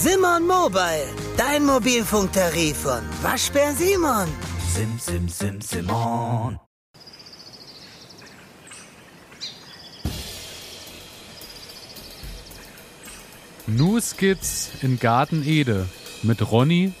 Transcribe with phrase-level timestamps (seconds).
[0.00, 4.28] Simon Mobile, dein Mobilfunktarif von Waschbär Simon.
[4.72, 6.60] Sim, sim, sim, Simon.
[13.66, 15.88] New Skits in Garten Ede
[16.22, 16.92] mit Ronny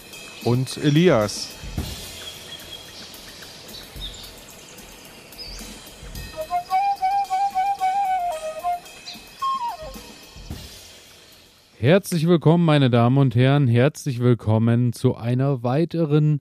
[0.42, 1.50] und Elias.
[11.80, 13.68] Herzlich willkommen, meine Damen und Herren.
[13.68, 16.40] Herzlich willkommen zu einer weiteren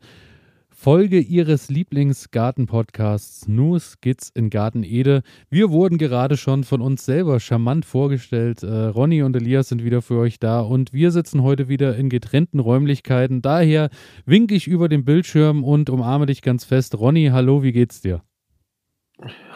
[0.67, 5.21] Folge Ihres Lieblingsgarten-Podcasts New Skits in Garten Ede.
[5.51, 8.63] Wir wurden gerade schon von uns selber charmant vorgestellt.
[8.63, 12.09] Äh, Ronny und Elias sind wieder für euch da und wir sitzen heute wieder in
[12.09, 13.43] getrennten Räumlichkeiten.
[13.43, 13.91] Daher
[14.25, 16.97] winke ich über den Bildschirm und umarme dich ganz fest.
[16.97, 18.23] Ronny, hallo, wie geht's dir?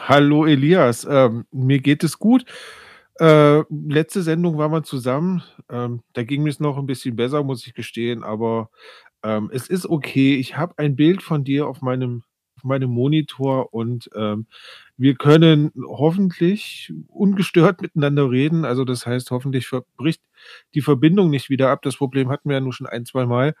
[0.06, 2.44] Hallo Elias, ähm, mir geht es gut.
[3.18, 5.42] Äh, letzte Sendung waren wir zusammen.
[5.70, 8.70] Ähm, da ging es noch ein bisschen besser, muss ich gestehen, aber
[9.22, 10.36] ähm, es ist okay.
[10.36, 12.24] Ich habe ein Bild von dir auf meinem,
[12.56, 14.46] auf meinem Monitor und ähm,
[14.96, 18.64] wir können hoffentlich ungestört miteinander reden.
[18.64, 20.22] Also das heißt, hoffentlich bricht
[20.74, 21.82] die Verbindung nicht wieder ab.
[21.82, 23.54] Das Problem hatten wir ja nur schon ein, zwei Mal.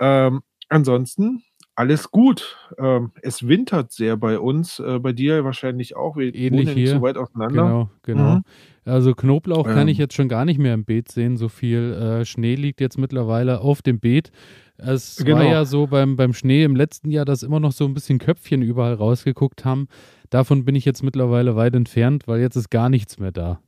[0.00, 1.42] Ähm, ansonsten
[1.76, 2.56] alles gut.
[2.78, 6.16] Ähm, es wintert sehr bei uns, äh, bei dir wahrscheinlich auch.
[6.16, 6.90] Wir Ähnlich hier.
[6.90, 7.62] so weit auseinander.
[7.62, 8.34] Genau, genau.
[8.36, 8.42] Mhm.
[8.84, 9.74] Also Knoblauch ähm.
[9.74, 11.36] kann ich jetzt schon gar nicht mehr im Beet sehen.
[11.36, 14.30] So viel äh, Schnee liegt jetzt mittlerweile auf dem Beet.
[14.76, 15.38] Es genau.
[15.38, 18.18] war ja so beim, beim Schnee im letzten Jahr, dass immer noch so ein bisschen
[18.18, 19.88] Köpfchen überall rausgeguckt haben.
[20.30, 23.60] Davon bin ich jetzt mittlerweile weit entfernt, weil jetzt ist gar nichts mehr da.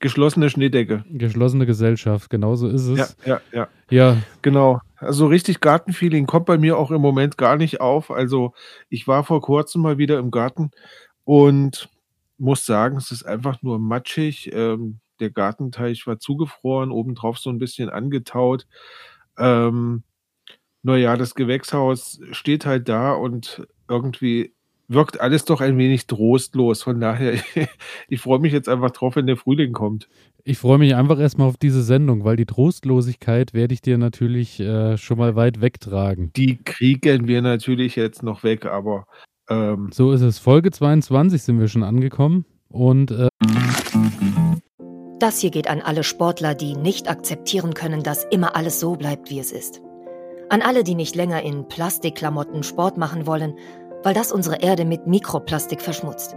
[0.00, 1.04] Geschlossene Schneedecke.
[1.10, 3.16] Geschlossene Gesellschaft, genau so ist es.
[3.24, 3.68] Ja, ja, ja.
[3.90, 4.16] Ja.
[4.42, 4.80] Genau.
[5.00, 8.10] Also richtig Gartenfeeling kommt bei mir auch im Moment gar nicht auf.
[8.10, 8.52] Also
[8.88, 10.70] ich war vor kurzem mal wieder im Garten
[11.24, 11.88] und
[12.38, 14.52] muss sagen, es ist einfach nur matschig.
[14.52, 18.66] Ähm, der Gartenteich war zugefroren, obendrauf so ein bisschen angetaut.
[19.38, 20.02] Ähm,
[20.82, 24.54] naja, das Gewächshaus steht halt da und irgendwie
[24.88, 26.82] wirkt alles doch ein wenig trostlos.
[26.82, 27.34] Von daher,
[28.08, 30.08] ich freue mich jetzt einfach drauf, wenn der Frühling kommt.
[30.44, 34.60] Ich freue mich einfach erstmal auf diese Sendung, weil die Trostlosigkeit werde ich dir natürlich
[34.60, 36.32] äh, schon mal weit wegtragen.
[36.36, 39.04] Die kriegen wir natürlich jetzt noch weg, aber.
[39.48, 40.38] Ähm so ist es.
[40.38, 43.10] Folge 22 sind wir schon angekommen und.
[43.10, 43.28] Äh
[45.18, 49.30] das hier geht an alle Sportler, die nicht akzeptieren können, dass immer alles so bleibt,
[49.30, 49.82] wie es ist.
[50.48, 53.54] An alle, die nicht länger in Plastikklamotten Sport machen wollen
[54.02, 56.36] weil das unsere Erde mit Mikroplastik verschmutzt.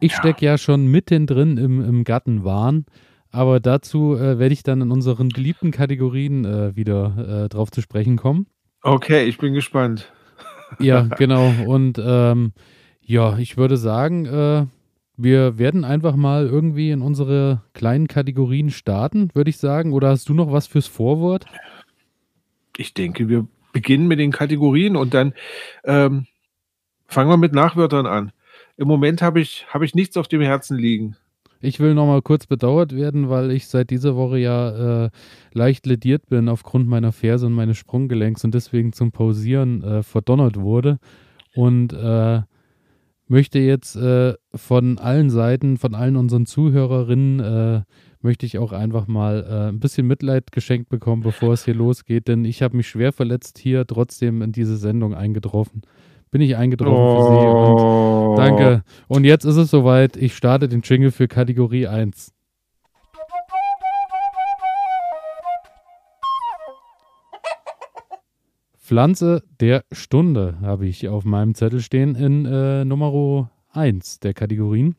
[0.00, 0.58] Ich stecke ja.
[0.58, 2.86] schon mittendrin im, im Gartenwahn,
[3.30, 7.80] aber dazu äh, werde ich dann in unseren beliebten Kategorien äh, wieder äh, drauf zu
[7.80, 8.46] sprechen kommen.
[8.82, 10.12] Okay, ich bin gespannt.
[10.78, 11.52] Ja, genau.
[11.66, 12.52] Und ähm,
[13.02, 14.66] ja, ich würde sagen, äh,
[15.16, 19.92] wir werden einfach mal irgendwie in unsere kleinen Kategorien starten, würde ich sagen.
[19.92, 21.44] Oder hast du noch was fürs Vorwort?
[22.76, 25.34] Ich denke, wir beginnen mit den Kategorien und dann
[25.84, 26.26] ähm,
[27.10, 28.32] fangen wir mit Nachwörtern an.
[28.76, 31.16] Im Moment habe ich, hab ich nichts auf dem Herzen liegen.
[31.60, 35.10] Ich will nochmal kurz bedauert werden, weil ich seit dieser Woche ja äh,
[35.52, 40.56] leicht lediert bin aufgrund meiner Ferse und meines Sprunggelenks und deswegen zum Pausieren äh, verdonnert
[40.58, 40.98] wurde.
[41.54, 42.40] Und äh,
[43.26, 47.82] möchte jetzt äh, von allen Seiten, von allen unseren Zuhörerinnen äh,
[48.22, 52.28] möchte ich auch einfach mal äh, ein bisschen Mitleid geschenkt bekommen, bevor es hier losgeht,
[52.28, 55.82] denn ich habe mich schwer verletzt hier trotzdem in diese Sendung eingetroffen.
[56.30, 57.16] Bin ich eingetroffen oh.
[57.16, 58.34] für Sie und oh.
[58.36, 58.84] danke.
[59.08, 62.32] Und jetzt ist es soweit, ich starte den Jingle für Kategorie 1.
[68.90, 74.96] Pflanze der Stunde habe ich auf meinem Zettel stehen in äh, Nummer 1 der Kategorien.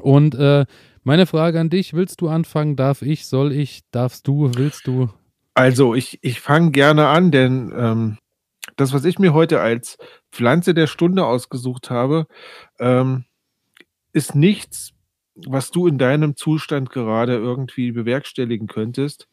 [0.00, 0.64] Und äh,
[1.02, 2.76] meine Frage an dich, willst du anfangen?
[2.76, 3.26] Darf ich?
[3.26, 3.82] Soll ich?
[3.90, 4.52] Darfst du?
[4.54, 5.08] Willst du?
[5.54, 8.18] Also ich, ich fange gerne an, denn ähm,
[8.76, 9.98] das, was ich mir heute als
[10.30, 12.26] Pflanze der Stunde ausgesucht habe,
[12.78, 13.24] ähm,
[14.12, 14.92] ist nichts,
[15.34, 19.28] was du in deinem Zustand gerade irgendwie bewerkstelligen könntest.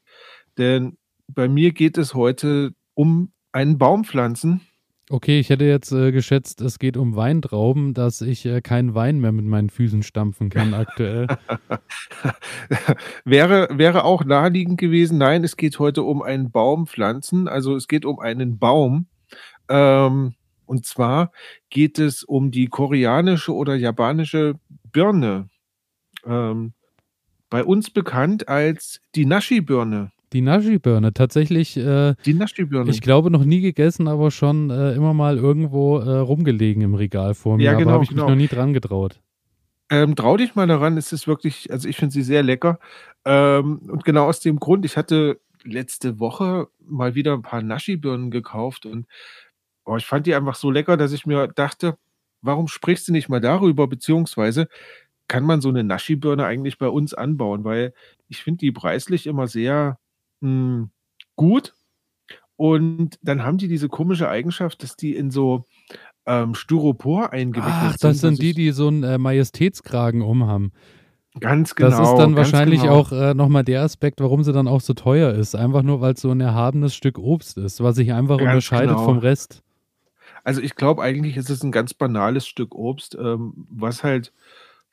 [0.58, 0.98] Denn
[1.28, 4.62] bei mir geht es heute um einen Baumpflanzen.
[5.10, 9.20] Okay, ich hätte jetzt äh, geschätzt, es geht um Weintrauben, dass ich äh, keinen Wein
[9.20, 11.28] mehr mit meinen Füßen stampfen kann aktuell.
[13.26, 15.18] wäre, wäre auch naheliegend gewesen.
[15.18, 17.50] Nein, es geht heute um einen Baum pflanzen.
[17.50, 19.08] Also es geht um einen Baum.
[19.70, 21.32] Ähm, und zwar
[21.70, 24.56] geht es um die koreanische oder japanische
[24.92, 25.50] Birne.
[26.26, 26.74] Ähm,
[27.50, 30.12] bei uns bekannt als die Nashi-Birne.
[30.34, 31.78] Die Nashi-Birne, tatsächlich.
[31.78, 32.90] Äh, die Nashi-Birne.
[32.90, 37.36] Ich glaube, noch nie gegessen, aber schon äh, immer mal irgendwo äh, rumgelegen im Regal
[37.36, 37.64] vor mir.
[37.64, 38.24] Ja, genau, aber habe ich genau.
[38.24, 39.20] mich noch nie dran getraut.
[39.92, 42.80] Ähm, trau dich mal daran, es ist wirklich, also ich finde sie sehr lecker.
[43.26, 48.32] Ähm, und genau aus dem Grund, ich hatte letzte Woche mal wieder ein paar Nashi-Birnen
[48.32, 49.06] gekauft und
[49.86, 51.98] oh, ich fand die einfach so lecker, dass ich mir dachte,
[52.42, 54.68] warum sprichst du nicht mal darüber, beziehungsweise
[55.28, 57.94] kann man so eine Nashi-Birne eigentlich bei uns anbauen, weil
[58.28, 59.98] ich finde die preislich immer sehr
[60.42, 60.90] hm,
[61.36, 61.74] gut.
[62.56, 65.66] Und dann haben die diese komische Eigenschaft, dass die in so
[66.26, 68.04] ähm, Styropor eingewickelt Ach, sind.
[68.04, 70.72] das sind die, die so einen äh, Majestätskragen umhaben.
[71.40, 71.90] Ganz genau.
[71.90, 72.94] Das ist dann wahrscheinlich genau.
[72.94, 75.56] auch äh, nochmal der Aspekt, warum sie dann auch so teuer ist.
[75.56, 78.96] Einfach nur, weil es so ein erhabenes Stück Obst ist, was sich einfach ganz unterscheidet
[78.96, 79.06] genau.
[79.06, 79.64] vom Rest.
[80.44, 84.34] Also ich glaube eigentlich ist es ein ganz banales Stück Obst, ähm, was halt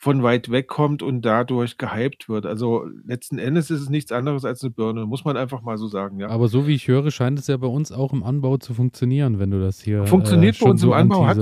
[0.00, 2.47] von weit weg kommt und dadurch gehypt wird.
[2.47, 5.88] Also letzten Endes ist es nichts anderes als eine Birne, muss man einfach mal so
[5.88, 6.29] sagen, ja.
[6.29, 9.38] Aber so wie ich höre, scheint es ja bei uns auch im Anbau zu funktionieren,
[9.38, 11.37] wenn du das hier Funktioniert äh, bei uns so im Anbau, hat,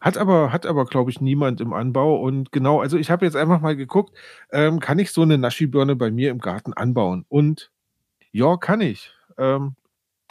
[0.00, 2.20] hat, aber, hat aber glaube ich, niemand im Anbau.
[2.20, 4.14] Und genau, also ich habe jetzt einfach mal geguckt,
[4.52, 7.24] ähm, kann ich so eine Naschi-Birne bei mir im Garten anbauen?
[7.28, 7.72] Und
[8.30, 9.10] ja, kann ich.
[9.36, 9.74] Ähm,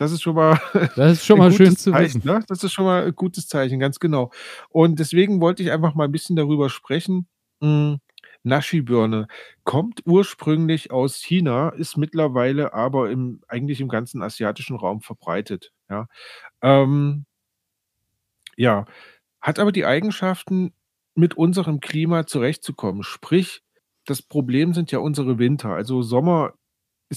[0.03, 0.59] das ist schon mal,
[0.95, 2.27] das ist schon mal schön zu Zeichen, wissen.
[2.27, 2.44] Ne?
[2.47, 4.31] Das ist schon mal ein gutes Zeichen, ganz genau.
[4.69, 7.27] Und deswegen wollte ich einfach mal ein bisschen darüber sprechen,
[7.61, 8.00] hm,
[8.44, 9.27] Nashi-Birne
[9.63, 16.07] kommt ursprünglich aus China, ist mittlerweile aber im eigentlich im ganzen asiatischen Raum verbreitet, ja.
[16.61, 17.25] Ähm
[18.55, 18.85] ja,
[19.41, 20.73] hat aber die Eigenschaften,
[21.15, 23.03] mit unserem Klima zurechtzukommen.
[23.03, 23.61] Sprich,
[24.05, 25.69] das Problem sind ja unsere Winter.
[25.69, 26.53] Also Sommer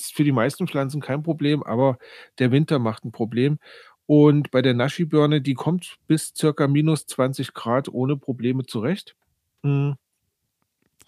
[0.05, 1.99] ist für die meisten Pflanzen kein Problem, aber
[2.39, 3.59] der Winter macht ein Problem.
[4.07, 9.17] Und bei der Nashi-Birne, die kommt bis circa minus 20 Grad ohne Probleme zurecht.
[9.63, 9.97] Hm.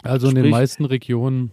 [0.03, 1.51] Also in den meisten Regionen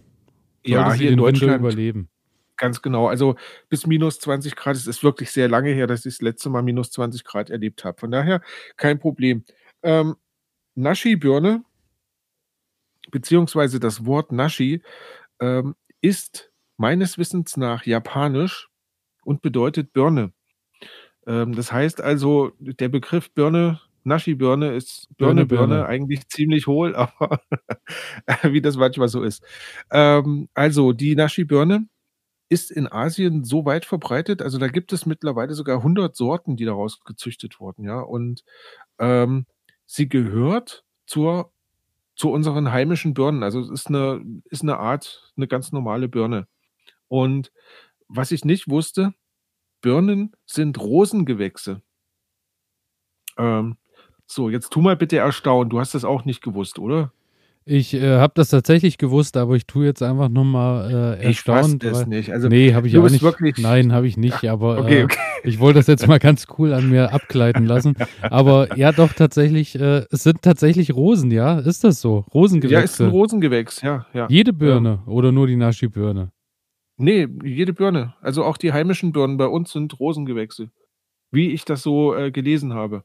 [0.65, 2.09] ja, hier in den Winter Deutschland überleben.
[2.57, 3.07] ganz genau.
[3.07, 3.35] Also
[3.69, 4.75] bis minus 20 Grad.
[4.75, 7.85] Es ist wirklich sehr lange her, dass ich das letzte Mal minus 20 Grad erlebt
[7.85, 7.97] habe.
[7.97, 8.41] Von daher
[8.75, 9.43] kein Problem.
[9.83, 10.15] Ähm,
[10.75, 11.63] Nashi-Birne,
[13.11, 14.81] beziehungsweise das Wort Nashi,
[15.39, 18.69] ähm, ist meines Wissens nach japanisch
[19.23, 20.31] und bedeutet Birne.
[21.25, 26.95] Ähm, das heißt also, der Begriff Birne Naschi-Birne ist Birne, Birne, Birne, eigentlich ziemlich hohl,
[26.95, 27.41] aber
[28.43, 29.43] wie das manchmal so ist.
[29.91, 31.87] Ähm, also die Naschi-Birne
[32.49, 36.65] ist in Asien so weit verbreitet, also da gibt es mittlerweile sogar 100 Sorten, die
[36.65, 37.99] daraus gezüchtet wurden, ja.
[37.99, 38.43] Und
[38.99, 39.45] ähm,
[39.85, 41.51] sie gehört zur,
[42.15, 43.43] zu unseren heimischen Birnen.
[43.43, 46.47] Also es ist eine, ist eine Art, eine ganz normale Birne.
[47.07, 47.51] Und
[48.07, 49.13] was ich nicht wusste,
[49.81, 51.81] Birnen sind Rosengewächse.
[53.37, 53.77] Ähm,
[54.25, 55.69] so, jetzt tu mal bitte erstaunen.
[55.69, 57.11] Du hast das auch nicht gewusst, oder?
[57.69, 61.65] Ich äh, habe das tatsächlich gewusst, aber ich tue jetzt einfach nochmal äh, Ich fass
[61.73, 61.83] erstaunt.
[61.83, 62.31] es weil- nicht.
[62.31, 63.21] Also, nee, habe ich auch nicht.
[63.21, 65.17] wirklich- Nein, habe ich nicht, aber okay, äh, okay.
[65.43, 67.95] ich wollte das jetzt mal ganz cool an mir abgleiten lassen.
[68.21, 71.59] Aber ja, doch tatsächlich, äh, es sind tatsächlich Rosen, ja?
[71.59, 72.15] Ist das so?
[72.15, 73.07] ja, ist ein Rosengewächse.
[73.09, 74.27] Rosengewächs, ja, ja.
[74.29, 76.31] Jede Birne oder nur die Naschi-Birne?
[76.97, 78.15] Nee, jede Birne.
[78.21, 80.69] Also auch die heimischen Birnen bei uns sind Rosengewächse.
[81.31, 83.03] Wie ich das so äh, gelesen habe.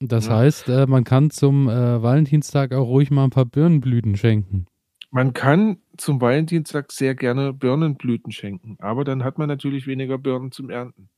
[0.00, 0.38] Das Ja.
[0.38, 4.66] heißt, äh, man kann zum äh, Valentinstag auch ruhig mal ein paar Birnenblüten schenken.
[5.10, 10.50] Man kann zum Valentinstag sehr gerne Birnenblüten schenken, aber dann hat man natürlich weniger Birnen
[10.50, 11.08] zum Ernten.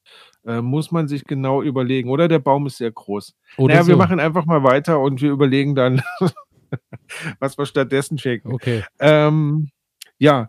[0.45, 2.11] Äh, muss man sich genau überlegen.
[2.11, 3.35] Oder der Baum ist sehr groß.
[3.57, 3.99] Oder naja, wir so.
[3.99, 6.03] machen einfach mal weiter und wir überlegen dann,
[7.41, 8.53] was wir stattdessen schenken.
[8.53, 8.85] Okay.
[8.99, 9.71] Ähm,
[10.19, 10.49] ja,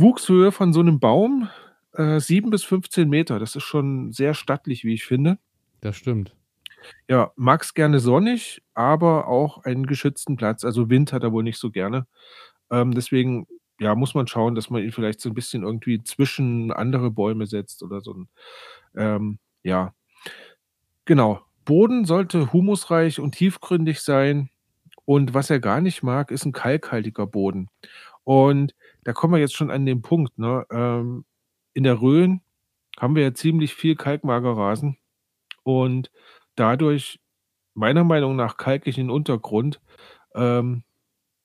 [0.00, 1.48] Wuchshöhe von so einem Baum
[1.94, 3.38] äh, 7 bis 15 Meter.
[3.38, 5.38] Das ist schon sehr stattlich, wie ich finde.
[5.80, 6.34] Das stimmt.
[7.08, 10.64] Ja, mag's gerne sonnig, aber auch einen geschützten Platz.
[10.64, 12.06] Also Wind hat er wohl nicht so gerne.
[12.70, 13.46] Ähm, deswegen,
[13.80, 17.46] ja, muss man schauen, dass man ihn vielleicht so ein bisschen irgendwie zwischen andere Bäume
[17.46, 18.14] setzt oder so.
[18.14, 18.28] ein-
[18.96, 19.94] Ähm, ja,
[21.04, 21.40] genau.
[21.64, 24.50] Boden sollte humusreich und tiefgründig sein.
[25.04, 27.68] Und was er gar nicht mag, ist ein kalkhaltiger Boden.
[28.24, 30.38] Und da kommen wir jetzt schon an den Punkt.
[30.38, 30.66] Ne?
[30.70, 31.24] Ähm,
[31.74, 32.42] in der Rhön
[32.98, 34.98] haben wir ja ziemlich viel Kalkmagerrasen
[35.62, 36.10] und
[36.56, 37.20] dadurch
[37.74, 39.80] meiner Meinung nach kalkigen Untergrund
[40.34, 40.82] ähm,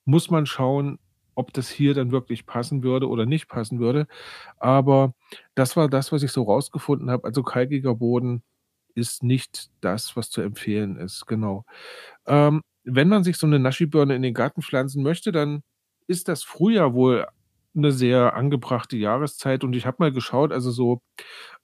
[0.05, 0.99] muss man schauen,
[1.35, 4.07] ob das hier dann wirklich passen würde oder nicht passen würde.
[4.57, 5.13] Aber
[5.55, 7.25] das war das, was ich so rausgefunden habe.
[7.25, 8.43] Also kalkiger Boden
[8.95, 11.65] ist nicht das, was zu empfehlen ist, genau.
[12.27, 15.63] Ähm, wenn man sich so eine Naschibirne in den Garten pflanzen möchte, dann
[16.07, 17.27] ist das Frühjahr wohl
[17.75, 21.01] eine sehr angebrachte Jahreszeit und ich habe mal geschaut, also so,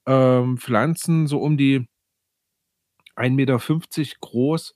[0.08, 1.88] ähm, Pflanzen so um die
[3.16, 4.76] 1,50 Meter groß,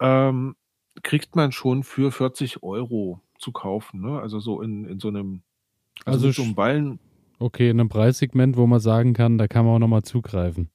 [0.00, 0.56] ähm,
[1.02, 4.20] kriegt man schon für 40 Euro zu kaufen, ne?
[4.20, 5.42] Also so in in so einem
[6.04, 7.00] also Also so Ballen
[7.40, 10.70] okay, in 'nem Preissegment, wo man sagen kann, da kann man auch noch mal zugreifen.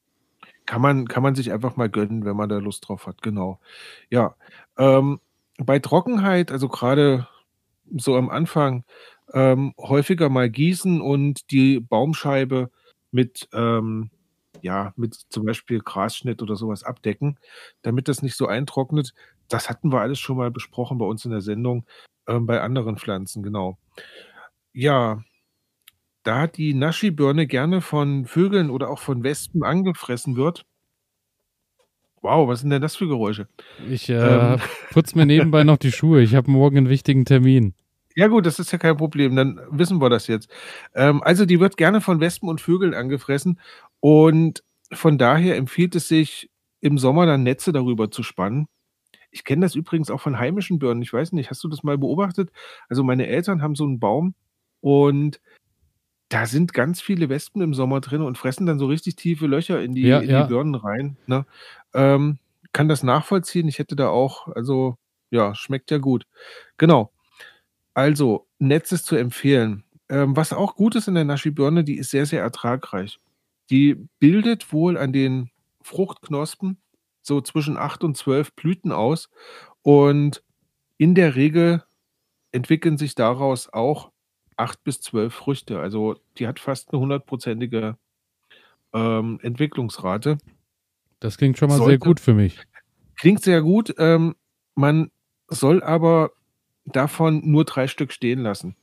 [0.66, 3.60] Kann man kann man sich einfach mal gönnen, wenn man da Lust drauf hat, genau.
[4.10, 4.36] Ja,
[4.78, 5.20] ähm,
[5.58, 7.28] bei Trockenheit, also grade
[7.96, 8.84] so am Anfang,
[9.32, 12.70] ähm, häufiger mal gießen und die Baumscheibe
[13.10, 14.10] mit, ähm
[14.62, 17.38] ja, mit zum Beispiel Grasschnitt oder so was abdecken,
[17.82, 19.12] damit das nicht so eintrocknet.
[19.48, 21.84] Das hatten wir alles schon mal besprochen bei uns in der Sendung,
[22.28, 23.78] ähm, bei anderen Pflanzen, genau.
[24.74, 25.22] Ja,
[26.24, 30.64] da die Naschibirne gerne von Vögeln oder auch von Wespen angefressen wird
[32.22, 33.48] Wow, was sind denn das für Geräusche?
[33.78, 34.58] Ich, Ähm äh,
[34.90, 36.22] putze mir nebenbei noch die Schuhe.
[36.22, 37.74] Ich habe morgen 'n wichtigen Termin.
[38.16, 40.48] Ja gut, das ist ja kein Problem, dann wissen wir das jetzt.
[40.94, 43.58] Ähm, also die wird gerne von Wespen und Vögeln angefressen
[44.00, 46.48] und von daher empfiehlt es sich,
[46.80, 48.66] im Sommer dann Netze darüber zu spannen.
[49.30, 51.02] Ich kenne das übrigens auch von heimischen Birnen.
[51.02, 52.50] Ich weiß nicht, hast du das mal beobachtet?
[52.88, 54.34] Also, meine Eltern haben so 'n Baum
[54.80, 55.40] und
[56.30, 59.82] da sind ganz viele Wespen im Sommer drin und fressen dann so richtig tiefe Löcher
[59.82, 60.44] in die Ja, in die ja.
[60.44, 61.46] Birnen rein, ne?
[61.94, 62.38] Ähm,
[62.72, 63.68] kann das nachvollziehen.
[63.68, 64.96] Ich hätte da auch also,
[65.30, 66.26] ja, schmeckt ja gut.
[66.78, 67.10] Genau.
[67.94, 69.84] Also, Netz ist zu empfehlen.
[70.08, 73.20] Ähm, was auch gut ist in der Naschibirne, die ist sehr, sehr ertragreich.
[73.70, 75.50] Die bildet wohl an den
[75.82, 76.78] Fruchtknospen
[77.22, 79.30] so zwischen 8 und 12 Blüten aus
[79.82, 80.42] und
[80.98, 81.84] in der Regel
[82.52, 84.12] entwickeln sich daraus auch
[84.56, 85.80] 8 bis 12 Früchte.
[85.80, 87.96] Also, die hat fast 'ne hundertprozentige,
[88.94, 90.38] ähm, Entwicklungsrate.
[91.20, 92.60] Das klingt schon mal sehr Sollte gut für mich.
[93.16, 94.34] Klingt sehr gut, ähm,
[94.74, 95.10] man
[95.48, 96.32] soll aber
[96.86, 98.76] davon nur 3 Stück stehen lassen.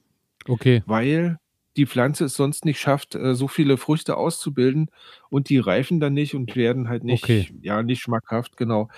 [0.49, 0.83] Okay.
[0.85, 1.37] Weil
[1.77, 4.91] die Pflanze es sonst nicht schafft, äh, so viele Früchte auszubilden
[5.29, 7.51] und die reifen dann nicht und werden halt nicht Okay.
[7.61, 8.89] ja, nicht schmackhaft, genau.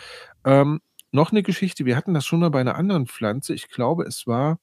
[0.46, 0.82] Ähm,
[1.12, 3.54] noch 'ne Geschichte, wir hatten das schon mal bei 'ner anderen Pflanze.
[3.56, 4.60] Ich glaube, es war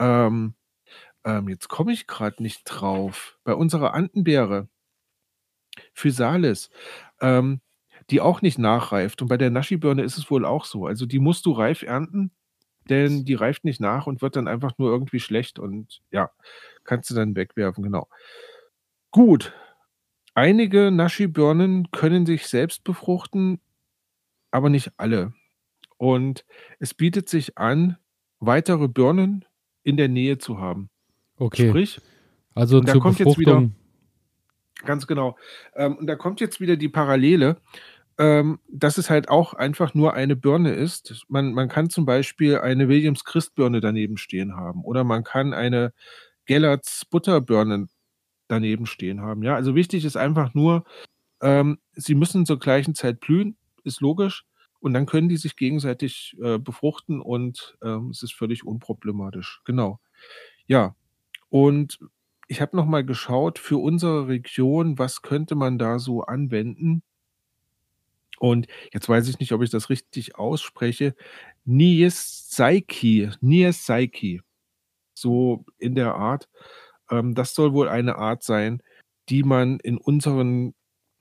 [0.00, 0.54] ähm,
[1.24, 3.38] ähm, jetzt komme ich grad nicht drauf.
[3.44, 4.68] Bei unserer Andenbeere
[5.96, 6.70] Physalis,
[7.20, 7.60] ähm,
[8.10, 10.86] die auch nicht nachreift und bei der Naschibirne ist es wohl auch so.
[10.86, 12.32] Also, die musst du reif ernten,
[12.88, 16.30] denn die reift nicht nach und wird dann einfach nur irgendwie schlecht und ja,
[16.84, 18.08] kannst du dann wegwerfen, genau.
[19.10, 19.52] Gut,
[20.34, 23.60] einige Naschibirnen können sich selbst befruchten,
[24.50, 25.32] aber nicht alle.
[25.98, 26.44] Und
[26.78, 27.96] es bietet sich an,
[28.40, 29.44] weitere Birnen
[29.84, 30.90] in der Nähe zu haben.
[31.36, 31.68] Okay.
[31.68, 32.00] Sprich
[32.54, 33.76] Also, da zur kommt jetzt wieder Befruchtung
[34.84, 35.36] Ganz genau.
[35.74, 37.56] Ähm, und da kommt jetzt wieder die Parallele,
[38.18, 41.24] ähm, dass es halt auch einfach nur eine Birne ist.
[41.28, 45.92] Man man kann zum Beispiel eine Williams-Christ-Birne daneben stehen haben oder man kann eine
[46.46, 47.88] Gellerts Butterbirne
[48.48, 49.54] daneben stehen haben, ja?
[49.56, 50.84] Also, wichtig ist einfach nur,
[51.42, 54.44] ähm, sie müssen zur gleichen Zeit blühen, ist logisch,
[54.80, 60.00] und dann können die sich gegenseitig, äh, befruchten und, ähm, es ist völlig unproblematisch, genau.
[60.68, 60.96] Ja,
[61.50, 61.98] und
[62.48, 67.02] ich habe noch mal geschaut für unsere Region, was könnte man da so anwenden?
[68.42, 71.14] Und jetzt weiß ich nicht, ob ich das richtig ausspreche.
[71.64, 74.40] Niessaiki Niessaiki,
[75.14, 76.48] so in der Art.
[77.08, 78.82] Ähm, das soll wohl eine Art sein,
[79.28, 80.74] die man in unseren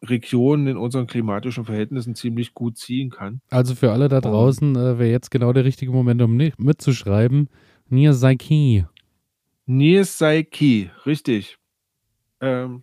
[0.03, 3.41] Regionen, in unseren klimatischen Verhältnissen ziemlich gut ziehen kann.
[3.51, 7.49] Also, für alle da draußen, äh, wäre jetzt genau der richtige Moment, um mitzuschreiben.
[7.89, 8.85] Niessaiki.
[9.67, 11.59] Niessaiki, richtig.
[12.39, 12.81] Ähm,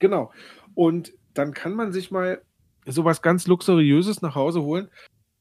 [0.00, 0.32] genau.
[0.74, 2.42] Und dann kann man sich mal
[2.86, 4.88] so was ganz Luxuriöses nach Hause holen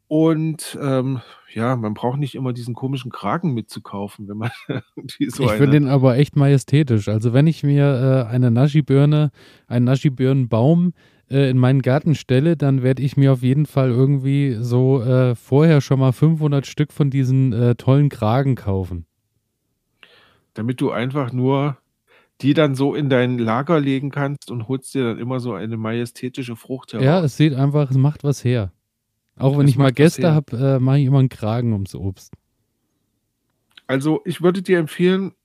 [0.07, 1.21] und, ähm,
[1.51, 4.51] ja, man braucht nicht immer diesen komischen Kragen mitzukaufen, wenn man
[4.95, 7.07] irgendwie so Ich finde den aber echt majestätisch.
[7.07, 9.31] Also, wenn ich mir, äh, eine Naschibirne
[9.67, 10.93] einen Naschibirnenbaum,
[11.29, 15.33] äh, in meinen Garten stelle, dann werde ich mir auf jeden Fall irgendwie so, äh,
[15.33, 19.07] vorher schon mal 500 Stück von diesen, äh, tollen Kragen kaufen.
[20.53, 21.77] Damit du einfach nur
[22.41, 25.77] die dann so in dein Lager legen kannst und holst dir dann immer so eine
[25.77, 27.25] majestätische Frucht Ja, heraus.
[27.25, 28.71] es sieht einfach es macht was her.
[29.37, 32.33] Auch wenn Es ich mal Gäste habe, äh, mache ich immer 'n Kragen ums Obst.
[33.89, 35.35] Also, ich würde dir empfehlen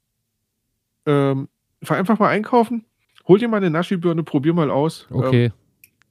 [1.07, 1.49] ähm,
[1.83, 2.85] fahr einfach mal einkaufen,
[3.27, 5.09] hol dir mal 'ne Naschibirne, probier mal aus.
[5.17, 5.51] Ähm, Okay.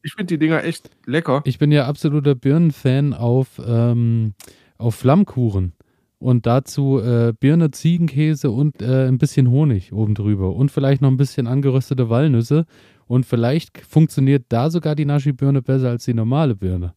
[0.03, 1.45] ich finde die Dinger echt lecker.
[1.45, 4.33] Ich bin ja absoluter Birnenfan auf, ähm
[4.77, 5.74] auf Flammkuchen
[6.20, 11.10] und dazu, äh, Birne, Ziegenkäse und, äh, 'n bisschen Honig oben drüber und vielleicht noch
[11.12, 12.66] 'n bisschen angeröstete Walnüsse
[13.08, 16.94] Und vielleicht funktioniert da sogar die Naschi-Birne besser als die normale Birne.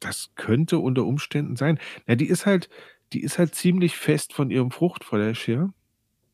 [0.00, 1.78] Das könnte unter Umständen sein.
[2.08, 2.68] Ja, die ist halt,
[3.12, 5.72] die ist halt ziemlich fest von ihrem Fruchtfleisch her.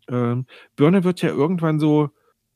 [0.08, 0.46] Ähm,
[0.76, 2.10] Birne wird ja irgendwann so,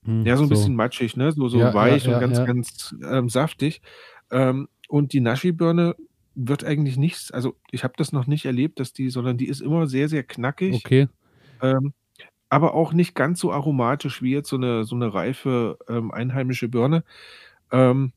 [0.05, 1.33] Hm, ja, so ein bisschen matschig, ne?
[1.33, 2.45] So, so Ja, weich ja, und ja, ganz, ja.
[2.45, 3.83] ganz ähm, saftig.
[4.31, 5.97] Ähm, und die Naschi-Birne
[6.35, 9.61] wird eigentlich nichts, also ich habe das noch nicht erlebt, dass die, sondern die ist
[9.61, 10.75] immer sehr, sehr knackig.
[10.77, 11.09] Okay.
[11.61, 11.93] Ähm,
[12.49, 16.69] aber auch nicht ganz so aromatisch wie jetzt so eine, so eine reife ähm, einheimische
[16.69, 17.05] Birne.
[17.71, 18.13] Ähm,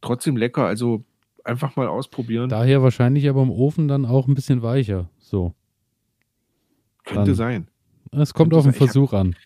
[0.00, 1.04] trotzdem lecker, also
[1.44, 2.48] einfach mal ausprobieren.
[2.48, 5.08] Daher wahrscheinlich aber im Ofen dann auch ein bisschen weicher.
[5.18, 5.54] So.
[7.04, 7.68] Könnte dann- sein.
[8.12, 8.74] Es kommt Könnte auf den sein.
[8.76, 9.36] Ich hab- Versuch an.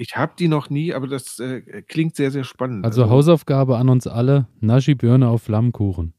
[0.00, 2.84] Ich habe die noch nie, aber das äh, klingt sehr, sehr spannend.
[2.84, 6.14] Also Hausaufgabe an uns alle: Naschi-Birne auf Flammkuchen.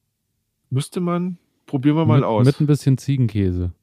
[0.69, 2.45] Müsste man, probieren wir mal mit, aus.
[2.45, 3.73] Mit ein bisschen Ziegenkäse.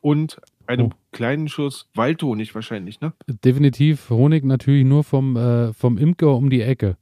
[0.00, 0.92] Und einem Oh.
[1.12, 3.12] kleinen Schuss Waldhonig wahrscheinlich, ne?
[3.44, 6.96] Definitiv Honig natürlich nur vom, äh, vom Imker um die Ecke.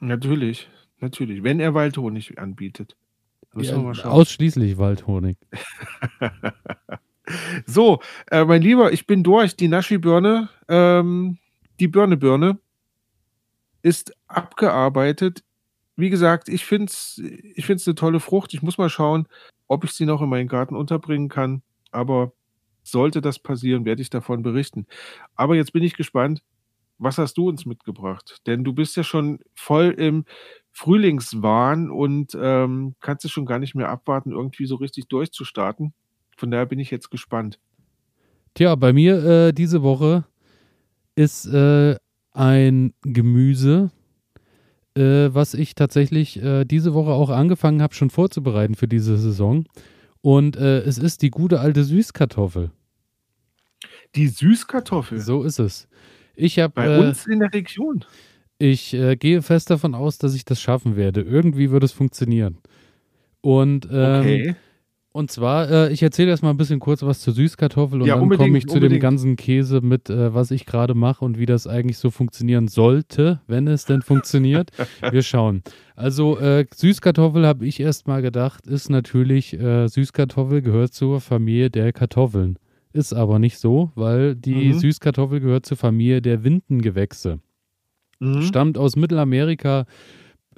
[0.00, 0.68] Natürlich,
[1.00, 1.42] natürlich.
[1.42, 2.96] Wenn er Waldhonig anbietet.
[3.54, 4.12] Müssen wir Ja, mal schauen.
[4.12, 5.36] ausschließlich Waldhonig.
[7.66, 7.98] So,
[8.30, 9.56] äh, mein Lieber, ich bin durch.
[9.56, 11.38] Die Naschi-Birne, ähm,
[11.80, 12.60] die Birne-Birne
[13.82, 15.42] ist abgearbeitet.
[15.96, 17.20] Wie gesagt, ich finde es
[17.54, 18.54] ich find's eine tolle Frucht.
[18.54, 19.26] Ich muss mal schauen,
[19.66, 21.62] ob ich sie noch in meinen Garten unterbringen kann.
[21.90, 22.32] Aber
[22.82, 24.86] sollte das passieren, werde ich davon berichten.
[25.34, 26.42] Aber jetzt bin ich gespannt,
[26.98, 28.40] was hast du uns mitgebracht?
[28.46, 30.24] Denn du bist ja schon voll im
[30.72, 35.94] Frühlingswahn und ähm, kannst es schon gar nicht mehr abwarten, irgendwie so richtig durchzustarten.
[36.36, 37.58] Von daher bin ich jetzt gespannt.
[38.54, 40.24] Tja, bei mir äh, diese Woche
[41.14, 41.96] ist äh,
[42.32, 43.90] ein Gemüse,
[44.96, 49.66] äh, was ich tatsächlich äh, diese Woche auch angefangen habe, schon vorzubereiten für diese Saison.
[50.22, 52.70] Und äh, es ist die gute alte Süßkartoffel.
[54.14, 55.88] Die Süßkartoffel So ist es.
[56.34, 58.04] Ich habe bei äh, uns in der Region.
[58.58, 61.20] Ich äh, gehe fest davon aus, dass ich das schaffen werde.
[61.20, 62.58] Irgendwie wird es funktionieren.
[63.40, 64.56] Und, ähm, Okay.
[65.16, 68.16] Und zwar, äh, ich erzähle erst mal ein bisschen kurz was zur Süßkartoffel und Ja,
[68.18, 69.02] dann komme ich zu dem unbedingt.
[69.02, 73.40] ganzen Käse mit, äh, was ich gerade mache und wie das eigentlich so funktionieren sollte,
[73.46, 74.70] wenn es denn funktioniert.
[75.10, 75.62] Wir schauen.
[75.96, 81.70] Also, äh, Süßkartoffel habe ich erst mal gedacht, ist natürlich, äh, Süßkartoffel gehört zur Familie
[81.70, 82.58] der Kartoffeln.
[82.92, 84.78] Ist aber nicht so, weil die Mhm.
[84.78, 87.40] Süßkartoffel gehört zur Familie der Windengewächse
[88.20, 88.40] Mhm.
[88.42, 89.84] stammt aus Mittelamerika,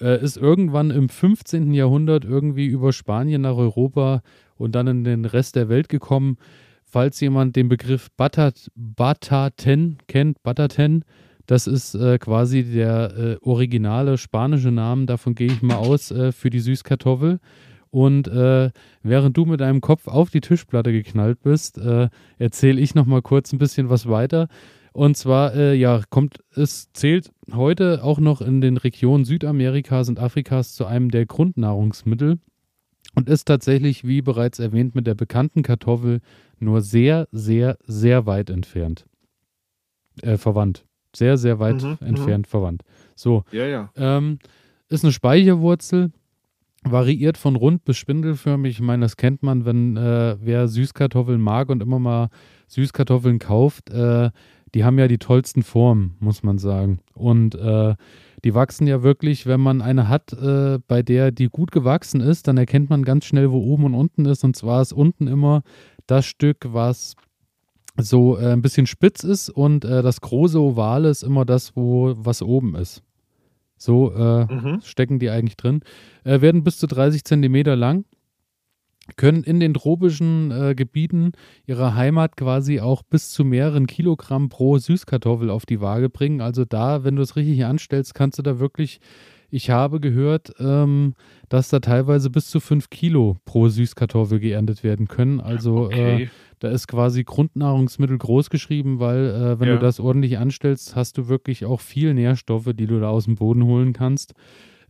[0.00, 1.72] äh, ist irgendwann im 15.
[1.72, 4.22] Jahrhundert irgendwie über Spanien nach Europa
[4.56, 6.36] und dann in den Rest der Welt gekommen.
[6.84, 11.04] Falls jemand den Begriff Batat, Bataten kennt, Bataten,
[11.46, 16.32] das ist äh, quasi der äh, originale spanische Name, davon gehe ich mal aus, äh,
[16.32, 17.40] für die Süßkartoffel.
[17.90, 18.70] Und äh,
[19.02, 22.08] während du mit deinem Kopf auf die Tischplatte geknallt bist, äh,
[22.38, 24.48] erzähle ich noch mal kurz ein bisschen was weiter.
[24.98, 30.18] Und zwar, äh, ja, kommt, es zählt heute auch noch in den Regionen Südamerikas und
[30.18, 32.40] Afrikas zu einem der Grundnahrungsmittel
[33.14, 36.18] und ist tatsächlich, wie bereits erwähnt, mit der bekannten Kartoffel
[36.58, 39.06] nur sehr, sehr, sehr weit entfernt.
[40.20, 40.84] Äh, verwandt.
[41.14, 42.06] Sehr, sehr weit Mhm, mhm.
[42.08, 42.82] entfernt verwandt.
[43.14, 43.90] So, Ja, ja.
[43.94, 44.40] ähm,
[44.88, 46.10] ist eine Speicherwurzel,
[46.82, 48.72] variiert von rund bis spindelförmig.
[48.72, 52.30] Ich meine, das kennt man, wenn äh, wer Süßkartoffeln mag und immer mal
[52.66, 53.90] Süßkartoffeln kauft.
[53.90, 54.30] Äh,
[54.74, 57.00] die haben ja die tollsten Formen, muss man sagen.
[57.14, 57.94] Und äh,
[58.44, 62.46] die wachsen ja wirklich, wenn man eine hat, äh, bei der die gut gewachsen ist,
[62.48, 64.44] dann erkennt man ganz schnell, wo oben und unten ist.
[64.44, 65.62] Und zwar ist unten immer
[66.06, 67.14] das Stück, was
[67.96, 72.14] so äh, ein bisschen spitz ist und äh, das große Ovale ist immer das, wo
[72.16, 73.02] was oben ist.
[73.76, 74.80] So äh, Mhm.
[74.82, 75.80] stecken die eigentlich drin.
[76.24, 78.04] Äh, werden bis zu 30 Zentimeter lang,
[79.16, 81.32] können in den tropischen äh, Gebieten
[81.66, 86.40] ihrer Heimat quasi auch bis zu mehreren Kilogramm pro Süßkartoffel auf die Waage bringen.
[86.40, 89.00] Also da, wenn du es richtig anstellst, kannst du da wirklich,
[89.50, 91.14] ich habe gehört, ähm,
[91.48, 95.40] dass da teilweise bis zu 5 Kilo pro Süßkartoffel geerntet werden können.
[95.40, 96.28] Also äh, Okay.
[96.58, 99.74] da ist quasi Grundnahrungsmittel groß geschrieben, weil äh, wenn Ja.
[99.74, 103.36] du das ordentlich anstellst, hast du wirklich auch viel Nährstoffe, die du da aus dem
[103.36, 104.34] Boden holen kannst.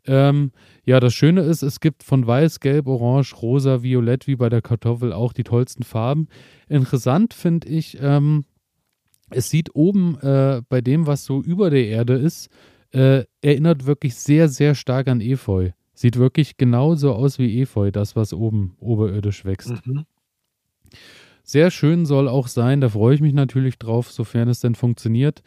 [0.08, 0.52] Ähm,
[0.84, 4.62] ja, das Schöne ist, es gibt von weiß, gelb, orange, rosa, violett, wie bei der
[4.62, 6.28] Kartoffel auch die tollsten Farben.
[6.68, 8.44] Interessant finde ich, ähm,
[9.30, 12.48] es sieht oben äh, bei dem, was so über der Erde ist,
[12.92, 15.70] äh, erinnert wirklich sehr, sehr stark an Efeu.
[15.92, 19.86] Sieht wirklich genauso aus wie Efeu, das, was oben oberirdisch wächst.
[19.86, 20.06] Mhm.
[21.42, 25.42] Sehr schön soll auch sein, da freue ich mich natürlich drauf, sofern es denn funktioniert.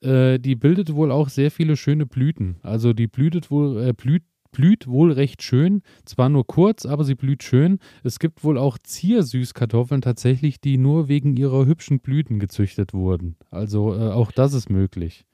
[0.00, 2.56] Äh, die bildet wohl auch sehr viele schöne Blüten.
[2.62, 5.82] Also die blüht wohl, äh, blüht, blüht wohl recht schön.
[6.04, 7.78] Zwar nur kurz, aber sie blüht schön.
[8.02, 13.36] Es gibt wohl auch Ziersüßkartoffeln tatsächlich, die nur wegen ihrer hübschen Blüten gezüchtet wurden.
[13.50, 15.26] Also äh, auch das ist möglich.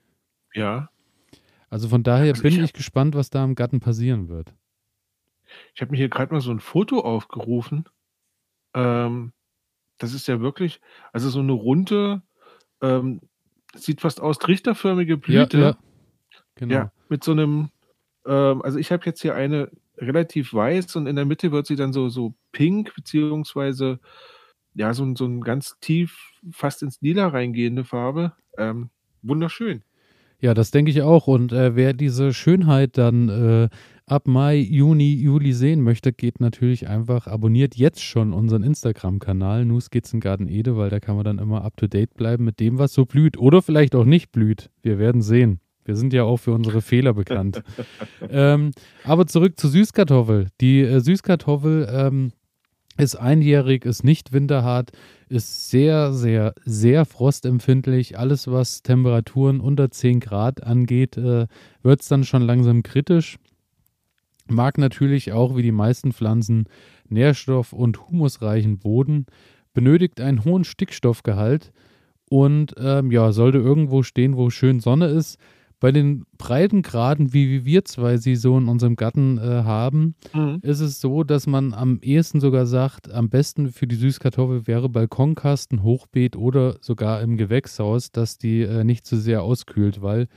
[0.53, 0.89] Ja.
[1.69, 4.53] Also von daher Also bin ich ich, gespannt, was da im Garten passieren wird.
[5.75, 7.85] Ich habe mir hier gerade mal so ein Foto aufgerufen.
[8.73, 9.33] Ähm,
[9.99, 10.81] das ist ja wirklich,
[11.13, 12.23] also so eine runde,
[12.81, 13.21] ähm,
[13.75, 15.57] sieht fast aus, trichterförmige Blüte.
[15.57, 15.77] Ja, ja.
[16.55, 16.73] Genau.
[16.73, 17.69] Ja, mit so einem,
[18.25, 21.75] ähm, also ich habe jetzt hier eine relativ weiß und in der Mitte wird sie
[21.75, 23.99] dann so, so pink, beziehungsweise
[24.73, 26.17] ja, so, ein- so ein ganz tief,
[26.51, 28.33] fast ins Lila reingehende Farbe.
[28.57, 28.89] Ähm,
[29.21, 29.83] wunderschön.
[30.39, 31.27] Ja, das denke ich auch.
[31.27, 33.69] Und äh, wer diese Schönheit dann äh,
[34.11, 39.79] ab Mai, Juni, Juli sehen möchte, geht natürlich einfach, abonniert jetzt schon unseren Instagram-Kanal, Nu
[39.79, 42.93] Skizzengarten Ede, weil da kann man dann immer up to date bleiben mit dem, was
[42.93, 43.37] so blüht.
[43.37, 44.69] Oder vielleicht auch nicht blüht.
[44.81, 45.61] Wir werden sehen.
[45.85, 47.63] Wir sind ja auch für unsere Fehler bekannt.
[48.29, 48.71] ähm,
[49.05, 50.49] aber zurück zur Süßkartoffel.
[50.59, 52.33] Die äh, Süßkartoffel ähm,
[52.97, 54.91] ist einjährig, ist nicht winterhart,
[55.29, 58.19] ist sehr, sehr, sehr frostempfindlich.
[58.19, 61.47] Alles, was Temperaturen unter 10 Grad angeht, äh,
[61.81, 63.37] wird es dann schon langsam kritisch.
[64.51, 66.65] Mag natürlich auch wie die meisten Pflanzen
[67.09, 69.25] nährstoff- und humusreichen Boden,
[69.73, 71.71] benötigt einen hohen Stickstoffgehalt
[72.29, 75.37] und ähm, ja, sollte irgendwo stehen, wo schön Sonne ist.
[75.79, 80.59] Bei den Breitengraden, wie, wie wir zwei sie so in unserem Garten äh, haben, Mhm.
[80.61, 84.89] ist es so, dass man am ehesten sogar sagt, am besten für die Süßkartoffel wäre
[84.89, 90.27] Balkonkasten, Hochbeet oder sogar im Gewächshaus, dass die äh, nicht zu sehr auskühlt, weil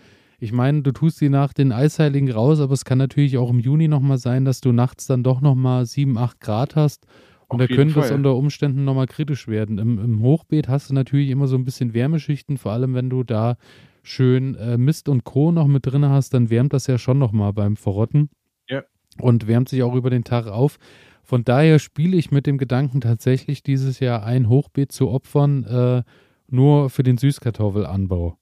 [0.45, 3.59] ich meine, du tust sie nach den Eisheiligen raus, aber es kann natürlich auch im
[3.59, 7.07] Juni nochmal sein, dass du nachts dann doch nochmal 7, 8 Grad hast
[7.49, 9.79] und Auf da könnte es unter Umständen nochmal kritisch werden.
[9.79, 13.23] Im, Im Hochbeet hast du natürlich immer so ein bisschen Wärmeschichten, vor allem wenn du
[13.23, 13.57] da
[14.03, 15.51] schön äh, Mist und Co.
[15.51, 18.29] noch mit drin hast, dann wärmt das ja schon nochmal beim Verrotten.
[18.69, 18.83] Ja.
[19.19, 20.79] Und wärmt sich auch über den Tag auf.
[21.23, 26.03] Von daher spiele ich mit dem Gedanken tatsächlich dieses Jahr ein Hochbeet zu opfern, äh,
[26.49, 28.37] nur für den Süßkartoffelanbau,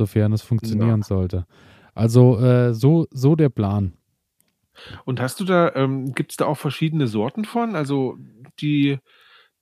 [0.00, 1.06] sofern es funktionieren Ja.
[1.06, 1.46] sollte.
[1.94, 3.92] Also äh, so, so der Plan.
[5.04, 8.16] Und hast du da, ähm, gibt es da auch verschiedene Sorten von, also
[8.60, 8.98] die,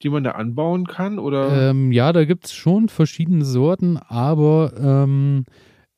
[0.02, 1.18] die man da anbauen kann?
[1.18, 1.70] Oder?
[1.70, 5.44] Ähm, ja, da gibt es schon verschiedene Sorten, aber ähm,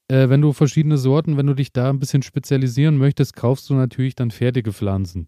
[0.09, 3.75] äh, wenn du verschiedene Sorten, wenn du dich da ein bisschen spezialisieren möchtest, kaufst du
[3.75, 5.27] natürlich dann fertige Pflanzen.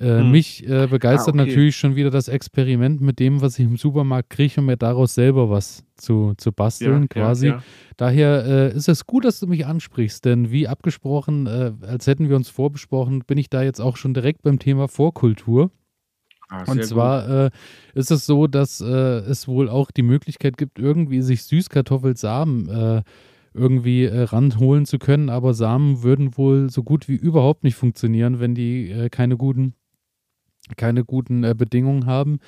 [0.00, 0.30] Äh, Hm.
[0.32, 1.48] Mich äh, begeistert Ah, okay.
[1.50, 5.14] natürlich schon wieder das Experiment mit dem, was ich im Supermarkt kriege, um mir daraus
[5.14, 7.46] selber was zu, zu basteln, quasi.
[7.48, 7.62] Ja, ja.
[7.96, 12.28] Daher äh, ist es gut, dass du mich ansprichst, denn wie abgesprochen, äh, als hätten
[12.28, 15.70] wir uns vorbesprochen, bin ich da jetzt auch schon direkt beim Thema Vorkultur.
[16.48, 17.50] Ah, Und zwar äh,
[17.94, 23.02] ist es so, dass äh, es wohl auch die Möglichkeit gibt, irgendwie sich Süßkartoffelsamen äh,
[23.54, 28.40] irgendwie äh, ranholen zu können, aber Samen würden wohl so gut wie überhaupt nicht funktionieren,
[28.40, 29.74] wenn die keine guten,
[30.76, 32.38] keine guten äh, Bedingungen haben.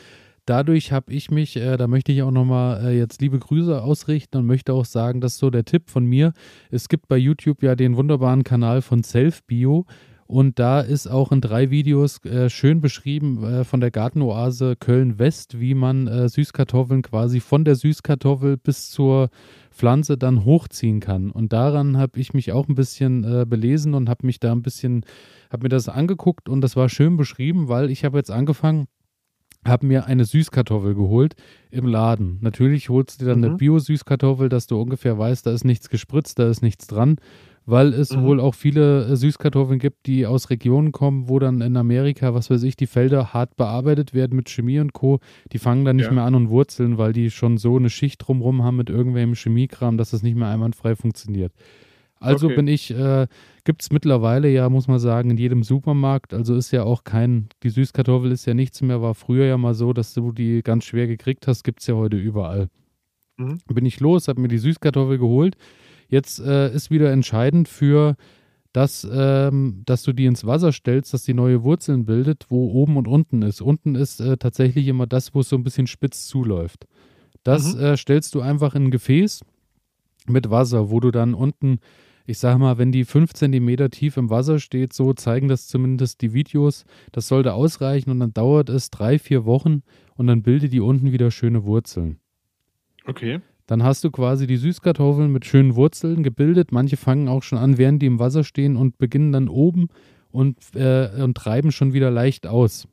[0.46, 4.38] Dadurch habe ich mich, äh, da möchte ich auch nochmal äh, jetzt liebe Grüße ausrichten
[4.38, 6.32] und möchte auch sagen, dass so der Tipp von mir,
[6.70, 9.86] es gibt bei YouTube ja den wunderbaren Kanal von Selfbio
[10.26, 15.60] und da ist auch in drei Videos äh, schön beschrieben äh, von der Gartenoase Köln-West,
[15.60, 19.30] wie man äh, Süßkartoffeln quasi von der Süßkartoffel bis zur
[19.70, 21.30] Pflanze dann hochziehen kann.
[21.30, 24.62] Und daran habe ich mich auch ein bisschen äh, belesen und habe mich da ein
[24.62, 25.04] bisschen,
[25.50, 28.86] habe mir das angeguckt und das war schön beschrieben, weil ich habe jetzt angefangen,
[29.64, 31.34] habe mir eine Süßkartoffel geholt
[31.70, 32.38] im Laden.
[32.40, 33.58] Natürlich holst du dir dann eine Mhm.
[33.58, 37.16] Bio-Süßkartoffel, dass du ungefähr weißt, da ist nichts gespritzt, da ist nichts dran,
[37.66, 38.22] weil es Mhm.
[38.22, 42.48] wohl auch viele äh, Süßkartoffeln gibt, die aus Regionen kommen, wo dann in Amerika, was
[42.48, 45.18] weiß ich, die Felder hart bearbeitet werden mit Chemie und Co.
[45.52, 46.12] Die fangen dann nicht Ja.
[46.12, 49.98] mehr an und wurzeln, weil die schon so eine Schicht drumrum haben mit irgendwelchem Chemiekram,
[49.98, 51.52] dass es nicht mehr einwandfrei funktioniert.
[52.18, 52.56] Also Okay.
[52.56, 53.26] bin ich, äh,
[53.64, 56.32] gibt es mittlerweile ja, muss man sagen, in jedem Supermarkt.
[56.32, 59.74] Also ist ja auch kein, die Süßkartoffel ist ja nichts mehr, war früher ja mal
[59.74, 62.68] so, dass du die ganz schwer gekriegt hast, gibt es ja heute überall.
[63.36, 63.58] Mhm.
[63.66, 65.56] Bin ich los, habe mir die Süßkartoffel geholt.
[66.08, 68.16] Jetzt äh, ist wieder entscheidend für
[68.72, 72.96] das, ähm, dass du die ins Wasser stellst, dass die neue Wurzeln bildet, wo oben
[72.98, 73.62] und unten ist.
[73.62, 76.86] Unten ist äh, tatsächlich immer das, wo es so ein bisschen spitz zuläuft.
[77.42, 77.80] Das Mhm.
[77.80, 79.40] äh, stellst du einfach in ein Gefäß
[80.26, 81.78] mit Wasser, wo du dann unten,
[82.26, 86.20] ich sag mal, wenn die 5 cm tief im Wasser steht, so zeigen das zumindest
[86.20, 89.82] die Videos, das sollte ausreichen und dann dauert es drei, vier Wochen
[90.16, 92.18] und dann bildet die unten wieder schöne Wurzeln.
[93.06, 93.40] Okay.
[93.66, 96.70] Dann hast du quasi die Süßkartoffeln mit schönen Wurzeln gebildet.
[96.70, 99.88] Manche fangen auch schon an, während die im Wasser stehen und beginnen dann oben
[100.30, 102.86] und, äh, und treiben schon wieder leicht aus.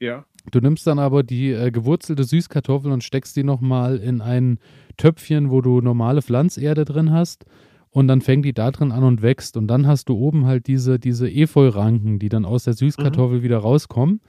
[0.00, 0.26] Ja.
[0.50, 4.58] Du nimmst dann aber die äh, gewurzelte Süßkartoffel und steckst die nochmal in ein
[4.96, 7.44] Töpfchen, wo du normale Pflanzerde drin hast.
[7.90, 9.56] Und dann fängt die da drin an und wächst.
[9.56, 13.58] Und dann hast du oben halt diese, diese Efeu-Ranken, die dann aus der Süßkartoffel wieder
[13.58, 14.20] rauskommen.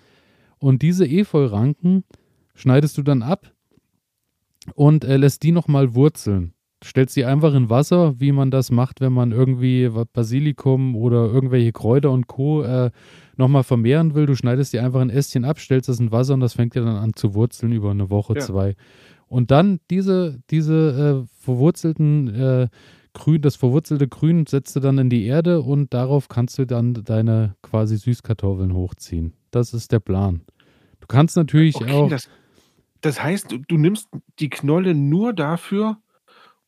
[0.59, 2.03] Und diese Efeu-Ranken
[2.55, 3.51] schneidest du dann ab
[4.75, 6.53] und äh, lässt die nochmal wurzeln.
[6.79, 11.31] Du stellst die einfach in Wasser, wie man das macht, wenn man irgendwie Basilikum oder
[11.31, 12.61] irgendwelche Kräuter und Co.
[12.63, 12.91] Äh,
[13.37, 14.25] nochmal vermehren will.
[14.25, 16.83] Du schneidest die einfach ein Ästchen ab, stellst das in Wasser und das fängt ja
[16.83, 18.41] dann an zu wurzeln über eine Woche, ja.
[18.41, 18.75] zwei.
[19.27, 22.67] Und dann diese, diese äh, verwurzelten äh,
[23.13, 26.93] Grün, das verwurzelte Grün setzt du dann in die Erde und darauf kannst du dann
[26.93, 29.33] deine quasi Süßkartoffeln hochziehen.
[29.51, 30.41] Das ist der Plan.
[30.99, 32.09] Du kannst natürlich okay, auch.
[32.09, 32.27] Das,
[33.03, 34.07] das heißt, du, du, nimmst
[34.39, 35.97] die Knolle nur dafür,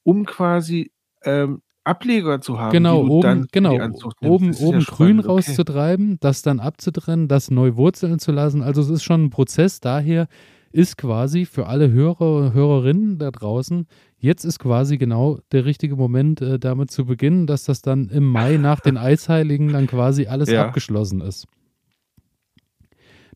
[0.04, 0.92] um quasi
[1.24, 2.74] ähm, Ableger zu haben.
[2.74, 3.76] Genau, oben, genau,
[4.22, 5.28] oben, oben ja grün okay.
[5.28, 8.62] rauszutreiben, das dann abzutrennen, das neu wurzeln zu lassen.
[8.62, 9.80] Also es ist schon ein Prozess.
[9.80, 10.28] Daher
[10.74, 15.96] ist quasi für alle Hörer und Hörerinnen da draußen, jetzt ist quasi genau der richtige
[15.96, 20.28] Moment, äh, damit zu beginnen, dass das dann im Mai nach den Eisheiligen dann quasi
[20.28, 20.66] alles ja.
[20.66, 21.48] abgeschlossen ist.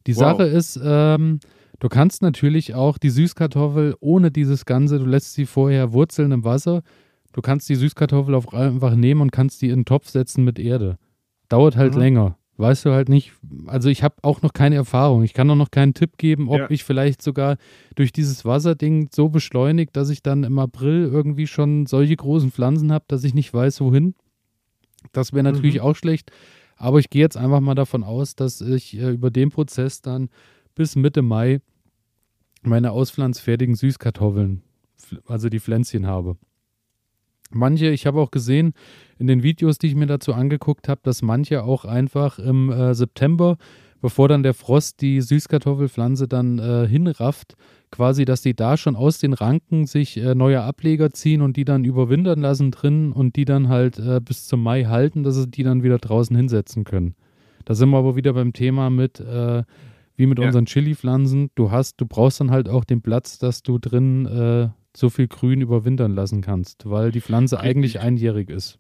[0.05, 0.19] Die wow.
[0.19, 1.39] Sache ist, ähm,
[1.79, 6.43] du kannst natürlich auch die Süßkartoffel ohne dieses Ganze, du lässt sie vorher wurzeln im
[6.43, 6.81] Wasser,
[7.33, 10.59] du kannst die Süßkartoffel auch einfach nehmen und kannst die in den Topf setzen mit
[10.59, 10.97] Erde.
[11.49, 11.99] Dauert halt mhm.
[11.99, 13.31] länger weißt du halt nicht,
[13.67, 15.23] also ich habe auch noch keine Erfahrung.
[15.23, 16.69] Ich kann auch noch keinen Tipp geben, ob ja.
[16.69, 17.55] ich vielleicht sogar
[17.95, 22.91] durch dieses Wasserding so beschleunigt, dass ich dann im April irgendwie schon solche großen Pflanzen
[22.91, 24.13] habe, dass ich nicht weiß, wohin.
[25.13, 25.81] Das wäre natürlich mhm.
[25.81, 26.31] auch schlecht.
[26.75, 30.29] Aber ich gehe jetzt einfach mal davon aus, dass ich äh, über den Prozess dann
[30.75, 31.61] bis Mitte Mai
[32.69, 34.62] meine auspflanzfertigen Süßkartoffeln,
[35.25, 36.38] also die Pflänzchen habe.
[37.51, 38.73] Manche, ich habe auch gesehen
[39.17, 42.93] in den Videos, die ich mir dazu angeguckt habe, dass manche auch einfach im äh,
[42.93, 43.58] September,
[44.01, 47.55] bevor dann der Frost die Süßkartoffelpflanze dann äh, hinrafft,
[47.91, 51.65] quasi, dass die da schon aus den Ranken sich äh, neue Ableger ziehen und die
[51.65, 55.47] dann überwintern lassen drin und die dann halt äh, bis zum Mai halten, dass sie
[55.47, 57.15] die dann wieder draußen hinsetzen können.
[57.65, 59.63] Da sind wir aber wieder beim Thema mit, äh,
[60.19, 60.45] wie mit ja.
[60.45, 61.49] unseren Chili-Pflanzen.
[61.55, 65.29] Du hast, du brauchst dann halt auch den Platz, dass du drin äh, so viel
[65.29, 67.69] Grün überwintern lassen kannst, weil die Pflanze richtig.
[67.69, 68.79] eigentlich einjährig ist.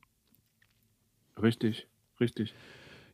[1.41, 1.87] Richtig,
[2.19, 2.53] richtig.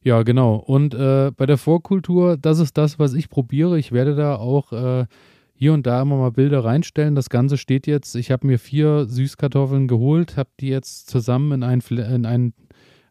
[0.01, 0.55] Ja, genau.
[0.55, 3.77] Und äh, bei der Vorkultur, das ist das, was ich probiere.
[3.77, 5.05] Ich werde da auch äh,
[5.53, 7.13] hier und da immer mal Bilder reinstellen.
[7.13, 11.63] Das Ganze steht jetzt, ich habe mir vier Süßkartoffeln geholt, habe die jetzt zusammen in
[11.63, 12.53] einen, in einen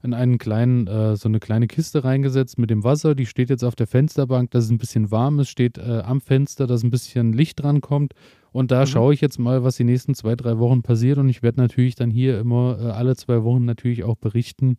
[0.04, 3.14] in einen kleinen, äh, so eine kleine Kiste reingesetzt mit dem Wasser.
[3.14, 6.20] Die steht jetzt auf der Fensterbank, dass es ein bisschen warm ist, steht äh, am
[6.20, 8.14] Fenster, dass ein bisschen Licht dran kommt.
[8.52, 8.86] Und da mhm.
[8.86, 11.18] schaue ich jetzt mal, was die nächsten zwei, drei Wochen passiert.
[11.18, 14.76] Und ich werde natürlich dann hier immer äh, alle zwei Wochen natürlich auch berichten,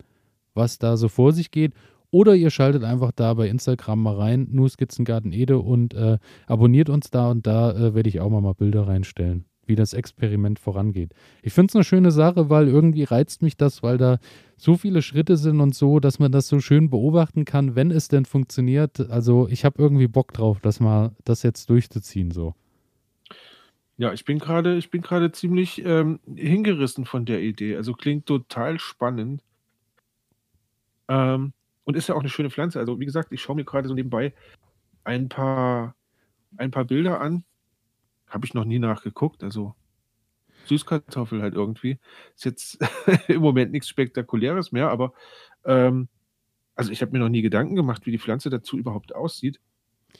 [0.54, 1.74] was da so vor sich geht.
[2.10, 6.88] Oder ihr schaltet einfach da bei Instagram mal rein, nur Skizzengarten Ede und äh, abonniert
[6.88, 10.58] uns da und da äh, werde ich auch mal, mal Bilder reinstellen wie das Experiment
[10.58, 11.12] vorangeht.
[11.42, 14.18] Ich finde es eine schöne Sache, weil irgendwie reizt mich das, weil da
[14.56, 18.08] so viele Schritte sind und so, dass man das so schön beobachten kann, wenn es
[18.08, 19.10] denn funktioniert.
[19.10, 22.54] Also ich habe irgendwie Bock drauf, das mal das jetzt durchzuziehen so.
[23.98, 27.76] Ja, ich bin gerade, ich bin gerade ziemlich ähm, hingerissen von der Idee.
[27.76, 29.42] Also klingt total spannend.
[31.08, 31.52] Ähm,
[31.84, 32.78] und ist ja auch eine schöne Pflanze.
[32.78, 34.34] Also wie gesagt, ich schaue mir gerade so nebenbei
[35.04, 35.94] ein paar,
[36.56, 37.44] ein paar Bilder an
[38.36, 39.42] habe ich noch nie nachgeguckt.
[39.42, 39.74] Also
[40.66, 41.98] Süßkartoffel halt irgendwie.
[42.34, 42.78] Ist jetzt
[43.28, 45.14] im Moment nichts Spektakuläres mehr, aber
[45.64, 46.08] ähm,
[46.74, 49.60] also ich habe mir noch nie Gedanken gemacht, wie die Pflanze dazu überhaupt aussieht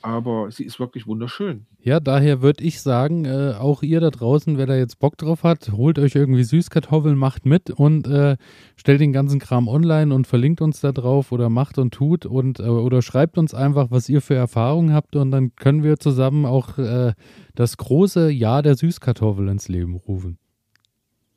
[0.02, 1.66] aber sie ist wirklich wunderschön.
[1.80, 5.42] Ja, daher würde ich sagen, äh, auch ihr da draußen, wer da jetzt Bock drauf
[5.42, 8.37] hat, holt euch irgendwie Süßkartoffeln, macht mit und äh,
[8.76, 12.61] stellt den ganzen Kram online und verlinkt uns da drauf oder macht und tut und
[12.61, 16.46] äh, oder schreibt uns einfach, was ihr für Erfahrungen habt und dann können wir zusammen
[16.46, 17.14] auch äh,
[17.54, 20.38] das große Jahr der Süßkartoffel ins Leben rufen.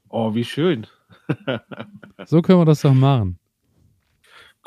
[0.10, 0.88] Oh, wie schön.
[2.26, 3.38] so können wir das doch machen.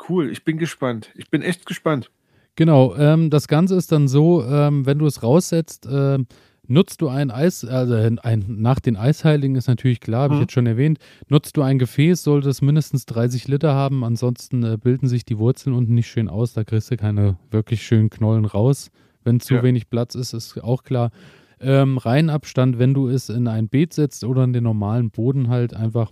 [0.07, 1.11] Cool, ich bin gespannt.
[1.15, 2.09] Ich bin echt gespannt.
[2.55, 6.19] Genau, ähm, das Ganze ist dann so, ähm, wenn du es raussetzt, äh,
[6.67, 10.39] nutzt du ein Eis, also ein, nach den Eisheiligen ist natürlich klar, habe mhm.
[10.39, 14.63] ich jetzt schon erwähnt, nutzt du ein Gefäß, sollte es mindestens 30 Liter haben, ansonsten
[14.63, 18.09] äh, bilden sich die Wurzeln unten nicht schön aus, da kriegst du keine wirklich schönen
[18.09, 18.91] Knollen raus.
[19.23, 19.63] Wenn zu ja.
[19.63, 21.11] wenig Platz ist, ist auch klar.
[21.59, 25.73] Ähm, Reihenabstand, wenn du es in ein Beet setzt oder in den normalen Boden halt
[25.73, 26.11] einfach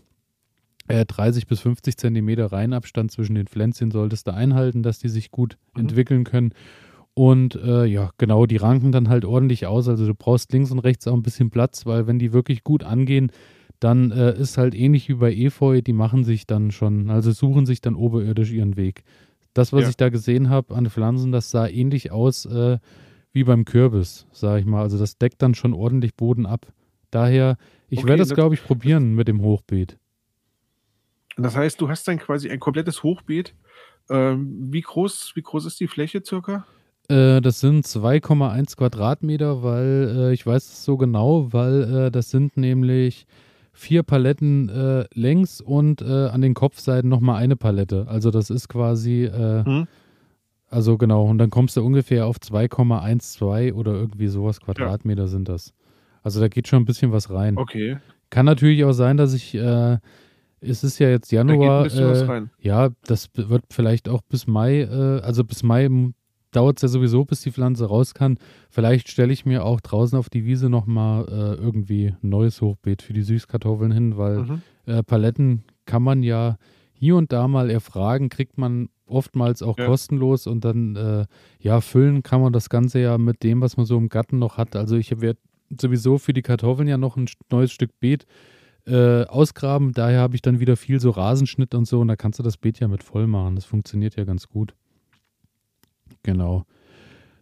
[0.87, 5.57] 30 bis 50 Zentimeter Reihenabstand zwischen den Pflänzchen solltest du einhalten, dass die sich gut
[5.73, 5.81] mhm.
[5.81, 6.53] entwickeln können.
[7.13, 9.87] Und äh, ja, genau, die ranken dann halt ordentlich aus.
[9.87, 12.83] Also du brauchst links und rechts auch ein bisschen Platz, weil wenn die wirklich gut
[12.83, 13.31] angehen,
[13.79, 17.65] dann äh, ist halt ähnlich wie bei Efeu, die machen sich dann schon, also suchen
[17.65, 19.03] sich dann oberirdisch ihren Weg.
[19.53, 19.89] Das, was ja.
[19.89, 22.77] ich da gesehen habe an Pflanzen, das sah ähnlich aus äh,
[23.33, 24.81] wie beim Kürbis, sage ich mal.
[24.81, 26.71] Also das deckt dann schon ordentlich Boden ab.
[27.09, 27.57] Daher,
[27.89, 29.97] ich okay, werde das, glaube ich, probieren mit dem Hochbeet.
[31.37, 33.55] Das heißt, du hast dann quasi ein komplettes Hochbeet.
[34.09, 36.65] Ähm, wie, groß, wie groß ist die Fläche circa?
[37.07, 42.29] Äh, das sind 2,1 Quadratmeter, weil äh, ich weiß es so genau, weil äh, das
[42.29, 43.25] sind nämlich
[43.73, 48.05] vier Paletten äh, längs und äh, an den Kopfseiten nochmal eine Palette.
[48.07, 49.87] Also das ist quasi, Hm.
[50.69, 55.73] also genau, und dann kommst du ungefähr auf 2,12 oder irgendwie sowas Quadratmeter sind das.
[56.21, 57.57] Also da geht schon ein bisschen was rein.
[57.57, 57.97] Okay.
[58.29, 59.57] Kann natürlich auch sein, dass ich,
[60.61, 64.81] es ist ja jetzt Da Januar, was äh, ja, das wird vielleicht auch bis Mai,
[64.81, 65.89] äh, also bis Mai
[66.51, 68.37] dauert es ja sowieso, bis die Pflanze raus kann.
[68.69, 73.01] Vielleicht stelle ich mir auch draußen auf die Wiese nochmal äh, irgendwie ein neues Hochbeet
[73.01, 74.61] für die Süßkartoffeln hin, weil Mhm.
[74.85, 76.57] äh, Paletten kann man ja
[76.93, 79.87] hier und da mal erfragen, kriegt man oftmals auch Ja.
[79.87, 81.25] kostenlos und dann, äh,
[81.59, 84.57] ja, füllen kann man das Ganze ja mit dem, was man so im Garten noch
[84.57, 84.75] hat.
[84.75, 85.39] Also ich werde
[85.79, 88.25] sowieso für die Kartoffeln ja noch ein neues Stück Beet
[88.87, 89.91] äh, ausgraben.
[89.93, 92.57] Daher habe ich dann wieder viel so Rasenschnitt und so und da kannst du das
[92.57, 93.55] Beet ja mit voll machen.
[93.55, 94.73] Das funktioniert ja ganz gut.
[96.23, 96.65] Genau.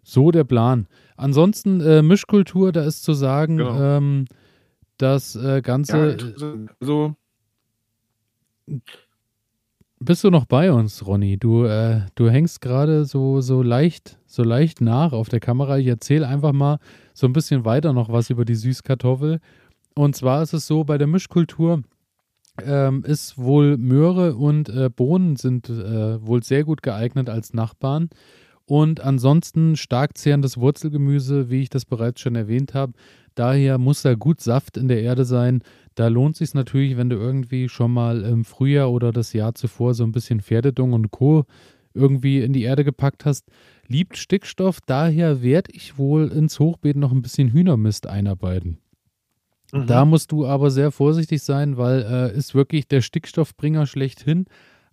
[0.04, 0.88] So der Plan.
[1.18, 3.80] Ansonsten äh, Mischkultur, da ist zu sagen, Genau.
[3.82, 4.26] ähm,
[4.98, 6.12] das äh, Ja, Ganze.
[6.12, 6.72] interessant.
[6.82, 7.16] also,
[10.02, 11.38] Bist du noch bei uns, Ronny?
[11.38, 15.78] Du, äh, du hängst gerade so, so leicht, so leicht nach auf der Kamera.
[15.78, 16.80] Ich erzähle einfach mal
[17.14, 19.40] so ein bisschen weiter noch was über die Süßkartoffel.
[20.00, 21.82] Und zwar ist es so, bei der Mischkultur
[22.64, 28.10] ähm, ist wohl Möhre und äh, Bohnen sind äh, wohl sehr gut geeignet als Nachbarn.
[28.64, 32.94] Und ansonsten stark zehrendes Wurzelgemüse, wie ich das bereits schon erwähnt habe.
[33.36, 35.64] Daher muss da gut Saft in der Erde sein.
[35.96, 39.96] Da lohnt sich natürlich, wenn du irgendwie schon mal im Frühjahr oder das Jahr zuvor
[39.96, 41.44] so ein bisschen Pferdedung und Co.
[41.94, 43.50] irgendwie in die Erde gepackt hast.
[43.90, 48.78] Liebt Stickstoff, daher werde ich wohl ins Hochbeet noch ein bisschen Hühnermist einarbeiten.
[49.72, 49.88] Mhm.
[49.88, 54.46] Da musst du aber sehr vorsichtig sein, weil äh, ist wirklich der Stickstoffbringer schlechthin,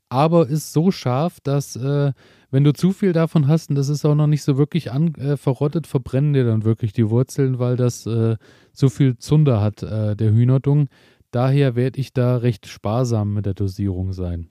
[0.08, 2.12] aber ist so scharf, dass äh,
[2.50, 5.14] wenn du zu viel davon hast und das ist auch noch nicht so wirklich an,
[5.16, 8.36] äh, verrottet, verbrennen dir dann wirklich die Wurzeln, weil das äh,
[8.72, 10.88] so viel Zunder hat, äh, der Hühnerdung.
[11.32, 14.48] Daher werde ich da recht sparsam mit der Dosierung sein.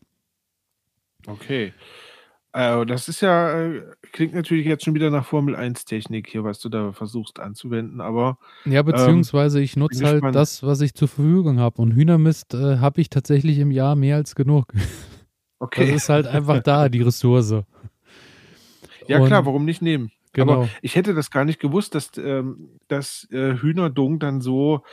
[1.25, 1.73] Okay.
[2.56, 3.82] Äh, das ist ja, äh,
[4.13, 8.00] klingt natürlich jetzt schon wieder nach Formel 1 Technik hier, was du da versuchst anzuwenden,
[8.00, 10.36] aber Ja, beziehungsweise ich nutze halt gespannt.
[10.36, 11.82] das, was ich zur Verfügung habe.
[11.82, 14.72] Und Hühnermist äh, habe ich tatsächlich im Jahr mehr als genug.
[15.58, 15.96] Das okay.
[15.96, 17.63] ist halt einfach da, die Ressource.
[19.08, 20.12] ja klar, Und- warum nicht nehmen?
[20.34, 20.52] Genau.
[20.54, 24.84] Aber ich hätte das gar nicht gewusst, dass, ähm, dass äh, Hühnerdung dann so,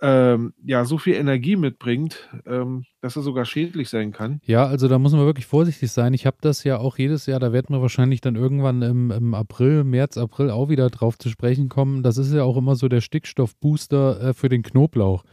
[0.00, 4.40] ähm, ja, so viel Energie mitbringt, ähm, dass er sogar schädlich sein kann.
[4.44, 6.12] Ja, also da muss man wirklich vorsichtig sein.
[6.12, 9.34] Ich habe das ja auch jedes Jahr, da werden wir wahrscheinlich dann irgendwann im, im
[9.34, 12.02] April, März, April auch wieder drauf zu sprechen kommen.
[12.02, 15.24] Das ist ja auch immer so der Stickstoffbooster äh, für den Knoblauch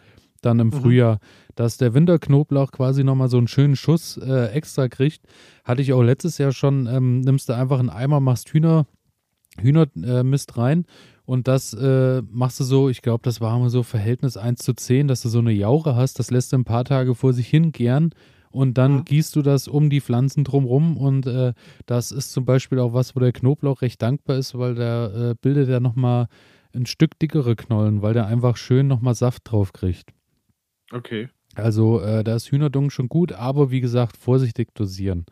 [0.41, 0.73] dann im Mhm.
[0.73, 1.19] Frühjahr,
[1.55, 5.25] dass der Winterknoblauch quasi nochmal so einen schönen Schuss äh, extra kriegt.
[5.63, 8.85] Hatte ich auch letztes Jahr schon, ähm, nimmst du einfach einen Eimer, machst Hühner,
[9.57, 10.85] Hühnermist äh, Mist rein
[11.25, 14.73] und das äh, machst du so, ich glaube, das war immer so Verhältnis 1 zu
[14.73, 17.47] 10, dass du so eine Jauche hast, das lässt du ein paar Tage vor sich
[17.47, 18.13] hingären
[18.51, 19.05] und dann Mhm.
[19.05, 21.53] gießt du das um die Pflanzen drumrum und äh,
[21.85, 25.35] das ist zum Beispiel auch was, wo der Knoblauch recht dankbar ist, weil der äh,
[25.41, 26.27] bildet ja nochmal
[26.75, 30.09] ein Stück dickere Knollen, weil der einfach schön nochmal Saft drauf kriegt.
[30.91, 31.29] Okay.
[31.55, 35.25] Also äh, da ist Hühnerdung schon gut, aber wie gesagt, vorsichtig dosieren.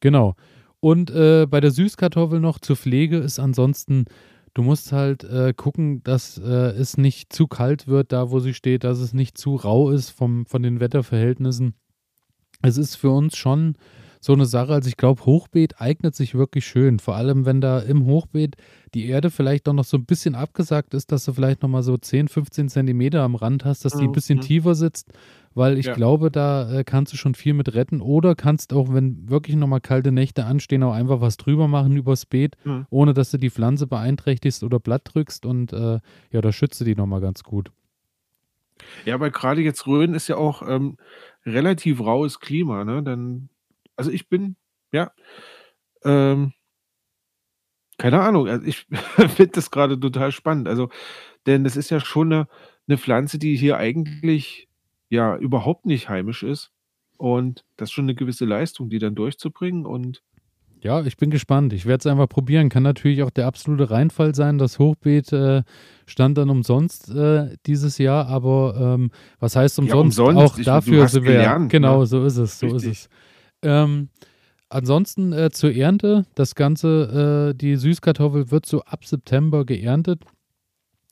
[0.00, 0.34] Genau.
[0.80, 4.04] Und äh, bei der Süßkartoffel noch zur Pflege ist ansonsten,
[4.54, 8.54] du musst halt äh, gucken, dass äh, es nicht zu kalt wird, da wo sie
[8.54, 11.74] steht, dass es nicht zu rau ist vom, von den Wetterverhältnissen.
[12.62, 13.76] Es ist für uns schon
[14.24, 16.98] so eine Sache, also ich glaube, Hochbeet eignet sich wirklich schön.
[16.98, 18.56] Vor allem, wenn da im Hochbeet
[18.94, 21.98] die Erde vielleicht doch noch so ein bisschen abgesackt ist, dass du vielleicht nochmal so
[21.98, 24.42] 10, 15 Zentimeter am Rand hast, dass die ein bisschen Mhm.
[24.42, 25.12] tiefer sitzt,
[25.52, 25.92] weil ich Ja.
[25.92, 29.82] glaube, da äh, kannst du schon viel mit retten oder kannst auch, wenn wirklich nochmal
[29.82, 32.86] kalte Nächte anstehen, auch einfach was drüber machen übers Beet, Mhm.
[32.88, 35.98] ohne dass du die Pflanze beeinträchtigst oder platt drückst und äh,
[36.30, 37.72] ja, da schützt du die nochmal ganz gut.
[39.04, 40.96] Ja, aber gerade jetzt Rhön ist ja auch ähm,
[41.46, 43.02] relativ raues Klima, ne?
[43.02, 43.48] Dann,
[43.96, 44.56] also ich bin,
[44.92, 45.12] ja,
[46.04, 46.52] ähm,
[47.98, 48.86] keine Ahnung, also ich
[49.36, 50.68] finde das gerade total spannend.
[50.68, 50.90] Also,
[51.46, 52.48] denn das ist ja schon eine,
[52.88, 54.68] eine Pflanze, die hier eigentlich
[55.10, 56.70] ja überhaupt nicht heimisch ist.
[57.16, 59.86] Und das ist schon eine gewisse Leistung, die dann durchzubringen.
[59.86, 60.22] Und
[60.80, 61.72] Ja, ich bin gespannt.
[61.72, 62.68] Ich werde es einfach probieren.
[62.68, 64.58] Kann natürlich auch der absolute Reinfall sein.
[64.58, 65.62] Das Hochbeet äh,
[66.06, 70.18] stand dann umsonst äh, dieses Jahr, aber ähm, was heißt umsonst?
[70.18, 70.42] umsonst.
[70.54, 71.32] Auch Ich- dafür sind wir.
[71.34, 72.06] gelernt, genau, ne?
[72.06, 72.58] so ist es.
[72.58, 72.90] So Richtig.
[72.90, 73.08] ist es.
[73.64, 74.10] Ähm,
[74.68, 76.26] ansonsten äh, zur Ernte.
[76.34, 80.22] Das Ganze, äh, die Süßkartoffel wird so ab September geerntet.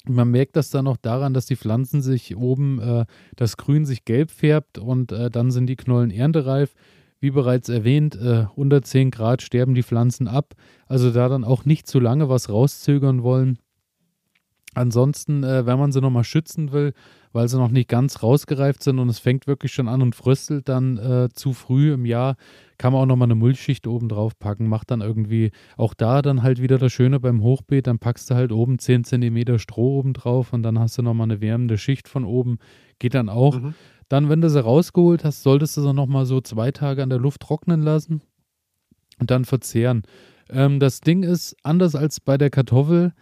[0.07, 4.05] Man merkt das dann auch daran, dass die Pflanzen sich oben, äh, das Grün sich
[4.05, 6.75] gelb färbt und äh, dann sind die Knollen erntereif.
[7.21, 10.55] Wie bereits erwähnt, äh, unter 10 Grad sterben die Pflanzen ab.
[10.87, 13.59] Also da dann auch nicht zu lange was rauszögern wollen.
[14.75, 16.93] Ansonsten, äh, wenn man sie nochmal schützen will,
[17.33, 20.69] weil sie noch nicht ganz rausgereift sind und es fängt wirklich schon an und fröstelt
[20.69, 22.37] dann äh, zu früh im Jahr,
[22.79, 24.69] kann man auch nochmal eine Mulchschicht oben drauf packen.
[24.69, 28.35] Macht dann irgendwie auch da dann halt wieder das Schöne beim Hochbeet, dann packst du
[28.35, 32.09] halt oben 10 cm Stroh oben drauf und dann hast du nochmal eine wärmende Schicht
[32.09, 32.59] von oben.
[32.99, 33.61] Geht dann auch.
[33.61, 33.75] Mhm.
[34.09, 37.19] Dann, wenn du sie rausgeholt hast, solltest du sie nochmal so zwei Tage an der
[37.19, 38.23] Luft trocknen lassen
[39.19, 40.03] und dann verzehren.
[40.51, 43.13] Ähm, das Ding ist, anders als bei der Kartoffel,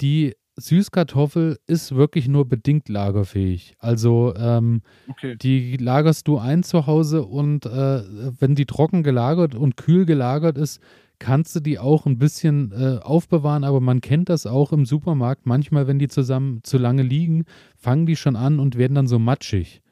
[0.00, 3.74] die Süßkartoffel ist wirklich nur bedingt lagerfähig.
[3.78, 5.36] Also ähm, okay.
[5.36, 8.02] die lagerst du ein zu Hause und äh,
[8.38, 10.80] wenn die trocken gelagert und kühl gelagert ist,
[11.18, 15.46] kannst du die auch ein bisschen äh, aufbewahren, aber man kennt das auch im Supermarkt.
[15.46, 17.44] Manchmal, wenn die zusammen zu lange liegen,
[17.76, 19.82] fangen die schon an und werden dann so matschig.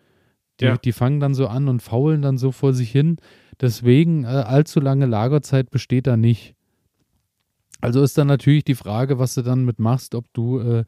[0.61, 0.77] Die, ja.
[0.77, 3.17] die fangen dann so an und faulen dann so vor sich hin.
[3.61, 6.55] Deswegen äh, allzu lange Lagerzeit besteht da nicht.
[7.81, 10.85] Also ist dann natürlich die Frage, was du dann mit machst, ob du äh,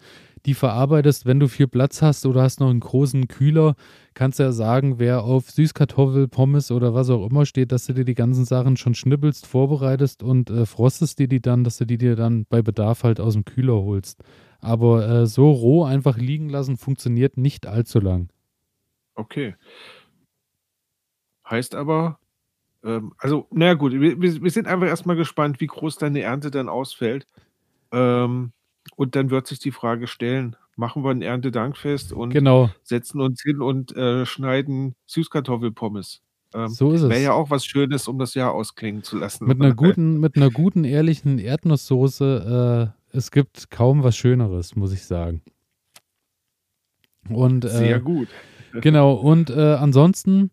[0.47, 3.75] die verarbeitest, wenn du viel Platz hast oder hast noch einen großen Kühler,
[4.15, 7.93] kannst du ja sagen, wer auf Süßkartoffel, Pommes oder was auch immer steht, dass du
[7.93, 11.85] dir die ganzen Sachen schon schnippelst, vorbereitest und äh, frostest dir die dann, dass du
[11.85, 14.23] die dir dann bei Bedarf halt aus dem Kühler holst.
[14.61, 18.31] Aber äh, so roh einfach liegen lassen funktioniert nicht allzu lang.
[19.15, 19.55] Okay.
[21.49, 22.20] Heißt aber,
[22.85, 26.69] ähm, also, na gut, wir, wir sind einfach erstmal gespannt, wie groß deine Ernte dann
[26.69, 27.27] ausfällt.
[27.93, 28.53] Ähm,
[28.97, 32.71] und dann wird sich die Frage stellen, machen wir ein Erntedankfest und genau.
[32.83, 36.23] setzen uns hin und äh, schneiden Süßkartoffelpommes.
[36.55, 37.11] Ähm, so ist es.
[37.11, 39.47] Wäre ja auch was Schönes, um das Jahr ausklingen zu lassen.
[39.47, 44.93] Mit einer guten, mit einer guten, ehrlichen Erdnusssoße, äh, es gibt kaum was Schöneres, muss
[44.93, 45.43] ich sagen.
[47.29, 48.29] Und, äh, Sehr gut.
[48.73, 50.53] Genau, und äh, ansonsten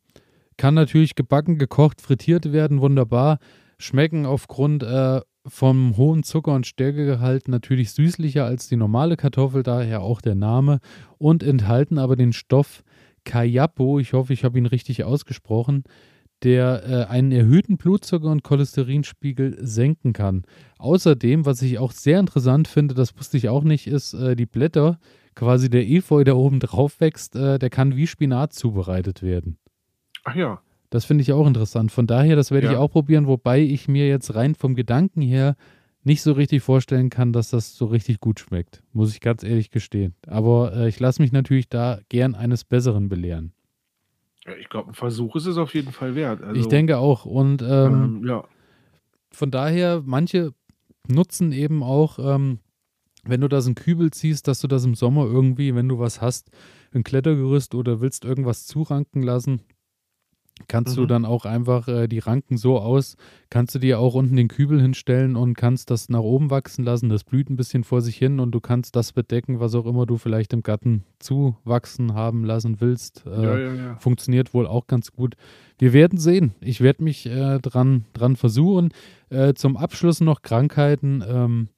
[0.57, 3.39] kann natürlich gebacken, gekocht, frittiert werden, wunderbar.
[3.79, 10.01] Schmecken aufgrund äh, vom hohen Zucker- und Stärkegehalt natürlich süßlicher als die normale Kartoffel, daher
[10.01, 10.79] auch der Name.
[11.17, 12.83] Und enthalten aber den Stoff
[13.23, 15.83] Kayapo, ich hoffe, ich habe ihn richtig ausgesprochen,
[16.43, 20.43] der äh, einen erhöhten Blutzucker- und Cholesterinspiegel senken kann.
[20.77, 24.45] Außerdem, was ich auch sehr interessant finde, das wusste ich auch nicht, ist äh, die
[24.45, 24.99] Blätter,
[25.35, 29.57] quasi der Efeu, der oben drauf wächst, äh, der kann wie Spinat zubereitet werden.
[30.27, 30.61] Ach ja.
[30.89, 31.91] Das finde ich auch interessant.
[31.91, 32.73] Von daher, das werde ja.
[32.73, 35.55] ich auch probieren, wobei ich mir jetzt rein vom Gedanken her
[36.03, 38.83] nicht so richtig vorstellen kann, dass das so richtig gut schmeckt.
[38.91, 40.15] Muss ich ganz ehrlich gestehen.
[40.27, 43.53] Aber äh, ich lasse mich natürlich da gern eines Besseren belehren.
[44.45, 46.41] Ja, ich glaube, ein Versuch ist es auf jeden Fall wert.
[46.41, 47.25] Also, ich denke auch.
[47.25, 48.43] Und ähm, ähm, ja.
[49.31, 50.53] von daher, manche
[51.07, 52.59] nutzen eben auch, ähm,
[53.23, 56.21] wenn du das in Kübel ziehst, dass du das im Sommer irgendwie, wenn du was
[56.21, 56.49] hast,
[56.93, 59.61] ein Klettergerüst oder willst irgendwas zuranken lassen,
[60.67, 61.01] kannst mhm.
[61.01, 63.15] du dann auch einfach äh, die Ranken so aus,
[63.49, 67.09] kannst du dir auch unten den Kübel hinstellen und kannst das nach oben wachsen lassen.
[67.09, 70.05] Das blüht ein bisschen vor sich hin und du kannst das bedecken, was auch immer
[70.05, 73.23] du vielleicht im Garten zuwachsen haben lassen willst.
[73.25, 73.95] Äh, ja, ja, ja.
[73.97, 75.35] Funktioniert wohl auch ganz gut.
[75.77, 76.53] Wir werden sehen.
[76.61, 78.89] Ich werde mich äh, dran, dran versuchen.
[79.29, 81.23] Äh, zum Abschluss noch Krankheiten.
[81.27, 81.69] Ähm,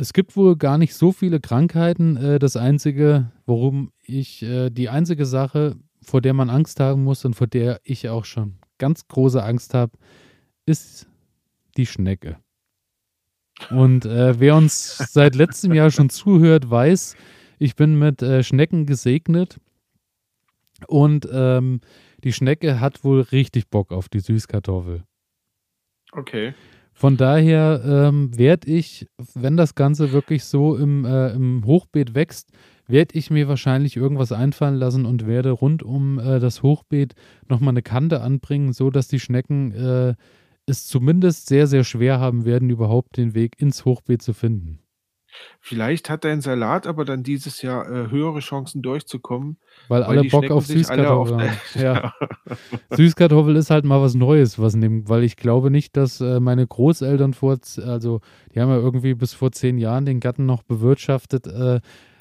[0.00, 2.16] es gibt wohl gar nicht so viele Krankheiten.
[2.16, 7.24] Äh, das einzige, worum ich, äh, die einzige Sache, vor der man Angst haben muss
[7.24, 9.92] und vor der ich auch schon ganz große Angst habe,
[10.66, 11.08] ist
[11.76, 12.38] die Schnecke.
[13.70, 17.14] Und äh, wer uns seit letztem Jahr schon zuhört, weiß,
[17.58, 19.60] ich bin mit äh, Schnecken gesegnet.
[20.86, 21.80] Und ähm,
[22.24, 25.04] die Schnecke hat wohl richtig Bock auf die Süßkartoffel.
[26.12, 26.54] Okay.
[26.94, 32.50] Von daher ähm, werde ich, wenn das Ganze wirklich so im, äh, im Hochbeet wächst,
[32.90, 37.14] werde ich mir wahrscheinlich irgendwas einfallen lassen und werde rund um äh, das Hochbeet
[37.48, 40.14] nochmal eine Kante anbringen, so dass die Schnecken äh,
[40.66, 44.80] es zumindest sehr, sehr schwer haben werden, überhaupt den Weg ins Hochbeet zu finden.
[45.60, 49.58] Vielleicht hat dein Salat aber dann dieses Jahr äh, höhere Chancen durchzukommen.
[49.88, 51.56] Weil, weil alle Bock Schnecken auf Süßkartoffel haben.
[51.80, 52.14] Ja.
[52.90, 56.66] Süßkartoffel ist halt mal was Neues, was nehmen, weil ich glaube nicht, dass äh, meine
[56.66, 58.20] Großeltern vor, also
[58.54, 61.46] die haben ja irgendwie bis vor zehn Jahren den Garten noch bewirtschaftet.
[61.46, 61.80] Äh,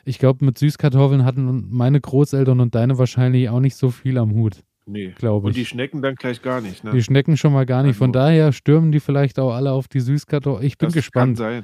[0.10, 4.34] ich glaube, mit Süßkartoffeln hatten meine Großeltern und deine wahrscheinlich auch nicht so viel am
[4.34, 4.64] Hut.
[4.88, 5.50] Nee, glaube ich.
[5.50, 6.84] Und die Schnecken dann gleich gar nicht.
[6.84, 6.92] Ne?
[6.92, 7.96] Die Schnecken schon mal gar nicht.
[7.96, 10.66] Von also daher stürmen die vielleicht auch alle auf die Süßkartoffeln.
[10.66, 11.38] Ich bin das gespannt.
[11.38, 11.64] Kann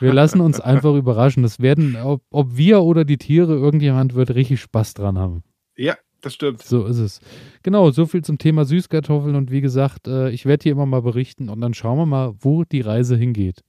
[0.00, 1.42] Wir lassen uns einfach überraschen.
[1.42, 5.42] Das werden, ob, ob wir oder die Tiere, irgendjemand wird richtig Spaß dran haben.
[5.76, 6.62] Ja, das stimmt.
[6.62, 7.20] So ist es.
[7.62, 9.36] Genau, so viel zum Thema Süßkartoffeln.
[9.36, 12.32] Und wie gesagt, äh, ich werde hier immer mal berichten und dann schauen wir mal,
[12.38, 13.60] wo die Reise hingeht.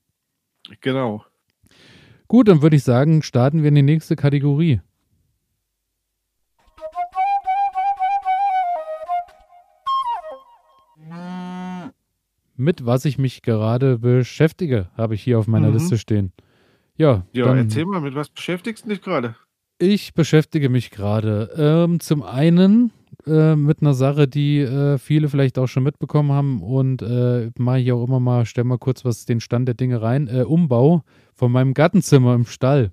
[0.80, 1.26] Genau.
[2.34, 4.81] Gut, dann würde ich sagen, starten wir in die nächste Kategorie.
[12.55, 15.73] Mit was ich mich gerade beschäftige, habe ich hier auf meiner mhm.
[15.73, 16.34] Liste stehen.
[16.97, 19.36] Ja, Ja, dann, erzähl mal, mit was beschäftigst du dich gerade?
[19.77, 22.91] ich beschäftige mich gerade ähm, zum einen
[23.26, 27.80] äh, mit einer Sache, die äh, viele vielleicht auch schon mitbekommen haben und äh, mache
[27.80, 30.28] ich auch immer mal, stell mal kurz was den Stand der Dinge rein.
[30.28, 31.03] Äh, Umbau
[31.34, 32.91] von meinem Gartenzimmer im Stall.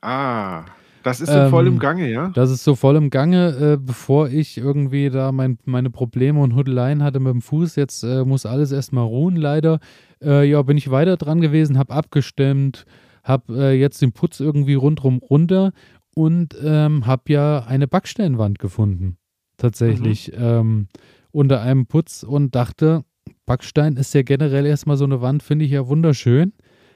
[0.00, 0.64] Ah,
[1.02, 2.30] das ist so voll Ähm, im Gange, ja?
[2.34, 6.54] Das ist so voll im Gange, äh, bevor ich irgendwie da mein, meine Probleme und
[6.54, 7.76] Huddeleien hatte mit dem Fuß.
[7.76, 9.80] Jetzt äh, muss alles erstmal ruhen, leider.
[10.24, 12.84] Ja, bin ich weiter dran gewesen, habe abgestimmt,
[13.24, 15.72] habe jetzt den Putz irgendwie rundrum runter
[16.14, 19.16] und ähm, habe ja eine Backsteinwand gefunden.
[19.62, 20.32] Tatsächlich.
[20.34, 20.88] Ähm,
[21.30, 23.04] unter einem Putz und dachte,
[23.46, 26.52] Backstein ist ja generell erstmal so eine Wand, finde ich ja wunderschön.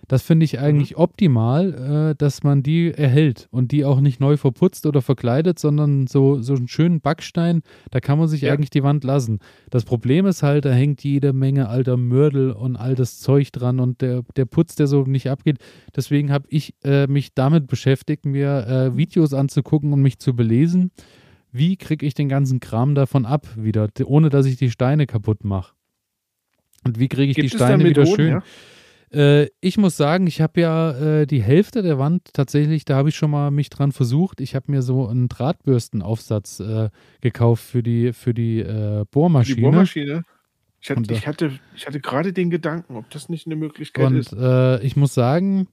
[0.09, 4.37] Das finde ich eigentlich optimal, äh, dass man die erhält und die auch nicht neu
[4.37, 8.53] verputzt oder verkleidet, sondern so, so einen schönen Backstein, da kann man sich Ja.
[8.53, 9.39] eigentlich die Wand lassen.
[9.71, 14.01] Das Problem ist halt, da hängt jede Menge alter Mörtel und altes Zeug dran und
[14.01, 15.59] der, der Putz, der so nicht abgeht.
[15.95, 20.91] Deswegen habe ich äh, mich damit beschäftigt, mir äh, Videos anzugucken und mich zu belesen.
[21.57, 25.45] Wie kriege ich den ganzen Kram davon ab wieder, ohne dass ich die Steine kaputt
[25.45, 25.75] mache?
[26.85, 28.31] Und wie kriege ich Gibt die Steine wieder Methoden, schön?
[28.31, 28.43] ja?
[29.43, 33.09] Äh, ich muss sagen, ich habe ja äh, die Hälfte der Wand tatsächlich, da habe
[33.09, 34.41] ich schon mal mich dran versucht.
[34.41, 36.91] Ich habe mir so einen Drahtbürstenaufsatz äh,
[37.21, 39.61] gekauft für die, für die äh, Die Bohrmaschine.
[39.61, 40.23] Bohrmaschine?
[40.81, 43.55] Ich hatte, Und da- ich hatte, ich hatte gerade den Gedanken, ob das nicht eine
[43.57, 44.33] Möglichkeit Und ist.
[44.33, 45.69] äh, ich muss sagen,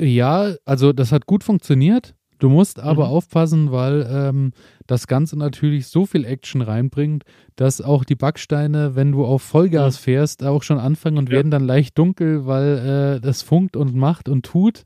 [0.00, 2.15] ja, also das hat gut funktioniert.
[2.38, 3.10] Du musst aber Mhm.
[3.12, 4.52] aufpassen, weil ähm,
[4.86, 7.24] das Ganze natürlich so viel Action reinbringt,
[7.56, 11.36] dass auch die Backsteine, wenn du auf Vollgas fährst, auch schon anfangen und Ja.
[11.36, 14.82] werden dann leicht dunkel, weil äh, das funkt und macht und tut.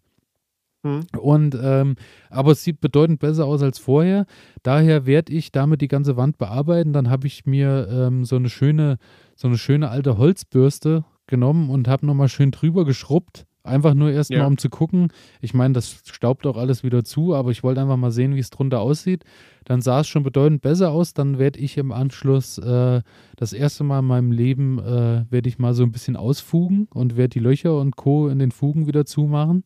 [0.87, 1.01] Hm.
[1.19, 1.97] Und ähm,
[2.31, 4.25] aber es sieht bedeutend besser aus als vorher.
[4.63, 6.93] Daher werde ich damit die ganze Wand bearbeiten.
[6.95, 8.97] Dann habe ich mir ähm, so eine schöne,
[9.37, 13.45] so eine schöne alte Holzbürste genommen und habe nochmal schön drüber geschrubbt.
[13.63, 14.47] Einfach nur erstmal, Ja.
[14.47, 15.09] um zu gucken.
[15.43, 18.41] Ich meine, das staubt auch alles wieder zu, aber ich wollte einfach mal sehen, wie
[18.41, 19.25] es drunter aussieht.
[19.65, 21.13] Dann sah es schon bedeutend besser aus.
[21.13, 23.03] Dann werde ich im Anschluss äh,
[23.37, 27.17] das erste Mal in meinem Leben äh, werde ich mal so ein bisschen ausfugen und
[27.19, 28.29] werde die Löcher und Co.
[28.29, 29.65] in den Fugen wieder zumachen.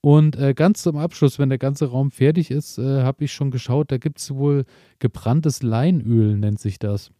[0.00, 3.50] Und äh, ganz zum Abschluss, wenn der ganze Raum fertig ist, äh, habe ich schon
[3.50, 4.64] geschaut, da gibt es wohl
[4.98, 7.10] gebranntes Leinöl, nennt sich das.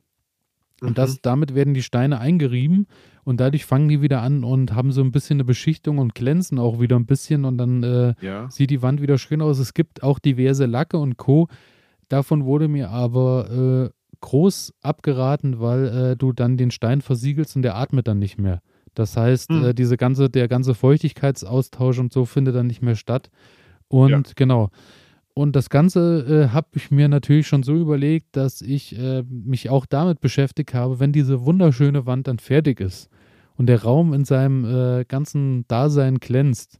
[0.84, 0.94] Und Mhm.
[0.94, 2.86] das, damit werden die Steine eingerieben
[3.24, 6.58] und dadurch fangen die wieder an und haben so ein bisschen eine Beschichtung und glänzen
[6.58, 8.50] auch wieder ein bisschen und dann äh, Ja.
[8.50, 9.58] sieht die Wand wieder schön aus.
[9.58, 11.48] Es gibt auch diverse Lacke und Co.
[12.08, 17.62] Davon wurde mir aber äh, groß abgeraten, weil äh, du dann den Stein versiegelst und
[17.62, 18.60] der atmet dann nicht mehr.
[18.94, 19.64] Das heißt, Hm.
[19.64, 23.30] äh, diese ganze, der ganze Feuchtigkeitsaustausch und so findet dann nicht mehr statt.
[23.88, 24.22] Und Ja.
[24.36, 24.70] genau.
[25.34, 29.68] Und das Ganze äh, habe ich mir natürlich schon so überlegt, dass ich äh, mich
[29.68, 33.10] auch damit beschäftigt habe, wenn diese wunderschöne Wand dann fertig ist
[33.56, 36.78] und der Raum in seinem äh, ganzen Dasein glänzt.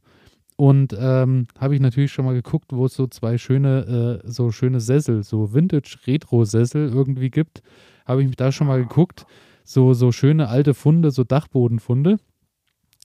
[0.57, 4.51] Und ähm, habe ich natürlich schon mal geguckt, wo es so zwei schöne, äh, so
[4.51, 7.61] schöne Sessel, so Vintage-Retro-Sessel irgendwie gibt.
[8.05, 9.25] Habe ich mich da schon mal geguckt.
[9.65, 12.19] So, so schöne alte Funde, so Dachbodenfunde.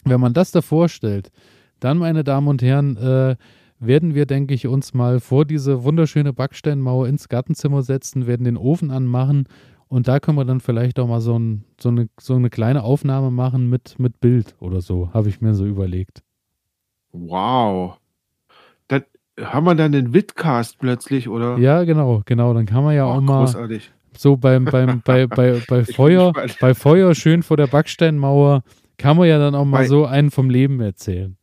[0.04, 1.32] Wenn man das da vorstellt,
[1.80, 3.36] dann, meine Damen und Herren, äh,
[3.80, 8.56] werden wir, denke ich, uns mal vor diese wunderschöne Backsteinmauer ins Gartenzimmer setzen, werden den
[8.56, 9.44] Ofen anmachen
[9.88, 12.84] und da können wir dann vielleicht auch mal so, ein, so, eine, so eine kleine
[12.84, 16.22] Aufnahme machen mit, mit Bild oder so, habe ich mir so überlegt.
[17.12, 17.98] Wow.
[18.88, 19.02] Dann
[19.40, 21.58] haben wir dann den Vidcast plötzlich, oder?
[21.58, 22.54] Ja, genau, genau.
[22.54, 23.90] Dann kann man ja Oh, auch mal großartig.
[24.16, 28.62] so beim, beim, bei, bei, bei, Feuer, bei Feuer schön vor der Backsteinmauer,
[28.98, 31.36] kann man ja dann auch mal Bei- so einen vom Leben erzählen.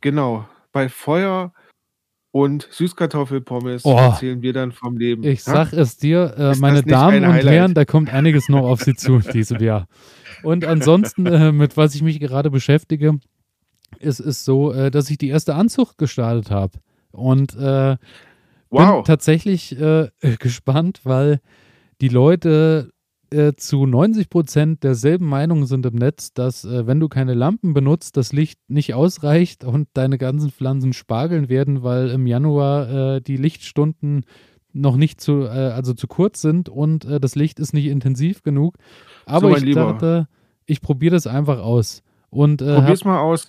[0.00, 0.46] Genau.
[0.72, 1.52] Bei Feuer
[2.32, 3.96] und Süßkartoffelpommes Oh.
[3.96, 5.24] erzählen wir dann vom Leben.
[5.24, 7.34] Ich sag es dir, äh, meine Damen und?
[7.44, 9.86] Herren, da kommt einiges noch auf Sie zu in diesem Jahr.
[10.42, 13.18] Und ansonsten, äh, mit was ich mich gerade beschäftige,
[13.98, 16.78] ist es so, äh, dass ich die erste Anzucht gestartet habe.
[17.12, 17.98] Und äh, bin
[18.78, 19.04] Wow.
[19.04, 20.08] tatsächlich äh,
[20.38, 21.40] gespannt, weil
[22.00, 22.92] die Leute
[23.32, 27.74] äh, zu 90 Prozent derselben Meinung sind im Netz, dass äh, wenn du keine Lampen
[27.74, 33.20] benutzt, das Licht nicht ausreicht und deine ganzen Pflanzen spargeln werden, weil im Januar äh,
[33.20, 34.24] die Lichtstunden
[34.72, 38.42] noch nicht zu, äh, also zu kurz sind und äh, das Licht ist nicht intensiv
[38.42, 38.76] genug.
[39.26, 39.92] Aber mein ich Lieber.
[39.92, 40.28] dachte,
[40.66, 42.02] ich probiere das einfach aus.
[42.30, 43.48] Und äh, Probier's mal aus.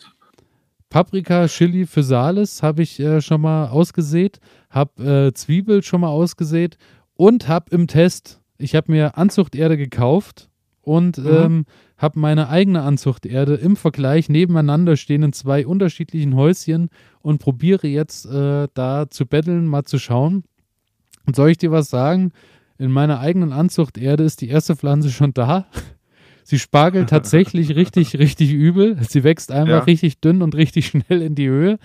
[0.90, 6.78] Paprika, Chili für Sales habe ich schon mal ausgesät, habe Zwiebel schon mal ausgesät
[7.16, 10.50] und habe im Test, ich habe mir Anzuchterde gekauft
[10.82, 11.28] und Mhm.
[11.28, 11.66] ähm,
[11.98, 16.90] habe meine eigene Anzuchterde im Vergleich nebeneinander stehen in zwei unterschiedlichen Häuschen
[17.22, 20.44] und probiere jetzt äh, da zu betteln, mal zu schauen.
[21.28, 22.32] Und soll ich dir was sagen?
[22.80, 25.68] In meiner eigenen Anzuchterde ist die erste Pflanze schon da.
[26.44, 28.98] Sie spargelt tatsächlich richtig, richtig übel.
[29.08, 29.80] Sie wächst einfach Ja.
[29.84, 31.78] richtig dünn und richtig schnell in die Höhe.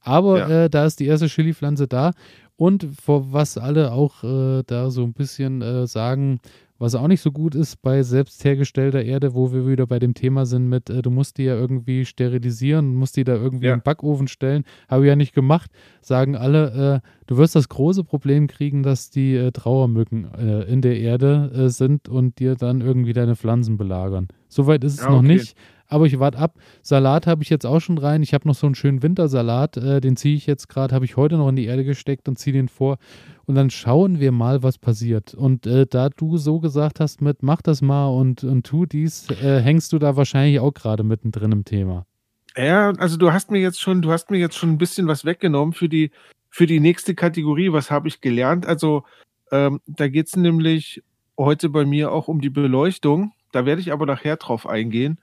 [0.00, 0.64] Aber Ja.
[0.64, 2.12] äh, da ist die erste Chili-Pflanze da.
[2.56, 6.40] Und vor was alle auch äh, da so ein bisschen äh, sagen,
[6.80, 10.14] was auch nicht so gut ist bei selbst hergestellter Erde, wo wir wieder bei dem
[10.14, 13.74] Thema sind mit, äh, du musst die ja irgendwie sterilisieren, musst die da irgendwie Ja.
[13.74, 14.64] in den Backofen stellen.
[14.88, 15.70] Habe ich ja nicht gemacht.
[16.00, 20.80] Sagen alle, äh, du wirst das große Problem kriegen, dass die äh, Trauermücken äh, in
[20.82, 24.28] der Erde äh, sind und dir dann irgendwie deine Pflanzen belagern.
[24.48, 25.26] Soweit ist es Ja, noch okay.
[25.28, 25.56] nicht.
[25.88, 26.54] Aber ich warte ab.
[26.82, 28.22] Salat habe ich jetzt auch schon rein.
[28.22, 29.78] Ich habe noch so einen schönen Wintersalat.
[29.78, 32.38] Äh, den ziehe ich jetzt gerade, habe ich heute noch in die Erde gesteckt und
[32.38, 32.98] ziehe den vor.
[33.46, 35.32] Und dann schauen wir mal, was passiert.
[35.32, 39.30] Und äh, da du so gesagt hast mit, mach das mal und, und tu dies,
[39.30, 42.04] äh, hängst du da wahrscheinlich auch gerade mittendrin im Thema.
[42.56, 45.24] Ja, also du hast mir jetzt schon, du hast mir jetzt schon ein bisschen was
[45.24, 46.10] weggenommen für die,
[46.50, 47.72] für die nächste Kategorie.
[47.72, 48.66] Was habe ich gelernt?
[48.66, 49.04] Also
[49.50, 51.02] ähm, da geht es nämlich
[51.38, 53.32] heute bei mir auch um die Beleuchtung.
[53.52, 55.18] Da werde ich aber nachher drauf eingehen.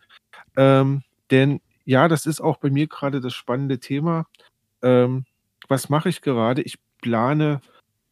[0.57, 4.25] Ähm, denn ja, das ist auch bei mir gerade das spannende Thema.
[4.81, 5.25] Ähm,
[5.67, 6.61] was mache ich gerade?
[6.61, 7.61] Ich plane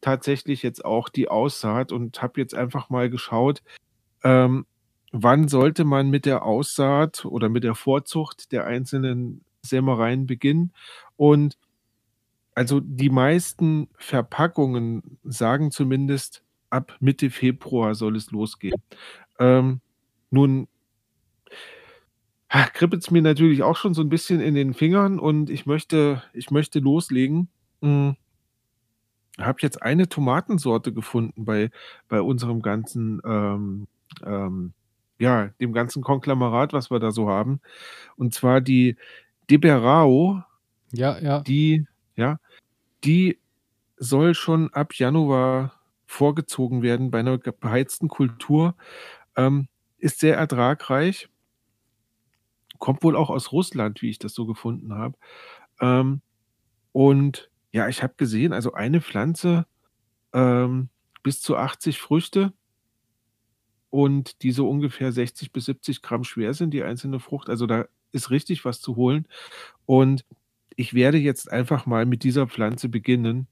[0.00, 3.62] tatsächlich jetzt auch die Aussaat und habe jetzt einfach mal geschaut,
[4.22, 4.66] ähm,
[5.12, 10.72] wann sollte man mit der Aussaat oder mit der Vorzucht der einzelnen Sämereien beginnen.
[11.16, 11.56] Und
[12.54, 18.80] also die meisten Verpackungen sagen zumindest, ab Mitte Februar soll es losgehen.
[19.38, 19.80] Ähm,
[20.30, 20.68] nun
[22.62, 26.22] kribbelt es mir natürlich auch schon so ein bisschen in den Fingern und ich möchte,
[26.32, 27.48] ich möchte loslegen.
[27.82, 28.16] Hm,
[29.38, 31.70] habe jetzt eine Tomatensorte gefunden bei,
[32.08, 33.88] bei unserem ganzen, ähm,
[34.24, 34.72] ähm,
[35.18, 37.60] ja, dem ganzen Konglommerat, was wir da so haben.
[38.16, 38.96] Und zwar die
[39.50, 40.42] Deberao,
[40.92, 41.40] Ja, ja.
[41.40, 41.86] die,
[42.16, 42.38] ja,
[43.04, 43.38] die
[43.96, 48.74] soll schon ab Januar vorgezogen werden bei einer beheizten Kultur.
[49.36, 51.28] Ähm, ist sehr ertragreich.
[52.78, 55.16] Kommt wohl auch aus Russland, wie ich das so gefunden habe.
[55.80, 56.20] Ähm,
[56.92, 59.66] und ja, ich habe gesehen, also eine Pflanze
[60.32, 60.88] ähm,
[61.22, 62.52] bis zu 80 Früchte
[63.90, 67.48] und die so ungefähr 60 bis 70 Gramm schwer sind, die einzelne Frucht.
[67.48, 69.26] Also da ist richtig was zu holen.
[69.86, 70.24] Und
[70.76, 73.46] ich werde jetzt einfach mal mit dieser Pflanze beginnen.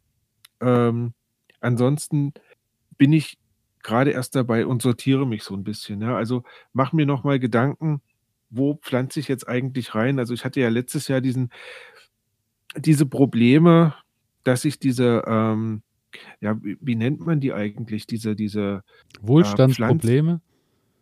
[0.61, 1.15] Ähm,
[1.61, 2.33] ansonsten
[2.99, 3.39] bin ich
[3.83, 6.01] gerade erst dabei und sortiere mich so ein bisschen.
[6.01, 6.17] Ja?
[6.17, 8.01] Also mach mir noch mal Gedanken,
[8.53, 10.19] wo pflanze ich jetzt eigentlich rein?
[10.19, 11.51] Also ich hatte ja letztes Jahr diesen,
[12.77, 13.95] diese Probleme,
[14.45, 15.83] dass ich diese, ähm,
[16.41, 18.07] ja, wie, nennt man die eigentlich?
[18.07, 18.83] Diese, diese,
[19.23, 20.41] Wohlstandsprobleme?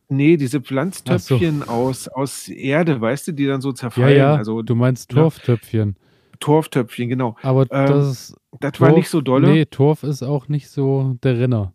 [0.09, 4.16] nee, diese Pflanztöpfchen aus, aus Erde, weißt du, die dann so Ja, zerfallen.
[4.16, 4.34] ja.
[4.34, 5.22] Also du meinst ja.
[5.22, 5.96] Torftöpfchen.
[6.38, 7.36] Torftöpfchen, genau.
[7.42, 9.51] Aber Ähm, das Das Torf, war nicht so dolle.
[9.51, 11.74] Nee, Torf ist auch nicht so der Renner.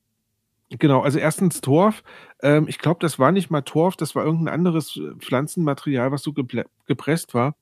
[0.72, 2.04] Genau, also erstens Torf.
[2.42, 6.24] Ähm, ich glaube, das war nicht mal Torf, das war irgendein anderes äh, Pflanzenmaterial, was
[6.24, 7.56] so gepresst war.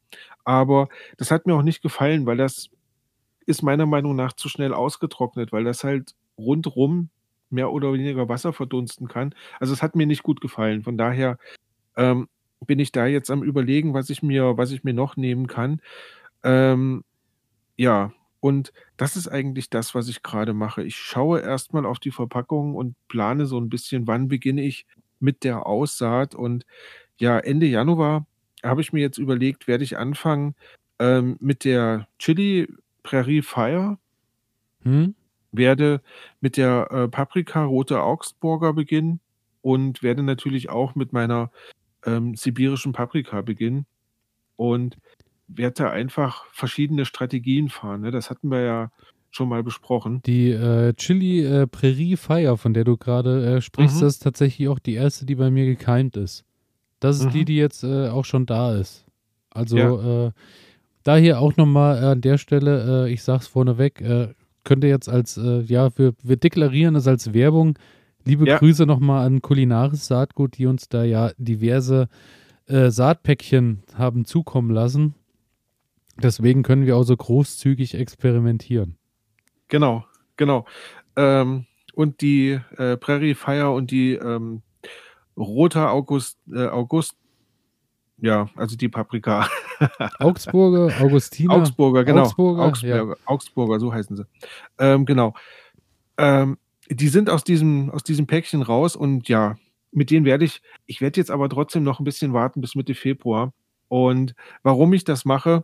[0.46, 0.88] Aber
[1.18, 2.70] das hat mir auch nicht gefallen, weil das
[3.48, 7.10] ist meiner Meinung nach zu schnell ausgetrocknet, weil das halt rundrum
[7.50, 9.36] mehr oder weniger Wasser verdunsten kann.
[9.60, 10.84] Also es hat mir nicht gut gefallen.
[10.84, 11.38] Von daher
[11.98, 12.30] ähm,
[12.66, 15.82] bin ich da jetzt am überlegen, was ich mir, was ich mir noch nehmen kann.
[16.44, 17.04] Ähm,
[17.78, 20.84] ja, und das ist eigentlich das, was ich gerade mache.
[20.84, 24.86] Ich schaue erstmal auf die Verpackung und plane so ein bisschen, wann beginne ich
[25.22, 26.36] mit der Aussaat.
[26.36, 26.66] Und
[27.18, 28.28] ja, Ende Januar
[28.62, 30.56] habe ich mir jetzt überlegt, werde ich anfangen
[31.00, 32.68] ähm, mit der Chili
[33.04, 33.98] Prairie Fire,
[34.84, 35.16] Hm?
[35.54, 36.02] werde
[36.42, 39.22] mit der äh, Paprika Rote Augsburger beginnen
[39.62, 41.52] und werde natürlich auch mit meiner
[42.06, 43.86] ähm, sibirischen Paprika beginnen
[44.56, 44.98] und
[45.48, 48.02] werde da einfach verschiedene Strategien fahren.
[48.02, 48.12] Ne?
[48.12, 48.92] Das hatten wir ja
[49.32, 50.22] schon mal besprochen.
[50.26, 54.02] Die äh, Chili äh, Prairie Fire, von der du gerade äh, sprichst, Mhm.
[54.02, 56.46] das ist tatsächlich auch die erste, die bei mir gekeimt ist.
[57.00, 57.46] Das ist die, Mhm.
[57.46, 59.06] die jetzt äh, auch schon da ist.
[59.50, 60.28] Also Ja.
[60.28, 60.32] äh,
[61.04, 64.30] da hier auch nochmal an der Stelle, äh, ich sag's vorneweg, äh,
[64.64, 67.78] könnte jetzt als, äh, ja, wir, wir deklarieren es als Werbung.
[68.26, 68.58] Liebe Ja.
[68.58, 72.08] Grüße nochmal an Kulinaris Saatgut, die uns da ja diverse
[72.68, 75.16] äh, Saatpäckchen haben zukommen lassen.
[76.22, 78.98] Deswegen können wir auch so großzügig experimentieren.
[79.68, 80.06] Genau,
[80.38, 80.66] genau.
[81.16, 84.62] Ähm, und die äh, Prairie Fire und die ähm,
[85.38, 87.16] Roter August, äh, August,
[88.18, 89.48] ja, also die Paprika.
[90.20, 91.56] Augsburger, Augustiner.
[91.56, 92.24] Augsburger, genau.
[92.24, 94.26] Augsburger, Augsburger, Augsburger, so heißen sie.
[94.80, 95.34] Ähm, genau.
[96.18, 96.58] Ähm,
[96.90, 99.56] die sind aus diesem, aus diesem Päckchen raus und ja,
[99.92, 102.96] mit denen werde ich, ich werde jetzt aber trotzdem noch ein bisschen warten bis Mitte
[102.96, 103.54] Februar.
[103.88, 104.34] Und
[104.64, 105.64] warum ich das mache,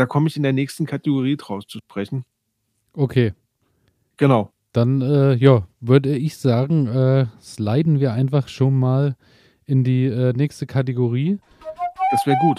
[0.00, 2.24] da komme ich in der nächsten Kategorie draus zu sprechen.
[2.94, 3.34] Okay,
[4.16, 4.50] Genau.
[4.72, 9.14] dann äh, ja, würde ich sagen, äh, sliden wir einfach schon mal
[9.66, 11.38] in die äh, nächste Kategorie.
[12.12, 12.58] Das wäre gut.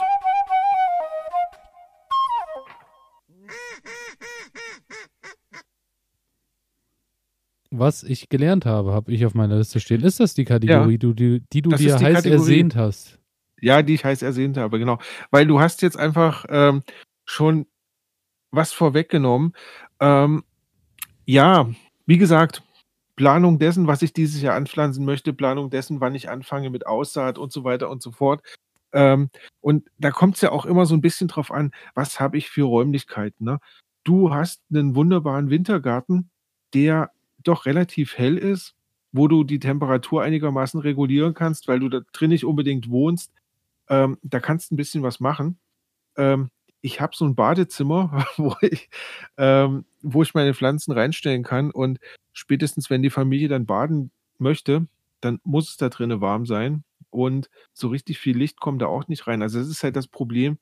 [7.73, 10.03] Was ich gelernt habe, habe ich auf meiner Liste stehen.
[10.03, 10.97] Ist das die Kategorie, Ja.
[10.97, 12.31] du, die, die du dir heiß Kategorie.
[12.39, 13.17] ersehnt hast?
[13.61, 14.97] Ja, die ich heiß ersehnt habe, genau.
[15.29, 16.83] Weil du hast jetzt einfach ähm,
[17.31, 17.65] schon
[18.51, 19.53] was vorweggenommen.
[19.99, 20.43] Ähm,
[21.25, 21.69] ja,
[22.05, 22.63] wie gesagt,
[23.15, 27.37] Planung dessen, was ich dieses Jahr anpflanzen möchte, Planung dessen, wann ich anfange mit Aussaat
[27.37, 28.41] und so weiter und so fort.
[28.93, 29.29] Ähm,
[29.61, 32.49] und da kommt es ja auch immer so ein bisschen drauf an, was habe ich
[32.49, 33.45] für Räumlichkeiten.
[33.45, 33.59] Ne?
[34.03, 36.29] Du hast einen wunderbaren Wintergarten,
[36.73, 37.11] der
[37.43, 38.75] doch relativ hell ist,
[39.13, 43.31] wo du die Temperatur einigermaßen regulieren kannst, weil du da drin nicht unbedingt wohnst.
[43.87, 45.59] Ähm, da kannst du ein bisschen was machen.
[46.17, 46.49] Ähm,
[46.81, 48.89] ich habe so ein Badezimmer, wo ich,
[49.37, 51.99] ähm, wo ich meine Pflanzen reinstellen kann und
[52.33, 54.87] spätestens, wenn die Familie dann baden möchte,
[55.21, 59.07] dann muss es da drinnen warm sein und so richtig viel Licht kommt da auch
[59.07, 59.41] nicht rein.
[59.41, 60.57] Also das ist halt das Problem,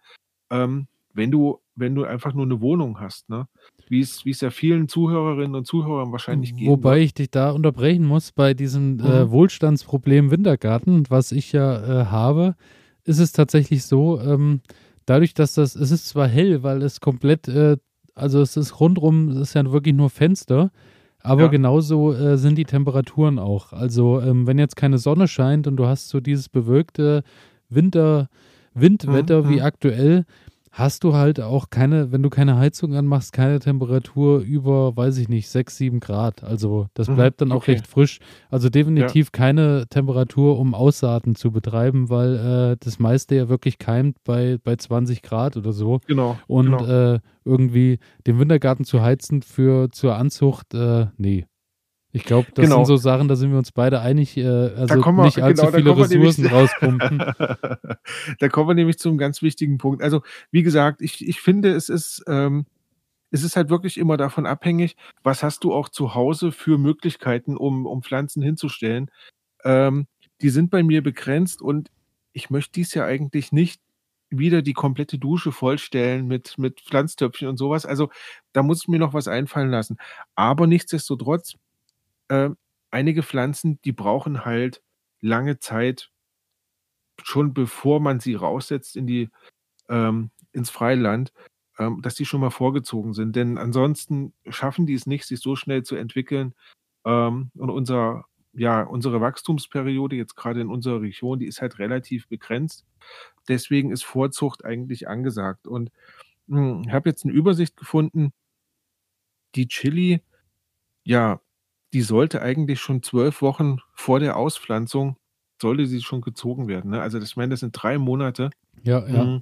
[0.49, 3.47] ähm, wenn du, wenn du einfach nur eine Wohnung hast, ne?
[3.87, 6.67] Wie es, wie es ja vielen Zuhörerinnen und Zuhörern wahrscheinlich geht.
[6.67, 9.31] Wobei ich dich da unterbrechen muss, bei diesem äh, Mhm.
[9.31, 12.55] Wohlstandsproblem Wintergarten, was ich ja äh, habe,
[13.05, 14.61] ist es tatsächlich so, ähm,
[15.09, 17.77] dadurch, dass das, es ist zwar hell, weil es komplett, äh,
[18.15, 20.71] also es ist rundrum, es ist ja wirklich nur Fenster,
[21.21, 21.47] aber Ja.
[21.47, 23.73] genauso äh, sind die Temperaturen auch.
[23.73, 27.23] Also ähm, wenn jetzt keine Sonne scheint und du hast so dieses bewölkte
[27.69, 28.29] Winter,
[28.73, 29.61] Windwetter Mhm, wie mhm.
[29.63, 30.25] aktuell,
[30.71, 35.29] hast du halt auch keine, wenn du keine Heizung anmachst, keine Temperatur über, weiß ich
[35.29, 36.43] nicht, 6, 7 Grad.
[36.43, 37.71] Also das Mhm, bleibt dann auch okay.
[37.73, 38.19] recht frisch.
[38.49, 42.35] Also definitiv keine Temperatur, um Aussaaten zu betreiben, weil
[42.73, 45.99] äh, das meiste ja wirklich keimt bei, bei 20 Grad oder so.
[46.07, 46.37] Genau.
[46.47, 46.85] Und genau.
[47.15, 51.45] äh, irgendwie den Wintergarten zu heizen für zur Anzucht, äh, nee.
[52.11, 52.77] Ich glaube, das Genau.
[52.77, 55.61] sind so Sachen, da sind wir uns beide einig, äh, also kommen wir- nicht allzu
[55.61, 56.45] genau, da viele kommen wir nämlich- Ressourcen
[56.99, 57.17] rauspumpen.
[58.39, 60.01] da kommen wir nämlich zu einem ganz wichtigen Punkt.
[60.01, 62.65] Also, wie gesagt, ich, ich finde, es ist, ähm,
[63.31, 67.55] es ist halt wirklich immer davon abhängig, was hast du auch zu Hause für Möglichkeiten,
[67.55, 69.11] um, um Pflanzen hinzustellen.
[69.63, 70.07] Ähm,
[70.41, 71.91] die sind bei mir begrenzt und
[72.33, 73.81] ich möchte dies ja eigentlich nicht
[74.31, 77.85] wieder die komplette Dusche vollstellen mit, mit Pflanztöpfchen und sowas.
[77.85, 78.09] Also
[78.53, 79.97] da muss ich mir noch was einfallen lassen.
[80.35, 81.53] Aber nichtsdestotrotz,
[82.29, 82.49] äh,
[82.91, 84.81] einige Pflanzen, die brauchen halt
[85.21, 86.11] lange Zeit,
[87.23, 89.29] schon bevor man sie raussetzt in die,
[89.89, 91.33] ähm, ins Freiland,
[91.77, 93.35] ähm, dass die schon mal vorgezogen sind.
[93.35, 96.53] Denn ansonsten schaffen die es nicht, sich so schnell zu entwickeln.
[97.05, 102.27] Ähm, und unser, ja, unsere Wachstumsperiode jetzt gerade in unserer Region, die ist halt relativ
[102.27, 102.85] begrenzt.
[103.47, 105.67] Deswegen ist Vorzucht eigentlich angesagt.
[105.67, 105.91] Und
[106.47, 108.33] hm, ich habe jetzt eine Übersicht gefunden,
[109.55, 110.21] die Chili,
[111.03, 111.41] ja,
[111.93, 115.17] die sollte eigentlich schon zwölf Wochen vor der Auspflanzung,
[115.61, 116.91] sollte sie schon gezogen werden.
[116.91, 117.01] Ne?
[117.01, 118.49] Also das, ich meine, das sind drei Monate.
[118.83, 119.23] Ja, ja.
[119.23, 119.41] Mhm.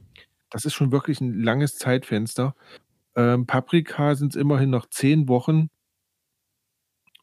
[0.50, 2.56] Das ist schon wirklich ein langes Zeitfenster.
[3.16, 5.70] Ähm, Paprika sind es immerhin noch zehn Wochen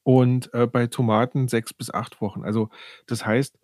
[0.02, 2.44] und äh, bei Tomaten sechs bis acht Wochen.
[2.44, 2.68] Also
[3.06, 3.58] das heißt,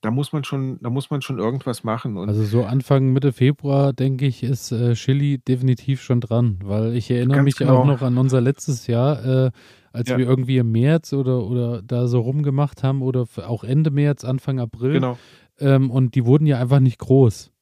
[0.00, 2.16] da muss man schon, da muss man schon irgendwas machen.
[2.16, 6.94] Und Also so Anfang, Mitte Februar, denke ich, ist äh, Chili definitiv schon dran, weil
[6.94, 7.78] ich erinnere mich genau.
[7.78, 9.50] auch noch an unser letztes Jahr, äh,
[9.98, 10.16] als Ja.
[10.18, 14.58] wir irgendwie im März oder, oder da so rumgemacht haben oder auch Ende März, Anfang
[14.60, 14.92] April.
[14.94, 15.18] genau.
[15.58, 17.52] Ähm, und die wurden ja einfach nicht groß.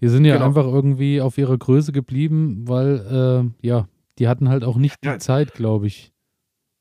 [0.00, 0.46] Die sind ja Genau.
[0.46, 3.88] einfach irgendwie auf ihrer Größe geblieben, weil, äh, ja,
[4.18, 5.12] die hatten halt auch nicht Ja.
[5.14, 6.12] die Zeit, glaube ich.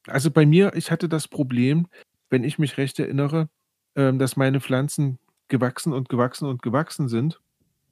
[0.08, 1.88] Also bei mir, ich hatte das Problem,
[2.30, 3.50] wenn ich mich recht erinnere,
[3.96, 7.40] ähm, dass meine Pflanzen gewachsen und gewachsen und gewachsen sind.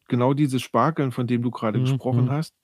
[0.07, 2.29] Genau dieses Spargeln, von dem du gerade Mhm, gesprochen mhm.
[2.31, 2.55] hast.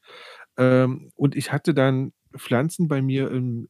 [0.58, 3.68] Ähm, und ich hatte dann Pflanzen bei mir im,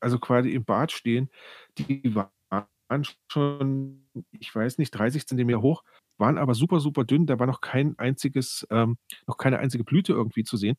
[0.00, 1.30] also quasi im Bad stehen,
[1.78, 5.84] die waren schon, ich weiß nicht, 30 Zentimeter hoch,
[6.18, 7.26] waren aber super, super dünn.
[7.26, 8.96] Da war noch kein einziges, ähm,
[9.26, 10.76] noch keine einzige Blüte irgendwie zu sehen.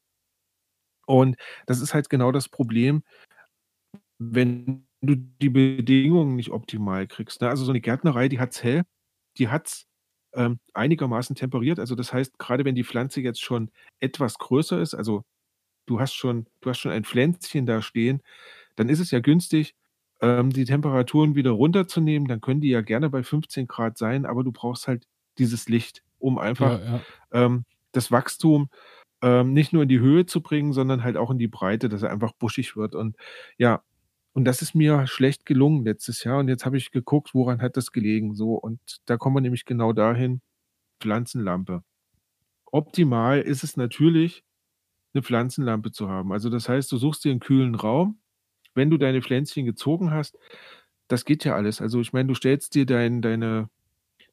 [1.08, 3.04] Und das ist halt genau das Problem,
[4.20, 7.42] wenn du die Bedingungen nicht optimal kriegst.
[7.42, 7.50] Ne?
[7.50, 8.84] Also so eine Gärtnerei, die hat's hell,
[9.38, 9.86] die hat's
[10.34, 11.80] ähm, einigermaßen temperiert.
[11.80, 15.24] Also das heißt, gerade wenn die Pflanze jetzt schon etwas größer ist, also
[15.88, 18.22] du hast schon, du hast schon ein Pflänzchen da stehen,
[18.76, 19.76] dann ist es ja günstig,
[20.22, 22.28] ähm, die Temperaturen wieder runterzunehmen.
[22.28, 25.06] Dann können die ja gerne bei 15 Grad sein, aber du brauchst halt
[25.38, 27.02] dieses Licht, um einfach Ja, ja.
[27.32, 28.70] ähm, das Wachstum
[29.22, 32.04] ähm, nicht nur in die Höhe zu bringen, sondern halt auch in die Breite, dass
[32.04, 32.96] er einfach buschig wird.
[32.96, 33.18] Und
[33.58, 33.84] ja,
[34.34, 36.40] und das ist mir schlecht gelungen letztes Jahr.
[36.40, 38.36] Und jetzt habe ich geguckt, woran hat das gelegen.
[38.36, 40.42] So, und da kommen wir nämlich genau dahin,
[41.02, 41.84] Pflanzenlampe.
[42.72, 44.44] Optimal ist es natürlich,
[45.14, 46.32] eine Pflanzenlampe zu haben.
[46.32, 48.20] Also das heißt, du suchst dir einen kühlen Raum.
[48.76, 50.38] Wenn du deine Pflänzchen gezogen hast,
[51.08, 51.82] das geht ja alles.
[51.82, 53.70] Also ich meine, du stellst dir dein, deine,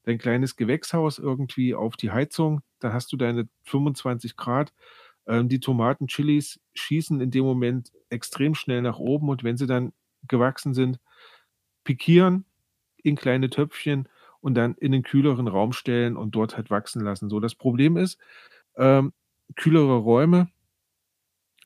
[0.05, 4.73] dein kleines Gewächshaus irgendwie auf die Heizung, dann hast du deine 25 Grad.
[5.27, 9.67] Ähm, die Tomaten, Chilis schießen in dem Moment extrem schnell nach oben und wenn sie
[9.67, 9.93] dann
[10.29, 11.01] gewachsen sind,
[11.85, 12.45] pikieren
[13.03, 14.09] in kleine Töpfchen
[14.41, 17.31] und dann in den kühleren Raum stellen und dort halt wachsen lassen.
[17.31, 18.19] So, das Problem ist,
[18.77, 19.13] ähm,
[19.57, 20.49] kühlere Räume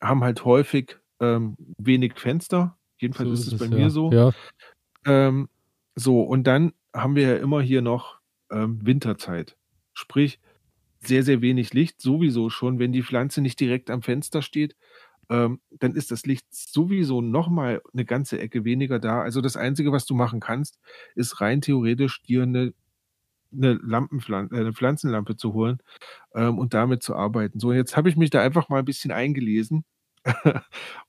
[0.01, 2.77] haben halt häufig ähm, wenig Fenster.
[2.99, 3.91] Jedenfalls So ist ist es bei es, mir ja.
[3.91, 4.13] so.
[4.13, 4.33] Ja,
[5.07, 5.49] Ähm,
[5.95, 8.19] so, und dann haben wir ja immer hier noch
[8.51, 9.57] ähm, Winterzeit.
[9.93, 10.41] Sprich,
[11.01, 12.79] sehr, sehr wenig Licht, sowieso schon.
[12.79, 14.77] Wenn die Pflanze nicht direkt am Fenster steht,
[15.31, 19.23] ähm, dann ist das Licht sowieso nochmal eine ganze Ecke weniger da.
[19.23, 20.79] Also das Einzige, was du machen kannst,
[21.15, 22.75] ist rein theoretisch dir eine,
[23.53, 25.79] eine, Lampenpflan äh, eine Pflanzenlampe zu holen
[26.35, 27.61] ähm, und damit zu arbeiten.
[27.61, 29.85] So, jetzt habe ich mich da einfach mal ein bisschen eingelesen,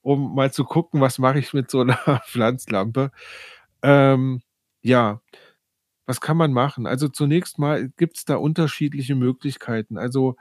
[0.01, 1.95] um mal zu gucken, was mache ich mit so einer
[2.27, 3.11] Pflanzlampe.
[3.83, 4.41] Ähm,
[4.81, 5.21] ja,
[6.05, 6.87] was kann man machen?
[6.87, 9.97] Also zunächst mal gibt es da unterschiedliche Möglichkeiten.
[9.97, 10.35] Also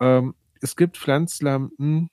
[0.00, 2.10] ähm, es gibt Pflanzlampen,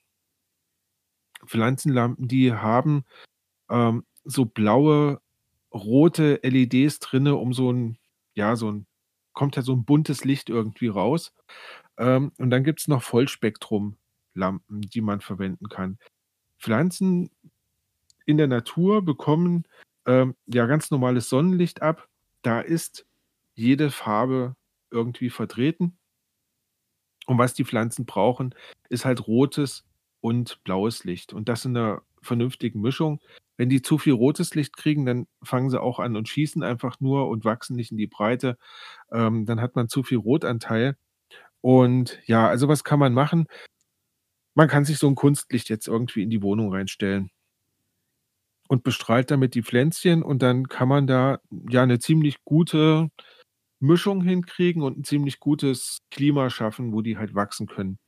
[1.46, 3.04] Pflanzenlampen, die haben
[3.70, 5.20] ähm, so blaue,
[5.72, 7.98] rote LEDs drinne, um so ein,
[8.34, 8.86] ja, so ein,
[9.32, 11.32] kommt ja so ein buntes Licht irgendwie raus.
[11.98, 13.02] Ähm, und dann gibt es noch
[14.36, 15.98] Vollspektrumlampen, die man verwenden kann.
[16.58, 17.30] Pflanzen
[18.24, 19.64] in der Natur bekommen
[20.06, 22.08] ähm, ja ganz normales Sonnenlicht ab.
[22.42, 23.06] Da ist
[23.54, 24.54] jede Farbe
[24.90, 25.96] irgendwie vertreten.
[27.26, 28.54] Und was die Pflanzen brauchen,
[28.88, 29.84] ist halt rotes
[30.20, 31.32] und blaues Licht.
[31.32, 33.20] Und das in einer vernünftigen Mischung.
[33.56, 37.00] Wenn die zu viel rotes Licht kriegen, dann fangen sie auch an und schießen einfach
[37.00, 38.58] nur und wachsen nicht in die Breite.
[39.10, 40.96] Ähm, dann hat man zu viel Rotanteil.
[41.62, 43.46] Und ja, also was kann man machen?
[44.56, 47.30] Man kann sich so ein Kunstlicht jetzt irgendwie in die Wohnung reinstellen
[48.68, 51.38] und bestrahlt damit die Pflänzchen und dann kann man da
[51.68, 53.10] ja eine ziemlich gute
[53.80, 57.98] Mischung hinkriegen und ein ziemlich gutes Klima schaffen, wo die halt wachsen können.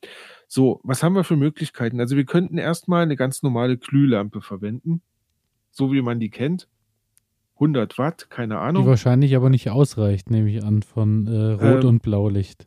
[0.48, 2.00] So, was haben wir für Möglichkeiten?
[2.00, 5.02] Also wir könnten erstmal eine ganz normale Glühlampe verwenden,
[5.70, 6.66] so wie man die kennt.
[7.56, 8.86] 100 Watt, keine die Ahnung.
[8.86, 12.64] wahrscheinlich aber nicht ausreicht, nehme ich an, von äh, Rot- Ähm, und Blaulicht.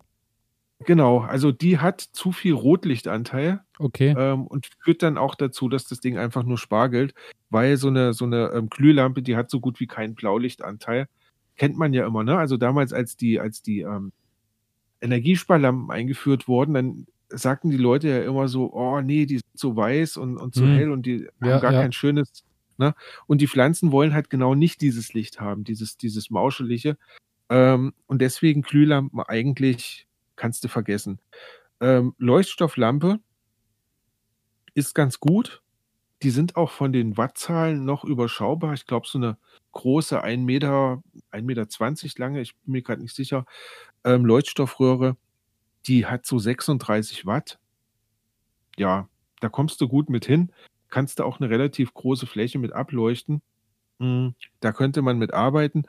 [0.85, 4.15] Genau, also die hat zu viel Rotlichtanteil Okay.
[4.17, 7.13] ähm, und führt dann auch dazu, dass das Ding einfach nur spargelt,
[7.49, 11.07] weil so eine, so eine ähm, Glühlampe, die hat so gut wie keinen Blaulichtanteil.
[11.55, 12.37] Kennt man ja immer, ne?
[12.37, 14.11] Also damals, als die, als die ähm,
[15.01, 19.75] Energiesparlampen eingeführt wurden, dann sagten die Leute ja immer so, oh nee, die sind so
[19.75, 20.77] weiß und, und so Hm.
[20.77, 21.81] hell und die Ja, haben gar ja.
[21.81, 22.43] kein schönes,
[22.77, 22.93] ne?
[23.27, 26.97] Und die Pflanzen wollen halt genau nicht dieses Licht haben, dieses, dieses Mauschelige.
[27.49, 30.07] Ähm, und deswegen Glühlampen eigentlich
[30.41, 31.19] kannst du vergessen.
[31.81, 33.19] Ähm, Leuchtstofflampe
[34.73, 35.61] ist ganz gut.
[36.23, 38.73] Die sind auch von den Wattzahlen noch überschaubar.
[38.73, 39.37] Ich glaube, so eine
[39.73, 41.43] große 1 Meter, 1,20
[42.05, 43.45] Meter lange, ich bin mir gerade nicht sicher,
[44.03, 45.15] ähm, Leuchtstoffröhre,
[45.87, 47.59] die hat so 36 Watt.
[48.77, 49.07] Ja,
[49.41, 50.51] da kommst du gut mit hin.
[50.89, 53.43] Kannst du auch eine relativ große Fläche mit ableuchten.
[53.99, 54.29] Mm,
[54.61, 55.83] Da könnte man mit arbeiten.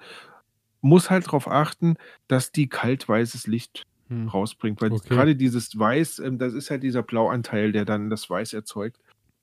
[0.83, 1.97] Muss halt darauf achten,
[2.29, 4.29] dass die kaltweißes Licht Hm.
[4.29, 5.09] rausbringt, weil Okay.
[5.09, 8.99] gerade dieses Weiß, ähm, das ist halt dieser Blauanteil, der dann das Weiß erzeugt.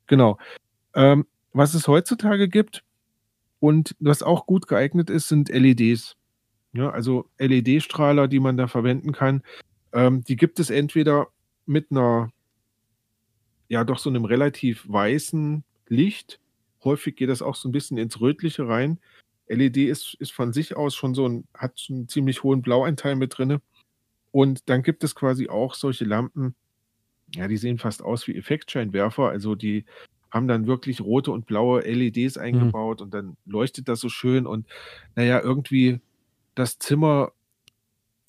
[0.07, 0.37] Genau.
[0.93, 2.83] Ähm, was es heutzutage gibt
[3.59, 6.15] und was auch gut geeignet ist, sind LEDs.
[6.73, 9.41] Ja, also LED-Strahler, die man da verwenden kann.
[9.91, 11.27] Ähm, die gibt es entweder
[11.65, 12.31] mit einer,
[13.69, 16.39] ja, doch so einem relativ weißen Licht.
[16.83, 18.99] Häufig geht das auch so ein bisschen ins Rötliche rein.
[19.47, 23.37] LED ist, ist von sich aus schon so ein, hat einen ziemlich hohen Blauanteil mit
[23.37, 23.61] drinne.
[24.31, 26.55] Und dann gibt es quasi auch solche Lampen,
[27.35, 29.29] ja, die sehen fast aus wie Effektscheinwerfer.
[29.29, 29.85] Also die
[30.31, 34.45] haben dann wirklich rote und blaue LEDs eingebaut und dann leuchtet das so schön.
[34.45, 34.67] Und
[35.15, 35.99] naja, irgendwie
[36.55, 37.31] das Zimmer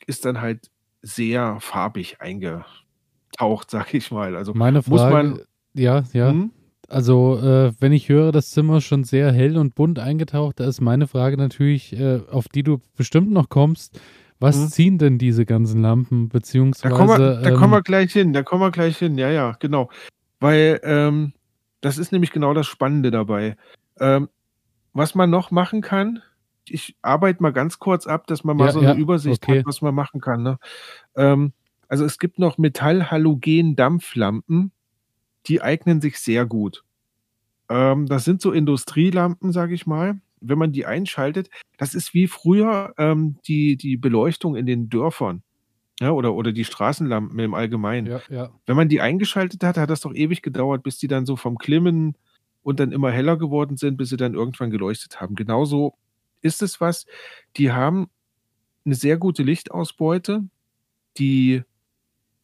[0.07, 0.70] ist dann halt
[1.03, 4.36] sehr farbig eingetaucht, sag ich mal.
[4.36, 5.40] Also Meine muss Frage, man.
[5.74, 6.30] ja, ja.
[6.30, 6.53] Hm?
[6.88, 10.66] Also, äh, wenn ich höre, das Zimmer ist schon sehr hell und bunt eingetaucht, da
[10.66, 14.01] ist meine Frage natürlich, äh, auf die du bestimmt noch kommst.
[14.41, 14.68] Was Mhm.
[14.68, 18.32] ziehen denn diese ganzen Lampen, Da beziehungsweise kommen, wir, da kommen wir ähm, gleich hin,
[18.32, 19.91] da kommen wir gleich hin, ja, ja, genau.
[20.41, 21.34] Weil ähm,
[21.82, 23.57] das ist nämlich genau das Spannende dabei.
[23.99, 24.30] Ähm,
[24.95, 26.22] was man noch machen kann,
[26.66, 29.59] ich arbeite mal ganz kurz ab, dass man mal Ja, so eine ja, Übersicht okay.
[29.59, 30.43] hat, was man machen kann.
[30.43, 30.59] Ne?
[31.16, 31.53] Ähm,
[31.88, 34.72] also es gibt noch Metall-Halogen-Dampflampen,
[35.47, 36.84] die eignen sich sehr gut.
[37.68, 40.20] Ähm, das sind so Industrielampen, sage ich mal.
[40.41, 45.43] Wenn man die einschaltet, das ist wie früher ähm, die, die Beleuchtung in den Dörfern.
[46.01, 48.07] Ja, oder, oder die Straßenlampen im Allgemeinen.
[48.07, 48.51] ja, ja.
[48.64, 51.59] Wenn man die eingeschaltet hat, hat das doch ewig gedauert, bis die dann so vom
[51.59, 52.16] Klimmen
[52.62, 55.34] und dann immer heller geworden sind, bis sie dann irgendwann geleuchtet haben.
[55.34, 55.95] Genauso
[56.41, 57.05] ist es was.
[57.59, 58.09] Die haben
[58.86, 60.45] eine sehr gute Lichtausbeute.
[61.18, 61.62] Die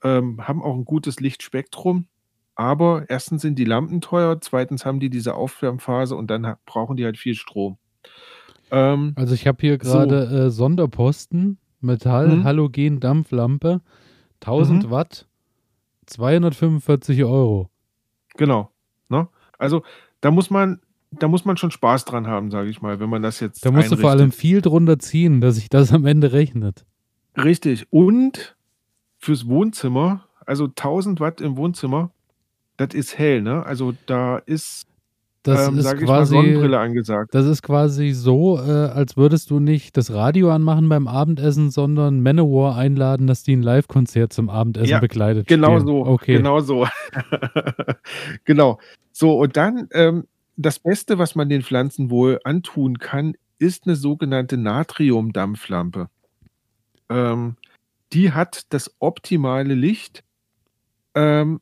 [0.03, 2.09] ähm, haben auch ein gutes Lichtspektrum.
[2.55, 7.05] Aber erstens sind die Lampen teuer, zweitens haben die diese Aufwärmphase und dann brauchen die
[7.05, 7.77] halt viel Strom.
[8.71, 10.37] Ähm, also ich habe hier gerade so.
[10.37, 12.45] äh, Sonderposten, Metall, mhm.
[12.45, 13.81] Halogen, Dampflampe,
[14.41, 14.91] 1000 mhm.
[14.91, 15.27] Watt,
[16.07, 17.71] 245 Euro.
[18.37, 18.71] Genau.
[19.09, 19.29] Ne?
[19.59, 19.83] Also
[20.21, 20.81] da muss man,
[21.11, 23.65] da muss man schon Spaß dran haben, sage ich mal, wenn man das jetzt.
[23.65, 23.99] Da musst einrichtet.
[23.99, 26.85] du vor allem viel drunter ziehen, dass sich das am Ende rechnet.
[27.37, 27.87] Richtig.
[27.91, 28.57] Und
[29.19, 32.11] fürs Wohnzimmer, also 1000 Watt im Wohnzimmer,
[32.77, 33.65] das ist hell, ne?
[33.65, 34.87] Also da ist,
[35.47, 37.35] das ähm, ist quasi, mal, Sonnenbrille angesagt.
[37.35, 42.21] Das ist quasi so, äh, als würdest du nicht das Radio anmachen beim Abendessen, sondern
[42.21, 45.47] Manowar einladen, dass die ein Live-Konzert zum Abendessen ja, begleitet.
[45.47, 45.87] Genau spielen.
[45.87, 46.07] so.
[46.07, 46.37] Okay.
[46.37, 46.87] Genau so.
[48.45, 48.79] genau.
[49.13, 50.25] So, und dann ähm,
[50.57, 56.09] das Beste, was man den Pflanzen wohl antun kann, ist eine sogenannte Natriumdampflampe.
[57.09, 57.57] Ähm,
[58.13, 60.25] die hat das optimale Licht.
[61.15, 61.61] Ähm,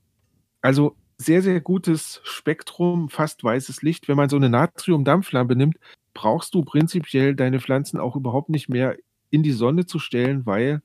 [0.62, 4.08] also sehr, sehr gutes Spektrum, fast weißes Licht.
[4.08, 5.76] Wenn man so eine Natriumdampflampe nimmt,
[6.12, 8.96] brauchst du prinzipiell deine Pflanzen auch überhaupt nicht mehr
[9.30, 10.82] in die Sonne zu stellen, weil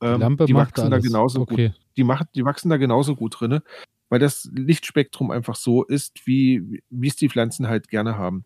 [0.00, 1.68] ähm, die, die wachsen da genauso okay.
[1.68, 1.80] gut.
[1.96, 3.60] Die, macht, die wachsen da genauso gut drin,
[4.08, 8.44] weil das Lichtspektrum einfach so ist, wie, wie es die Pflanzen halt gerne haben.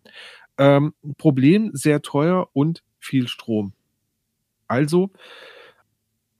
[0.57, 3.73] Ähm, Problem, sehr teuer und viel Strom.
[4.67, 5.11] Also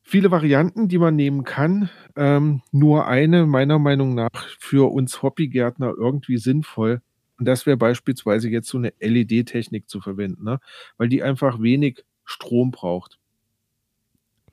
[0.07, 1.89] viele Varianten, die man nehmen kann.
[2.15, 7.01] Ähm, nur eine meiner Meinung nach für uns Hobbygärtner irgendwie sinnvoll.
[7.37, 10.59] Und das wäre beispielsweise jetzt so eine LED-Technik zu verwenden, ne?
[10.97, 13.19] weil die einfach wenig Strom braucht.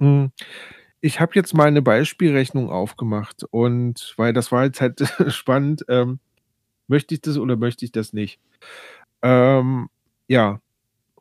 [0.01, 0.33] Hm.
[1.01, 6.19] Ich habe jetzt mal eine Beispielrechnung aufgemacht und weil das war jetzt halt spannend, ähm,
[6.89, 8.41] möchte ich das oder möchte ich das nicht?
[9.23, 9.89] Ähm,
[10.27, 10.61] ja,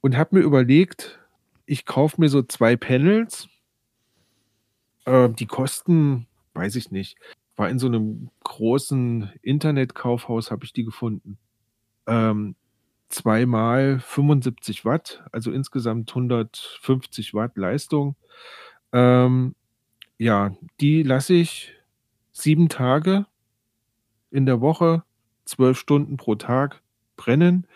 [0.02, 1.20] und habe mir überlegt,
[1.66, 3.48] ich kaufe mir so zwei Panels,
[5.06, 7.18] äh, die kosten, weiß ich nicht.
[7.56, 11.38] War in so einem großen Internetkaufhaus, habe ich die gefunden.
[12.08, 12.56] Ähm,
[13.10, 18.16] zweimal 75 Watt, also insgesamt 150 Watt Leistung.
[18.93, 19.56] Ähm,
[20.18, 21.74] ja, die lasse ich
[22.32, 23.26] sieben Tage
[24.32, 25.04] in der Woche,
[25.45, 26.82] zwölf Stunden pro Tag
[27.18, 27.68] brennen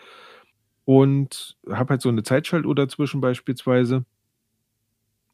[0.84, 4.04] und habe halt so eine Zeitschaltuhr dazwischen beispielsweise.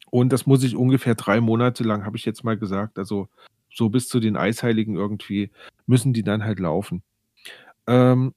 [0.09, 2.97] Und das muss ich ungefähr drei Monate lang, habe ich jetzt mal gesagt.
[2.97, 3.27] Also
[3.69, 5.51] so bis zu den Eisheiligen irgendwie
[5.85, 7.03] müssen die dann halt laufen.
[7.87, 8.33] Ähm,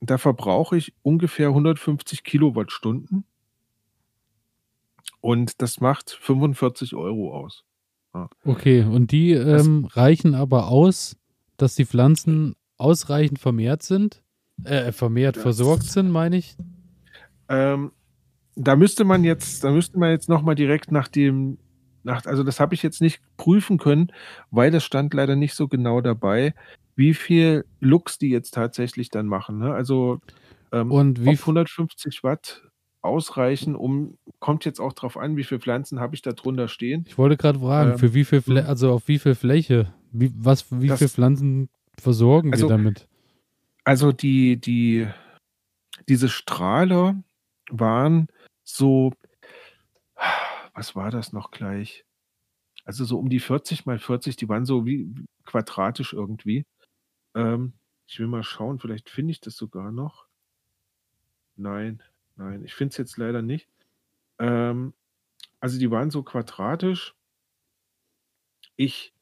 [0.00, 3.24] da verbrauche ich ungefähr 150 Kilowattstunden.
[5.20, 7.64] Und das macht 45 Euro aus.
[8.14, 8.28] Ja.
[8.44, 11.16] Okay, und die ähm, reichen aber aus,
[11.56, 14.22] dass die Pflanzen ausreichend vermehrt sind?
[14.64, 16.56] Äh, vermehrt versorgt sind, meine ich?
[17.48, 17.92] Ähm,
[18.64, 21.58] da müsste man jetzt, da müsste man jetzt nochmal direkt nach dem,
[22.02, 24.12] nach, also das habe ich jetzt nicht prüfen können,
[24.50, 26.54] weil das stand leider nicht so genau dabei,
[26.96, 29.58] wie viel Lux die jetzt tatsächlich dann machen.
[29.58, 29.72] Ne?
[29.72, 30.20] Also
[30.72, 32.62] ähm, und wie 150 Watt
[33.02, 37.04] ausreichen, um kommt jetzt auch drauf an, wie viele Pflanzen habe ich da drunter stehen.
[37.08, 38.68] Ich wollte gerade fragen, ähm, für wie viel Flä hm.
[38.68, 43.08] also auf wie viel Fläche, wie, was, wie viele Pflanzen versorgen also, wir damit?
[43.84, 45.06] Also die, die,
[46.08, 47.22] diese Strahler
[47.70, 48.28] waren
[48.76, 49.12] so,
[50.74, 52.04] was war das noch gleich?
[52.84, 55.12] Also so um die 40 mal 40, die waren so wie
[55.44, 56.66] quadratisch irgendwie.
[57.34, 57.74] Ähm,
[58.06, 60.26] ich will mal schauen, vielleicht finde ich das sogar noch.
[61.56, 62.02] Nein,
[62.36, 63.68] nein, ich finde es jetzt leider nicht.
[64.38, 64.94] Ähm,
[65.60, 67.14] also die waren so quadratisch.
[68.76, 69.12] Ich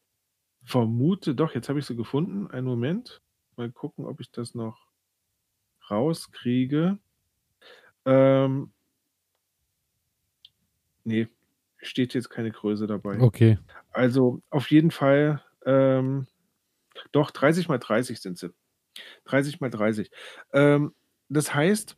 [0.63, 2.47] vermute, doch, jetzt habe ich sie gefunden.
[2.49, 3.21] Einen Moment.
[3.57, 4.87] Mal gucken, ob ich das noch
[5.91, 6.99] rauskriege.
[8.05, 8.73] Ähm,
[11.09, 11.27] Nee,
[11.79, 13.19] steht jetzt keine Größe dabei.
[13.21, 13.59] Okay.
[13.93, 16.27] Also auf jeden Fall, ähm,
[17.13, 18.53] doch 30 mal 30 sind sie.
[19.25, 20.11] 30 mal 30.
[20.53, 20.93] Ähm,
[21.29, 21.97] das heißt,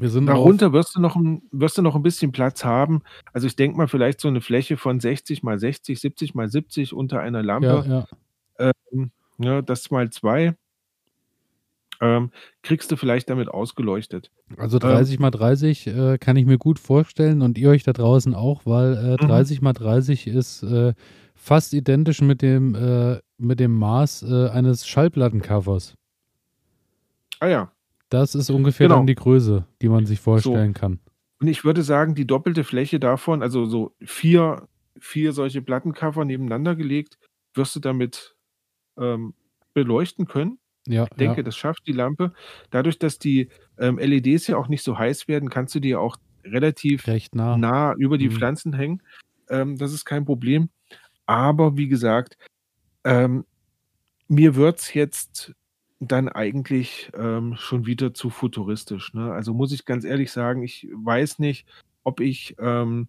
[0.00, 3.02] darunter wirst du, noch ein, wirst du noch ein bisschen Platz haben.
[3.32, 6.92] Also ich denke mal vielleicht so eine Fläche von 60 mal 60, 70 mal 70
[6.92, 7.84] unter einer Lampe.
[7.86, 8.06] Ja,
[8.58, 8.72] ja.
[8.92, 10.56] Ähm, ja, das mal zwei
[12.00, 12.30] ähm,
[12.62, 14.30] kriegst du vielleicht damit ausgeleuchtet.
[14.56, 17.92] Also 30 ähm, mal 30 äh, kann ich mir gut vorstellen und ihr euch da
[17.92, 19.64] draußen auch, weil äh, 30 mhm.
[19.64, 20.94] mal 30 ist äh,
[21.34, 25.94] fast identisch mit dem, äh, mit dem Maß äh, eines Schallplattencovers.
[27.40, 27.72] Ah ja.
[28.08, 28.98] Das ist ungefähr genau.
[28.98, 30.80] dann die Größe, die man sich vorstellen so.
[30.80, 31.00] kann.
[31.40, 36.74] Und ich würde sagen, die doppelte Fläche davon, also so vier, vier solche Plattencover nebeneinander
[36.76, 37.18] gelegt,
[37.54, 38.36] wirst du damit
[38.98, 39.32] ähm,
[39.72, 40.59] beleuchten können.
[40.86, 41.42] Ja, Ich denke, ja.
[41.42, 42.32] das schafft die Lampe.
[42.70, 46.16] Dadurch, dass die ähm, LEDs ja auch nicht so heiß werden, kannst du die auch
[46.44, 47.56] relativ Recht nah.
[47.56, 48.32] nah über die Mhm.
[48.32, 49.02] Pflanzen hängen.
[49.50, 50.70] Ähm, das ist kein Problem.
[51.26, 52.36] Aber wie gesagt,
[53.04, 53.44] ähm,
[54.28, 55.54] mir wird's jetzt
[56.00, 59.12] dann eigentlich ähm, schon wieder zu futuristisch.
[59.12, 59.32] Ne?
[59.32, 61.66] Also muss ich ganz ehrlich sagen, ich weiß nicht,
[62.04, 63.08] ob ich ähm,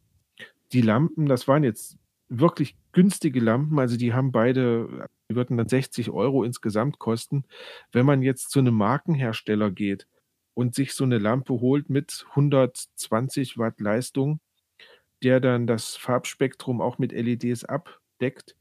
[0.73, 1.97] die Lampen, das waren jetzt
[2.27, 7.45] wirklich günstige Lampen, also die haben beide, die würden dann 60 Euro insgesamt kosten.
[7.91, 10.07] Wenn man jetzt zu einem Markenhersteller geht
[10.53, 14.39] und sich so eine Lampe holt mit 120 Watt Leistung,
[15.23, 18.55] der dann das Farbspektrum auch mit LEDs abdeckt,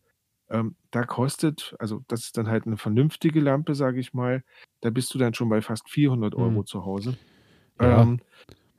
[0.50, 4.42] ähm, da kostet, also das ist dann halt eine vernünftige Lampe, sage ich mal,
[4.82, 6.66] da bist du dann schon bei fast 400 Euro Hm.
[6.66, 7.16] zu Hause.
[7.80, 8.02] Ja.
[8.02, 8.20] Ähm,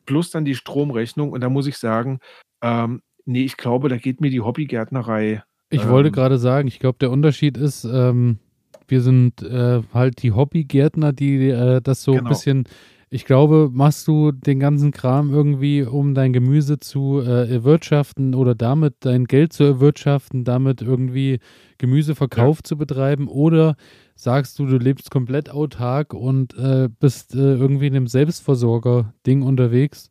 [0.06, 2.20] plus dann die Stromrechnung und da muss ich sagen,
[2.62, 6.80] ähm, nee, ich glaube, da geht mir die Hobbygärtnerei Ich wollte ähm, gerade sagen, ich
[6.80, 8.40] glaube, der Unterschied ist, ähm,
[8.88, 12.28] wir sind äh, halt die Hobbygärtner, die äh, das so ein Genau.
[12.28, 12.66] bisschen,
[13.10, 18.54] ich glaube, machst du den ganzen Kram irgendwie, um dein Gemüse zu äh, erwirtschaften oder
[18.54, 21.40] damit dein Geld zu erwirtschaften, damit irgendwie
[21.78, 23.76] Gemüseverkauf zu betreiben oder
[24.16, 30.10] sagst du, du lebst komplett autark und äh, bist äh, irgendwie in einem Selbstversorger-Ding unterwegs,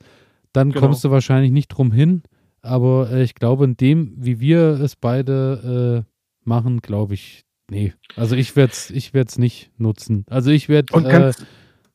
[0.55, 0.75] dann Genau.
[0.75, 2.23] kommst du wahrscheinlich nicht drum hin.
[2.63, 7.95] Aber äh, ich glaube, in dem, wie wir es beide äh, machen, glaube ich, nee.
[8.17, 10.25] Also ich werde es ich werd's nicht nutzen.
[10.29, 11.45] Also ich werde, äh, ganz,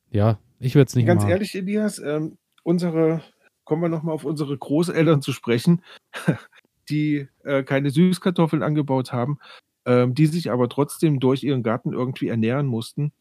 [0.10, 1.32] ja, ich werde es nicht ganz machen.
[1.32, 3.22] ehrlich, Elias, ähm, unsere,
[3.64, 5.84] kommen wir nochmal auf unsere Großeltern zu sprechen,
[6.90, 9.40] die äh, keine Süßkartoffeln angebaut haben,
[9.86, 13.12] ähm, die sich aber trotzdem durch ihren Garten irgendwie ernähren mussten.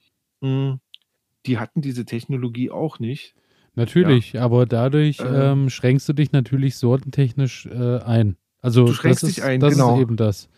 [0.41, 0.75] Mm,
[1.47, 3.35] Die hatten diese Technologie auch nicht.
[3.75, 5.35] Natürlich, aber dadurch Ähm.
[5.35, 8.37] ähm, schränkst du dich natürlich sortentechnisch äh, ein.
[8.61, 9.97] Also Du schränkst das dich ist, ein, das genau.
[9.97, 10.49] ist eben das.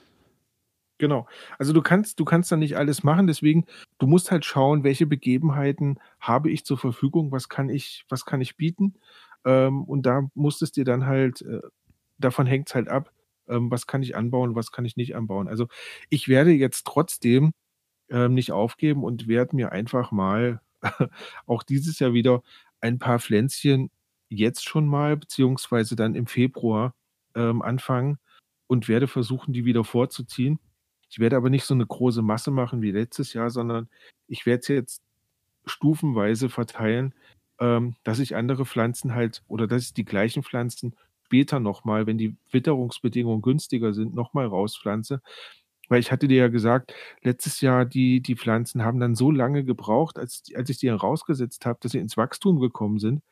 [0.98, 1.26] Genau.
[1.58, 3.66] Also du kannst, du kannst da nicht alles machen, deswegen,
[3.98, 8.40] du musst halt schauen, welche Begebenheiten habe ich zur Verfügung, was kann ich, was kann
[8.40, 8.94] ich bieten.
[9.44, 11.60] Ähm, und da musst es dir dann halt, äh,
[12.18, 13.12] davon hängt es halt ab,
[13.48, 15.48] ähm, was kann ich anbauen, was kann ich nicht anbauen.
[15.48, 15.68] Also
[16.08, 17.52] ich werde jetzt trotzdem
[18.08, 20.60] ähm, nicht aufgeben und werde mir einfach mal
[21.46, 22.42] auch dieses Jahr wieder
[22.80, 23.90] ein paar Pflänzchen
[24.28, 26.94] jetzt schon mal, beziehungsweise dann im Februar
[27.34, 28.18] ähm, anfangen
[28.66, 30.58] und werde versuchen, die wieder vorzuziehen.
[31.08, 33.88] Ich werde aber nicht so eine große Masse machen wie letztes Jahr, sondern
[34.26, 35.02] ich werde es jetzt
[35.64, 37.14] stufenweise verteilen,
[37.60, 42.18] ähm, dass ich andere Pflanzen halt oder dass ich die gleichen Pflanzen später nochmal, wenn
[42.18, 45.22] die Witterungsbedingungen günstiger sind, nochmal rauspflanze.
[45.89, 49.64] Weil ich hatte dir ja gesagt, letztes Jahr die, die Pflanzen haben dann so lange
[49.64, 53.22] gebraucht, als, als ich die dann rausgesetzt habe, dass sie ins Wachstum gekommen sind,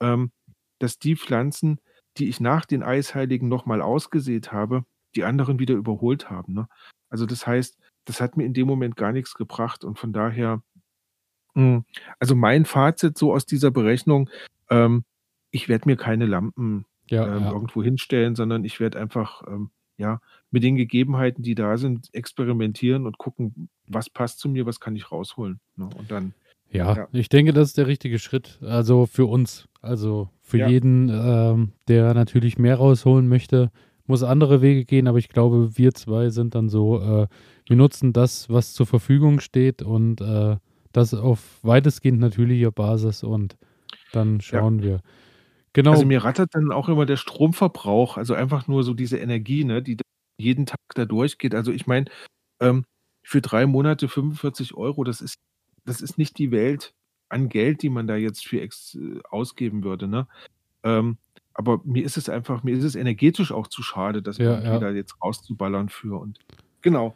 [0.00, 0.30] ähm,
[0.78, 1.80] dass die Pflanzen,
[2.18, 4.84] die ich nach den Eisheiligen nochmal ausgesät habe,
[5.14, 6.54] die anderen wieder überholt haben.
[6.54, 6.68] Ne?
[7.08, 10.62] Also das heißt, das hat mir in dem Moment gar nichts gebracht und von daher,
[11.54, 11.82] mh,
[12.20, 14.30] also mein Fazit so aus dieser Berechnung,
[14.70, 15.04] ähm,
[15.50, 17.52] ich werde mir keine Lampen Ja, ähm, ja.
[17.52, 20.20] irgendwo hinstellen, sondern ich werde einfach ähm, ja
[20.50, 24.96] mit den Gegebenheiten, die da sind, experimentieren und gucken, was passt zu mir, was kann
[24.96, 25.60] ich rausholen.
[25.76, 25.88] Ne?
[25.98, 26.34] Und dann,
[26.70, 27.08] Ja, Ja.
[27.12, 28.58] ich denke, das ist der richtige Schritt.
[28.62, 29.66] Also für uns.
[29.82, 30.68] Also für Ja.
[30.68, 33.70] jeden, ähm, der natürlich mehr rausholen möchte,
[34.06, 35.06] muss andere Wege gehen.
[35.06, 37.26] Aber ich glaube, wir zwei sind dann so, äh,
[37.66, 40.56] wir nutzen das, was zur Verfügung steht und äh,
[40.92, 43.56] das auf weitestgehend natürlicher Basis und
[44.12, 45.00] dann schauen wir.
[45.76, 45.90] Genau.
[45.90, 49.82] also mir rattert dann auch immer der Stromverbrauch, also einfach nur so diese Energie, ne,
[49.82, 49.98] die
[50.40, 51.54] jeden Tag da durchgeht.
[51.54, 52.06] Also ich meine,
[52.60, 52.86] ähm,
[53.22, 55.36] für drei Monate 45 Euro, das ist,
[55.84, 56.94] das ist nicht die Welt
[57.28, 60.26] an Geld, die man da jetzt für ex äh, ausgeben würde, ne?
[60.82, 61.18] Ähm,
[61.52, 64.78] aber mir ist es einfach, mir ist es energetisch auch zu schade, das Ja, ja.
[64.78, 66.38] da jetzt rauszuballern für und
[66.80, 67.14] genau.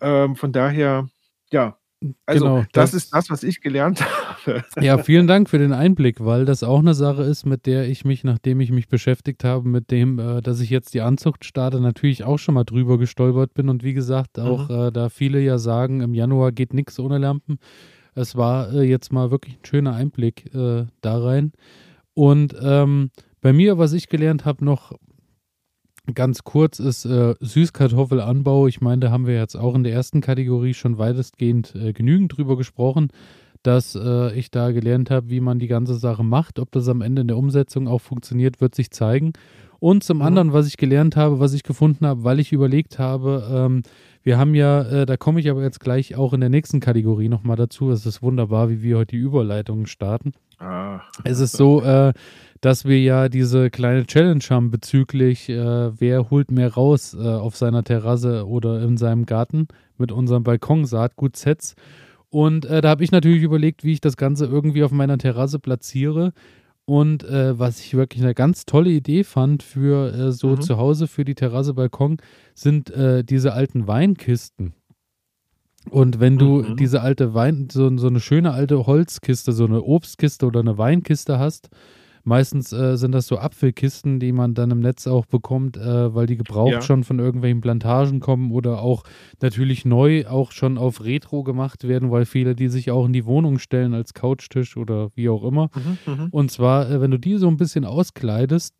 [0.00, 1.08] Ähm, von daher,
[1.52, 1.78] ja,
[2.26, 4.31] also Genau, das, das- ist das, was ich gelernt habe.
[4.80, 8.04] Ja, vielen Dank für den Einblick, weil das auch eine Sache ist, mit der ich
[8.04, 11.80] mich, nachdem ich mich beschäftigt habe, mit dem, äh, dass ich jetzt die Anzucht starte,
[11.80, 13.68] natürlich auch schon mal drüber gestolpert bin.
[13.68, 17.58] Und wie gesagt, auch äh, da viele ja sagen, im Januar geht nichts ohne Lampen.
[18.14, 21.52] Es war äh, jetzt mal wirklich ein schöner Einblick äh, da rein.
[22.14, 23.10] Und ähm,
[23.40, 24.92] bei mir, was ich gelernt habe, noch
[26.14, 28.66] ganz kurz ist äh, Süßkartoffelanbau.
[28.66, 32.36] Ich meine, da haben wir jetzt auch in der ersten Kategorie schon weitestgehend äh, genügend
[32.36, 33.08] drüber gesprochen
[33.62, 36.58] dass äh, ich da gelernt habe, wie man die ganze Sache macht.
[36.58, 39.32] Ob das am Ende in der Umsetzung auch funktioniert, wird sich zeigen.
[39.78, 40.22] Und zum Mhm.
[40.22, 43.82] anderen, was ich gelernt habe, was ich gefunden habe, weil ich überlegt habe, ähm,
[44.22, 47.28] wir haben ja, äh, da komme ich aber jetzt gleich auch in der nächsten Kategorie
[47.28, 47.90] nochmal dazu.
[47.90, 50.32] Es ist wunderbar, wie wir heute die Überleitungen starten.
[50.60, 52.12] Ah, Es ist so, äh,
[52.60, 57.56] dass wir ja diese kleine Challenge haben bezüglich, äh, wer holt mehr raus äh, auf
[57.56, 59.66] seiner Terrasse oder in seinem Garten
[59.98, 61.74] mit unserem Balkon-Saatgut-Sets.
[62.32, 65.58] Und äh, da habe ich natürlich überlegt, wie ich das Ganze irgendwie auf meiner Terrasse
[65.58, 66.32] platziere.
[66.86, 70.60] Und äh, was ich wirklich eine ganz tolle Idee fand für äh, so Mhm.
[70.62, 72.16] zu Hause, für die Terrasse, Balkon,
[72.54, 74.72] sind äh, diese alten Weinkisten.
[75.90, 76.76] Und wenn du Mhm.
[76.76, 81.38] diese alte Wein, so, so eine schöne alte Holzkiste, so eine Obstkiste oder eine Weinkiste
[81.38, 81.68] hast,
[82.24, 86.26] meistens äh, sind das so Apfelkisten, die man dann im Netz auch bekommt, äh, weil
[86.26, 86.80] die gebraucht Ja.
[86.82, 89.04] schon von irgendwelchen Plantagen kommen oder auch
[89.40, 93.26] natürlich neu auch schon auf Retro gemacht werden, weil viele die sich auch in die
[93.26, 95.70] Wohnung stellen als Couchtisch oder wie auch immer.
[96.06, 96.28] Mhm, mhm.
[96.30, 98.74] Und zwar, äh, wenn du die so ein bisschen auskleidest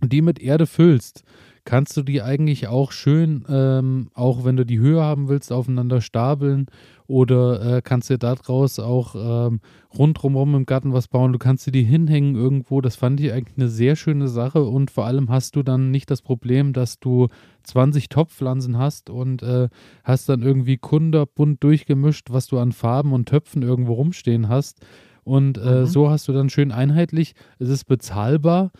[0.00, 1.22] und die mit Erde füllst,
[1.64, 6.00] kannst du die eigentlich auch schön, ähm, auch wenn du die Höhe haben willst, aufeinander
[6.00, 6.66] stapeln
[7.06, 9.14] oder äh, kannst dir daraus auch
[9.48, 9.60] ähm,
[9.96, 11.32] rundherum im Garten was bauen.
[11.32, 12.80] Du kannst dir die hinhängen irgendwo.
[12.80, 16.10] Das fand ich eigentlich eine sehr schöne Sache und vor allem hast du dann nicht
[16.10, 17.28] das Problem, dass du
[17.62, 19.68] 20 Topfpflanzen hast und äh,
[20.02, 24.80] hast dann irgendwie kunderbunt durchgemischt, was du an Farben und Töpfen irgendwo rumstehen hast.
[25.24, 25.86] Und äh, Mhm.
[25.86, 27.34] so hast du dann schön einheitlich.
[27.58, 28.70] Es ist bezahlbar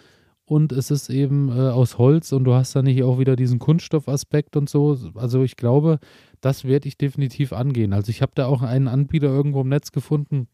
[0.46, 3.58] und es ist eben äh, aus Holz und du hast dann nicht auch wieder diesen
[3.58, 4.98] Kunststoffaspekt und so.
[5.14, 5.98] Also ich glaube,
[6.40, 7.92] das werde ich definitiv angehen.
[7.92, 10.48] Also ich habe da auch einen Anbieter irgendwo im Netz gefunden.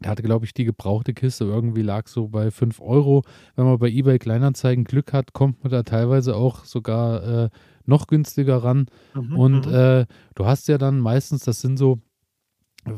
[0.00, 3.24] Der hatte, glaube ich, die gebrauchte Kiste irgendwie lag so bei 5 Euro.
[3.56, 7.50] Wenn man bei eBay Kleinanzeigen Glück hat, kommt man da teilweise auch sogar äh,
[7.86, 8.86] noch günstiger ran.
[9.14, 9.74] Mhm, Und mhm.
[9.74, 11.98] äh, du hast ja dann meistens, das sind so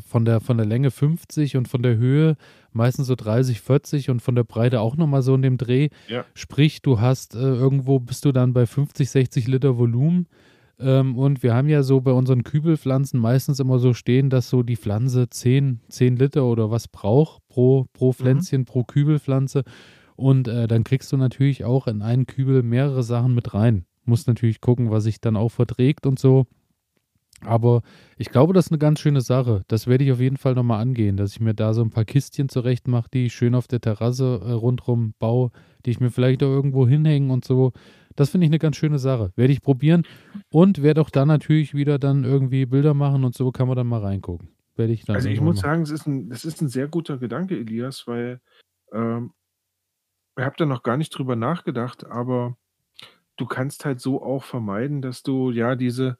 [0.06, 2.36] von der, von der Länge 50 und von der Höhe
[2.78, 5.88] meistens so 30, 40 und von der Breite auch nochmal so in dem Dreh.
[6.08, 6.24] Ja.
[6.32, 10.26] Sprich, du hast äh, irgendwo bist du dann bei 50, 60 Liter Volumen.
[10.80, 14.62] Ähm, und wir haben ja so bei unseren Kübelpflanzen meistens immer so stehen, dass so
[14.62, 19.64] die Pflanze 10, 10 Liter oder was braucht pro, pro Pflänzchen, pro Kübelpflanze.
[20.16, 23.84] Und äh, dann kriegst du natürlich auch in einen Kübel mehrere Sachen mit rein.
[24.04, 26.46] Musst natürlich gucken, was sich dann auch verträgt und so.
[27.44, 27.82] Aber
[28.16, 29.62] ich glaube, das ist eine ganz schöne Sache.
[29.68, 32.04] Das werde ich auf jeden Fall nochmal angehen, dass ich mir da so ein paar
[32.04, 35.50] Kistchen zurecht mache, die ich schön auf der Terrasse äh, rundrum baue,
[35.86, 37.72] die ich mir vielleicht auch irgendwo hinhängen und so.
[38.16, 39.32] Das finde ich eine ganz schöne Sache.
[39.36, 40.02] Werde ich probieren
[40.50, 43.86] und werde auch da natürlich wieder dann irgendwie Bilder machen und so kann man dann
[43.86, 44.48] mal reingucken.
[44.74, 45.62] Werde ich dann Also ich muss machen.
[45.62, 48.40] sagen, es ist ein, das ist ein sehr guter Gedanke, Elias, weil
[48.92, 49.32] ähm,
[50.36, 52.56] ich habe da noch gar nicht drüber nachgedacht, aber
[53.36, 56.18] du kannst halt so auch vermeiden, dass du ja diese,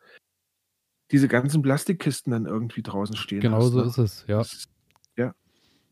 [1.10, 3.72] diese ganzen Plastikkisten dann irgendwie draußen stehen Genau hast.
[3.72, 3.86] so ne?
[3.86, 4.42] ist es, ja.
[5.16, 5.34] Ja.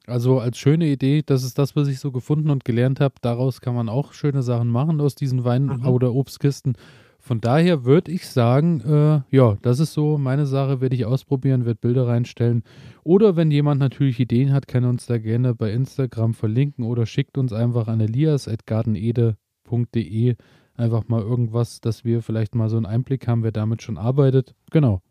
[0.06, 3.14] Also als schöne Idee, das ist das, was ich so gefunden und gelernt habe.
[3.22, 5.86] Daraus kann man auch schöne Sachen machen aus diesen Wein- Mhm.
[5.86, 6.76] oder Obstkisten.
[7.18, 11.64] Von daher würde ich sagen, äh, ja, das ist so meine Sache, werde ich ausprobieren,
[11.64, 12.62] werde Bilder reinstellen.
[13.02, 17.05] Oder wenn jemand natürlich Ideen hat, kann er uns da gerne bei Instagram verlinken oder
[17.05, 20.36] schickt uns einfach an elias.gartenede.de
[20.77, 24.55] einfach mal irgendwas, dass wir vielleicht mal so einen Einblick haben, wer damit schon arbeitet.
[24.70, 25.03] Genau.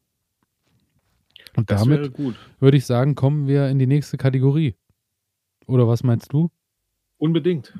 [1.55, 2.11] Und Das damit
[2.59, 4.75] würde ich sagen, kommen wir in die nächste Kategorie.
[5.67, 6.49] Oder was meinst du?
[7.17, 7.73] Unbedingt.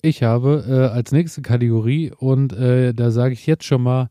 [0.00, 4.08] Ich habe äh, als nächste Kategorie und äh, da sage ich jetzt schon mal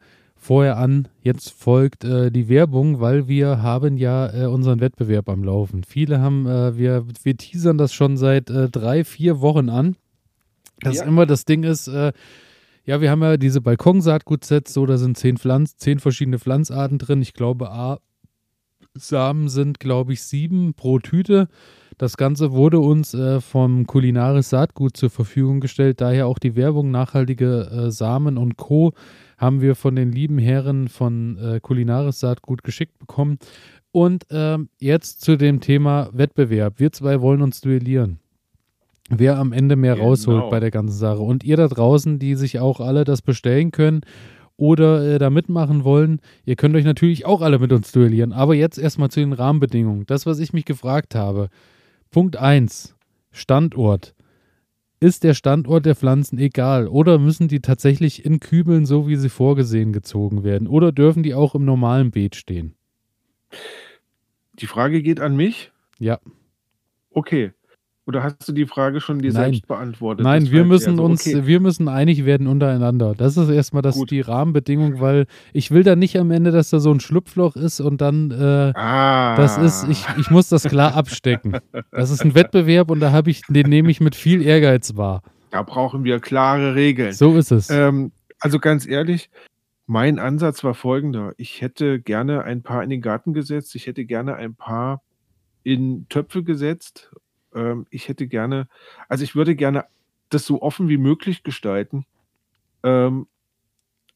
[0.47, 5.43] vorher an, jetzt folgt äh, die Werbung, weil wir haben ja äh, unseren Wettbewerb am
[5.43, 5.83] Laufen.
[5.83, 9.97] Viele haben, äh, wir, wir teasern das schon seit äh, drei, vier Wochen an.
[10.79, 11.03] Das Ja.
[11.03, 12.13] immer das Ding ist, äh,
[12.85, 17.21] ja, wir haben ja diese Balkonsaatgutsets, so, da sind zehn Pflanz, zehn verschiedene Pflanzarten drin.
[17.21, 17.99] Ich glaube, A,
[18.93, 21.49] Samen sind, glaube ich, sieben pro Tüte.
[21.97, 25.99] Das Ganze wurde uns äh, vom Kulinaris Saatgut zur Verfügung gestellt.
[25.99, 28.93] Daher auch die Werbung nachhaltige äh, Samen und Co.
[29.37, 33.37] haben wir von den lieben Herren von äh, Kulinaris Saatgut geschickt bekommen.
[33.91, 36.79] Und ähm, jetzt zu dem Thema Wettbewerb.
[36.79, 38.19] Wir zwei wollen uns duellieren.
[39.09, 40.07] Wer am Ende mehr Genau.
[40.09, 41.19] rausholt bei der ganzen Sache.
[41.19, 44.01] Und ihr da draußen, die sich auch alle das bestellen können
[44.57, 48.33] oder äh, da mitmachen wollen, ihr könnt euch natürlich auch alle mit uns duellieren.
[48.33, 50.05] Aber jetzt erstmal zu den Rahmenbedingungen.
[50.07, 51.49] Das, was ich mich gefragt habe.
[52.11, 52.95] Punkt 1.
[53.31, 54.13] Standort.
[54.99, 59.29] Ist der Standort der Pflanzen egal oder müssen die tatsächlich in Kübeln, so wie sie
[59.29, 60.67] vorgesehen, gezogen werden?
[60.67, 62.73] Oder dürfen die auch im normalen Beet stehen?
[64.53, 65.71] Die Frage geht an mich.
[65.99, 66.19] Ja.
[67.11, 67.51] Okay.
[68.07, 69.51] Oder hast du die Frage schon dir Nein.
[69.51, 70.23] selbst beantwortet?
[70.23, 71.45] Nein, Das wir müssen eher so, uns, okay.
[71.45, 73.13] wir müssen einig werden untereinander.
[73.15, 74.11] Das ist erstmal das, Gut.
[74.11, 77.81] die Rahmenbedingung, weil ich will da nicht am Ende, dass da so ein Schlupfloch ist
[77.81, 79.35] und dann, äh, Ah.
[79.35, 81.57] das ist, ich, ich muss das klar abstecken.
[81.91, 85.21] Das ist ein Wettbewerb und da habe ich, den nehme ich mit viel Ehrgeiz wahr.
[85.51, 87.11] Da brauchen wir klare Regeln.
[87.11, 87.69] So ist es.
[87.69, 89.29] Ähm, also ganz ehrlich,
[89.85, 91.33] mein Ansatz war folgender.
[91.35, 93.75] Ich hätte gerne ein paar in den Garten gesetzt.
[93.75, 95.01] Ich hätte gerne ein paar
[95.63, 97.11] in Töpfe gesetzt.
[97.55, 98.67] Ähm, ich hätte gerne,
[99.09, 99.85] also ich würde gerne
[100.29, 102.05] das so offen wie möglich gestalten.
[102.83, 103.27] Ähm,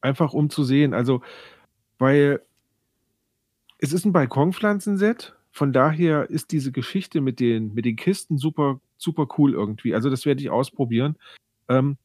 [0.00, 0.94] einfach um zu sehen.
[0.94, 1.22] Also,
[1.98, 2.42] weil
[3.78, 8.80] es ist ein Balkonpflanzenset, von daher ist diese Geschichte mit den mit den Kisten super
[8.98, 9.94] super cool irgendwie.
[9.94, 11.16] Also, das werde ich ausprobieren,
[11.68, 11.96] ähm,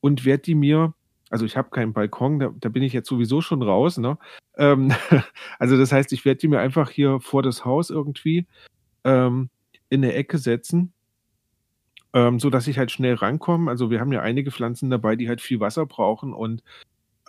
[0.00, 0.94] und werde die mir
[1.30, 4.18] also, ich habe keinen Balkon, da da bin ich jetzt sowieso schon raus, ne?
[4.56, 4.92] Ähm,
[5.58, 8.46] also, das heißt, ich werde die mir einfach hier vor das Haus irgendwie,
[9.04, 9.50] ähm,
[9.90, 10.92] in 'ne Ecke setzen
[12.16, 13.70] ähm, sodass ich halt schnell rankomme.
[13.70, 16.62] Also, wir haben ja einige Pflanzen dabei, die halt viel Wasser brauchen und,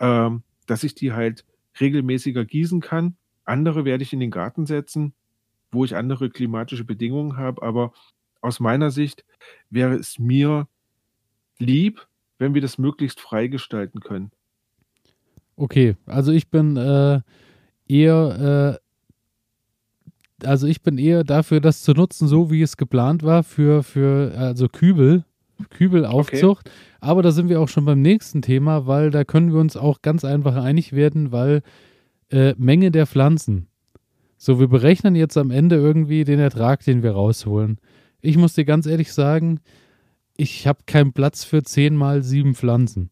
[0.00, 1.44] ähm, dass ich die halt
[1.80, 3.16] regelmäßiger gießen kann.
[3.44, 5.12] Andere werde ich in den Garten setzen,
[5.72, 7.92] wo ich andere klimatische Bedingungen habe, aber
[8.40, 9.24] aus meiner Sicht
[9.70, 10.68] wäre es mir
[11.58, 12.06] lieb,
[12.38, 14.30] wenn wir das möglichst frei gestalten können.
[15.56, 17.20] Okay, also ich bin äh,
[17.88, 18.87] eher, äh,
[20.44, 24.34] also ich bin eher dafür, das zu nutzen, so wie es geplant war, für, für
[24.36, 25.24] also Kübel,
[25.70, 26.70] Kübelaufzucht.
[27.00, 30.02] Aber da sind wir auch schon beim nächsten Thema, weil da können wir uns auch
[30.02, 31.62] ganz einfach einig werden, weil
[32.30, 33.68] äh, Menge der Pflanzen.
[34.36, 37.78] So, wir berechnen jetzt am Ende irgendwie den Ertrag, den wir rausholen.
[38.20, 39.60] Ich muss dir ganz ehrlich sagen,
[40.36, 43.10] ich habe keinen Platz für 10 mal 7 Pflanzen.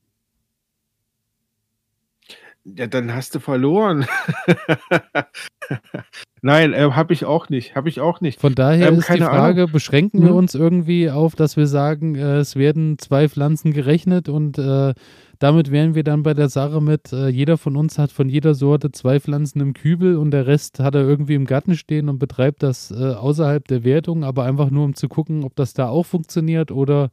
[2.75, 4.07] Ja, dann hast du verloren.
[6.43, 7.77] Nein, äh, habe ich auch nicht.
[7.77, 8.41] Habe ich auch nicht.
[8.41, 9.73] Von daher Ähm, ist die keine Frage, Ahnung.
[9.73, 10.37] beschränken wir Mhm.
[10.37, 14.95] uns irgendwie auf, dass wir sagen, äh, es werden zwei Pflanzen gerechnet und äh,
[15.39, 18.55] damit wären wir dann bei der Sache mit, äh, jeder von uns hat von jeder
[18.55, 22.19] Sorte zwei Pflanzen im Kübel und der Rest hat er irgendwie im Garten stehen und
[22.19, 25.89] betreibt das äh, außerhalb der Wertung, aber einfach nur um zu gucken, ob das da
[25.89, 27.11] auch funktioniert oder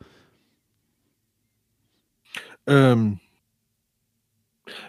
[2.65, 3.19] Ähm,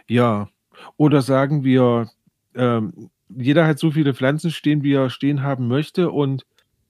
[0.09, 0.49] ja.
[0.97, 2.09] Oder sagen wir,
[2.55, 6.45] ähm, jeder hat so viele Pflanzen stehen, wie er stehen haben möchte und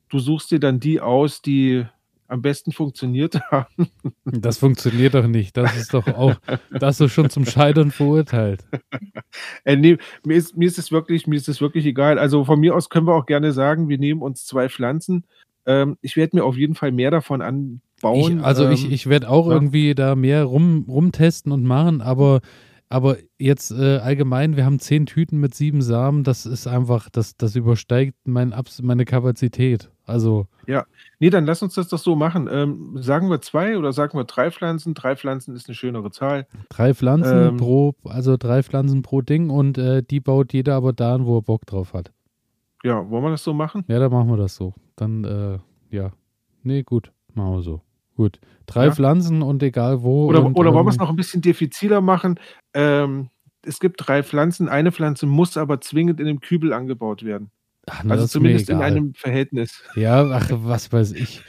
[0.08, 1.86] du suchst dir dann die aus, die
[2.28, 3.88] am besten funktioniert haben.
[4.24, 5.56] das funktioniert doch nicht.
[5.56, 6.34] Das ist doch auch,
[6.70, 8.64] das ist schon zum Scheitern verurteilt.
[9.64, 12.18] Äh, ne, mir ist mir ist es wirklich mir ist es wirklich egal.
[12.18, 15.24] Also, von mir aus können wir auch gerne sagen, wir nehmen uns 2 Pflanzen.
[15.66, 18.38] Ähm, ich werde mir auf jeden Fall mehr davon anbauen.
[18.38, 19.54] Ich, also ich, ähm, ich werde auch ja.
[19.54, 22.40] irgendwie da mehr rum, rumtesten und machen, aber,
[22.94, 27.36] aber jetzt äh, allgemein, wir haben zehn Tüten mit sieben Samen, das ist einfach, das,
[27.36, 29.90] das übersteigt mein, Abs- meine Kapazität.
[30.06, 30.46] Also,
[31.20, 32.48] Ne, dann lass uns das doch so machen.
[32.50, 34.94] Ähm, sagen wir 2 oder sagen wir 3 Pflanzen?
[34.94, 36.46] 3 Pflanzen ist 'ne schönere Zahl.
[36.68, 37.56] drei Pflanzen Ähm.
[37.56, 41.38] pro, also drei Pflanzen pro Ding und äh, die baut jeder aber da an, wo
[41.38, 42.12] er Bock drauf hat.
[42.82, 43.84] Ja, wollen wir das so machen?
[43.88, 44.74] Ja, dann machen wir das so.
[44.96, 45.58] Dann, äh,
[45.94, 46.12] ja.
[46.62, 47.80] Nee, gut, machen wir so.
[48.16, 48.38] Gut.
[48.66, 48.92] Drei Ja.
[48.92, 50.26] Pflanzen und egal wo.
[50.26, 52.38] Oder und, oder wollen wir es ähm, noch ein bisschen diffiziler machen?
[52.72, 53.28] Ähm,
[53.66, 57.50] es gibt 3 Pflanzen, eine Pflanze muss aber zwingend in 'nem Kübel angebaut werden.
[57.86, 59.82] Ach, na, Also, zumindest in einem Verhältnis.
[59.94, 61.42] Ja, ach, was weiß ich.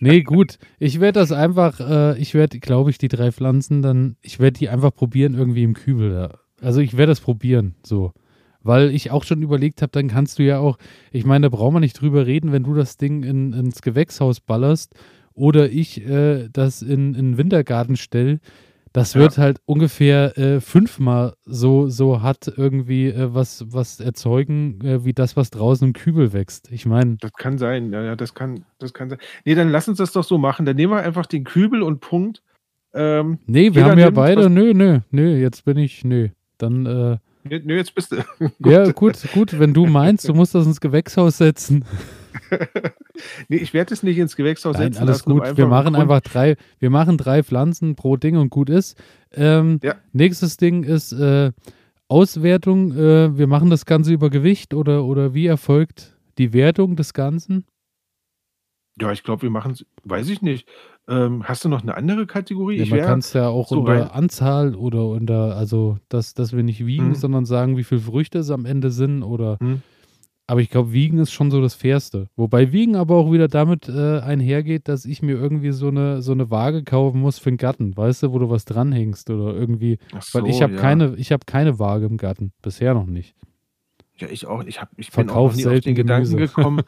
[0.00, 0.58] Nee, gut.
[0.78, 4.58] Ich werde das einfach, äh, ich werde, glaube ich, die drei Pflanzen dann, ich werde
[4.58, 6.10] die einfach probieren irgendwie im Kübel.
[6.10, 6.38] Da.
[6.66, 8.12] Also ich werde das probieren, so.
[8.62, 10.78] Weil ich auch schon überlegt habe, dann kannst du ja auch,
[11.10, 14.40] ich meine, da brauchen wir nicht drüber reden, wenn du das Ding in, ins Gewächshaus
[14.40, 14.94] ballerst
[15.34, 18.40] oder ich äh, das in, in den Wintergarten stelle.
[18.94, 19.20] Das Ja.
[19.22, 25.14] wird halt ungefähr äh, fünfmal so, so hat irgendwie äh, was, was erzeugen, äh, wie
[25.14, 26.70] das, was draußen im Kübel wächst.
[26.70, 27.90] Ich meine, Das kann sein.
[27.90, 29.18] Ja, ja, das kann das kann sein.
[29.46, 30.66] Ne, dann lass uns das doch so machen.
[30.66, 32.42] Dann nehmen wir einfach den Kübel und Punkt.
[32.92, 36.28] Ähm, Nee, wir haben ja beide, nö, nö, nö, jetzt bin ich, nö.
[36.58, 37.16] Dann, äh,
[37.48, 38.16] ne, jetzt bist du
[38.68, 41.86] ja, gut, gut, wenn du meinst, du musst das ins Gewächshaus setzen.
[43.48, 45.56] Ne, ich werde es nicht ins Gewächshaus Nein, setzen alles gut.
[45.56, 48.96] Wir machen einfach drei, wir machen drei Pflanzen pro Ding und gut ist.
[49.32, 49.96] Ähm, Ja.
[50.12, 51.52] Nächstes Ding ist äh,
[52.08, 52.92] Auswertung.
[52.96, 57.64] Äh, wir machen das Ganze über Gewicht oder, oder wie erfolgt die Wertung des Ganzen?
[59.00, 60.68] Ja, ich glaube, wir machen's weiß ich nicht.
[61.08, 62.76] Ähm, hast du noch 'ne andere Kategorie?
[62.76, 66.34] Ja, Ich man kann es ja auch so unter rein Anzahl oder unter, also dass,
[66.34, 67.14] dass wir nicht wiegen, Mhm.
[67.14, 69.82] sondern sagen, wie viele Früchte es am Ende sind oder Mhm.
[70.52, 72.28] Aber ich glaube, Wiegen ist schon so das Fairste.
[72.36, 76.32] Wobei Wiegen aber auch wieder damit äh, einhergeht, dass ich mir irgendwie so eine, so
[76.32, 79.98] eine Waage kaufen muss für den Garten, weißt du, wo du was dranhängst oder irgendwie,
[80.14, 80.78] Ach weil ich so, habe ja.
[80.78, 83.34] keine, ich habe keine Waage im Garten, bisher noch nicht.
[84.16, 84.62] Ja, ich auch.
[84.64, 86.54] Ich habe ich bin auch nie auf den Gedanken Gemüse.
[86.54, 86.82] gekommen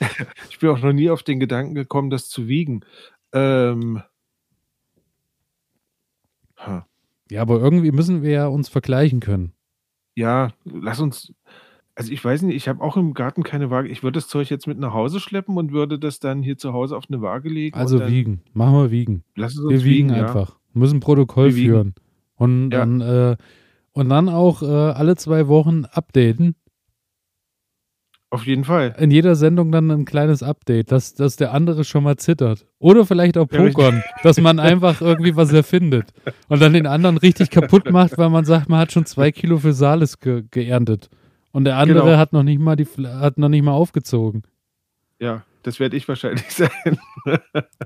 [0.48, 2.86] ich bin auch noch nie auf den Gedanken gekommen, das zu wiegen.
[3.34, 4.02] Ähm
[6.56, 6.86] ha.
[7.30, 9.52] Ja, aber irgendwie müssen wir ja uns vergleichen können.
[10.14, 11.34] Ja, lass uns
[12.00, 13.88] also, ich weiß nicht, ich habe auch im Garten keine Waage.
[13.88, 16.72] Ich würde das Zeug jetzt mit nach Hause schleppen und würde das dann hier zu
[16.72, 19.22] Hause auf 'ne Waage legen und Also dann wiegen, machen wir wiegen.
[19.36, 20.26] lass es Wir uns wiegen wiegen, ja.
[20.26, 21.68] einfach, müssen Protokoll Wir wiegen.
[21.72, 21.94] führen
[22.36, 22.78] und Ja.
[22.80, 23.36] dann äh,
[23.92, 26.54] und dann auch äh, alle zwei Wochen updaten.
[28.32, 28.94] Auf jeden Fall.
[28.98, 32.64] In jeder Sendung dann ein kleines Update, dass, dass der andere schon mal zittert.
[32.78, 33.74] Oder vielleicht auch Ja, richtig.
[33.74, 36.12] Pokern, dass man einfach irgendwie was erfindet
[36.48, 39.58] und dann den anderen richtig kaputt macht, weil man sagt, man hat schon zwei Kilo
[39.58, 41.10] für Salis ge geerntet.
[41.52, 42.16] Und der andere Genau.
[42.16, 44.42] hat noch nicht mal die hat noch nicht mal aufgezogen.
[45.18, 46.70] Ja, das werde ich wahrscheinlich sein.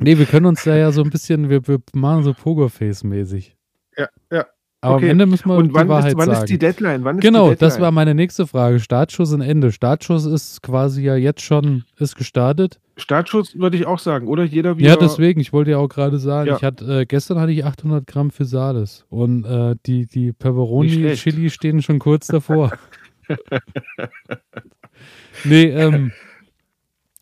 [0.01, 3.57] Nee, wir können uns da ja so ein bisschen, wir, wir machen so Pokerface-mäßig.
[3.97, 4.47] Ja, ja.
[4.81, 5.07] Aber Okay.
[5.07, 6.41] am Ende müssen wir Und die wann, Wahrheit ist, wann sagen.
[6.45, 7.05] ist die Deadline?
[7.05, 7.83] Wann ist genau, die das Deadline?
[7.85, 8.81] war meine nächste Frage.
[8.81, 9.73] Startschuss und Ende.
[9.73, 12.81] Startschuss ist quasi ja jetzt schon, ist gestartet.
[12.99, 14.45] Startschuss würde ich auch sagen, oder?
[14.45, 14.91] Jeder wieder.
[14.91, 16.57] Ja, deswegen, ich wollte ja auch gerade sagen, Ja.
[16.57, 20.91] ich hatte, äh, gestern hatte ich 800 Gramm Physalis und äh, die, die Nicht Pepperoni
[20.91, 21.23] schlecht.
[21.23, 22.71] Chili stehen schon kurz davor.
[25.45, 26.13] nee, ähm,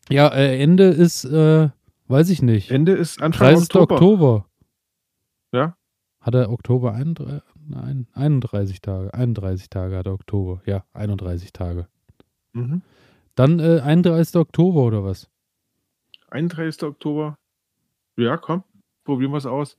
[0.09, 1.69] ja, äh, Ende ist, äh,
[2.07, 2.71] weiß ich nicht.
[2.71, 3.75] Ende ist Anfang 30.
[3.75, 3.95] Oktober.
[3.95, 4.45] Oktober.
[5.51, 5.77] Ja.
[6.19, 9.13] Hat er Oktober 31, nein, 31 Tage?
[9.13, 10.61] 31 Tage hat er Oktober.
[10.65, 11.87] Ja, 31 Tage.
[12.53, 12.81] Mhm.
[13.35, 14.35] Dann äh, 31.
[14.35, 15.29] Oktober oder was?
[16.29, 16.83] 31.
[16.83, 17.37] Oktober.
[18.17, 18.63] Ja, komm,
[19.03, 19.77] probieren wir es aus.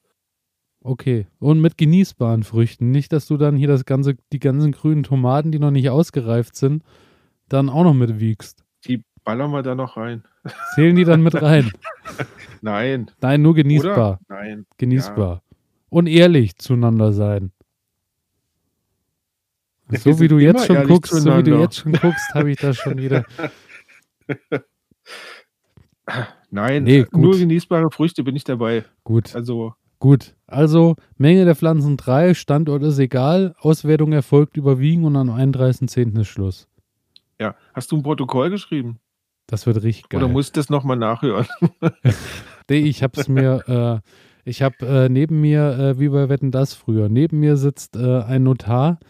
[0.85, 1.27] Okay.
[1.39, 2.91] Und mit genießbaren Früchten.
[2.91, 6.55] Nicht, dass du dann hier das ganze, die ganzen grünen Tomaten, die noch nicht ausgereift
[6.57, 6.85] sind,
[7.49, 8.65] dann auch noch mitwiegst.
[8.87, 10.25] Die ballern wir da noch rein.
[10.75, 11.73] Zählen die dann mit rein?
[12.61, 13.11] Nein.
[13.23, 14.21] Nein, nur genießbar.
[14.21, 14.21] Oder?
[14.29, 14.67] Nein.
[14.77, 15.43] Genießbar.
[15.89, 17.51] Und ehrlich zueinander sein.
[19.89, 22.77] So wie du jetzt schon guckst, so wie du jetzt schon guckst, habe ich das
[22.77, 23.25] schon wieder.
[26.51, 26.85] Nein.
[26.85, 27.07] Nee.
[27.13, 28.85] Nur genießbare Früchte bin ich dabei.
[29.03, 29.75] Gut, Also,
[30.05, 30.37] gut.
[30.47, 36.21] Also, Menge der Pflanzen 3, Standort ist egal, Auswertung erfolgt überwiegen und am 31.10.
[36.21, 36.69] ist Schluss.
[37.41, 37.55] ja.
[37.73, 38.99] Hast du ein Protokoll geschrieben?
[39.47, 40.23] Das wird richtig geil.
[40.23, 41.47] Oder musst du das nochmal nachhören?
[42.71, 44.11] Nee, ich hab's mir, äh,
[44.49, 48.23] ich hab äh, neben mir, äh, wie bei Wetten das früher, neben mir sitzt äh,
[48.23, 49.01] ein Notar,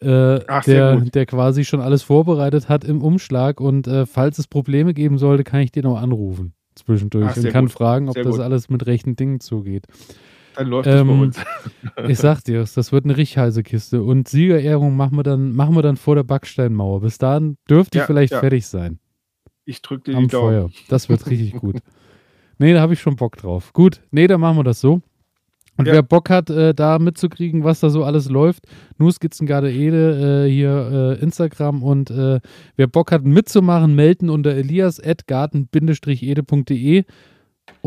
[0.00, 4.48] äh, Ach, der, der quasi schon alles vorbereitet hat im Umschlag und äh, falls es
[4.48, 7.72] Probleme geben sollte, kann ich den auch anrufen zwischendurch Ach, und kann gut.
[7.72, 8.40] fragen, ob Sehr das gut.
[8.40, 9.86] alles mit rechten Dingen zugeht.
[10.58, 11.40] Dann läuft es bei Ähm, uns.
[12.08, 15.76] Ich sag dir's, das wird eine richtig heiße Kiste und Siegerehrung machen wir dann, machen
[15.76, 17.00] wir dann vor der Backsteinmauer.
[17.00, 18.40] Bis dahin dürfte ich Ja, vielleicht ja.
[18.40, 18.98] fertig sein
[19.64, 20.48] Ich drücke dir die am Daumen.
[20.48, 20.70] Feuer.
[20.88, 21.76] Das wird richtig gut.
[22.58, 23.72] Nee, da habe ich schon Bock drauf.
[23.72, 25.00] Gut, nee, dann machen wir das so.
[25.76, 25.92] Und Ja.
[25.92, 28.64] wer Bock hat, äh, da mitzukriegen, was da so alles läuft,
[28.98, 32.40] nur Skizzengarde Ede, äh, hier äh, Instagram und äh,
[32.74, 37.04] wer Bock hat mitzumachen, melden unter elias.garten-ede.de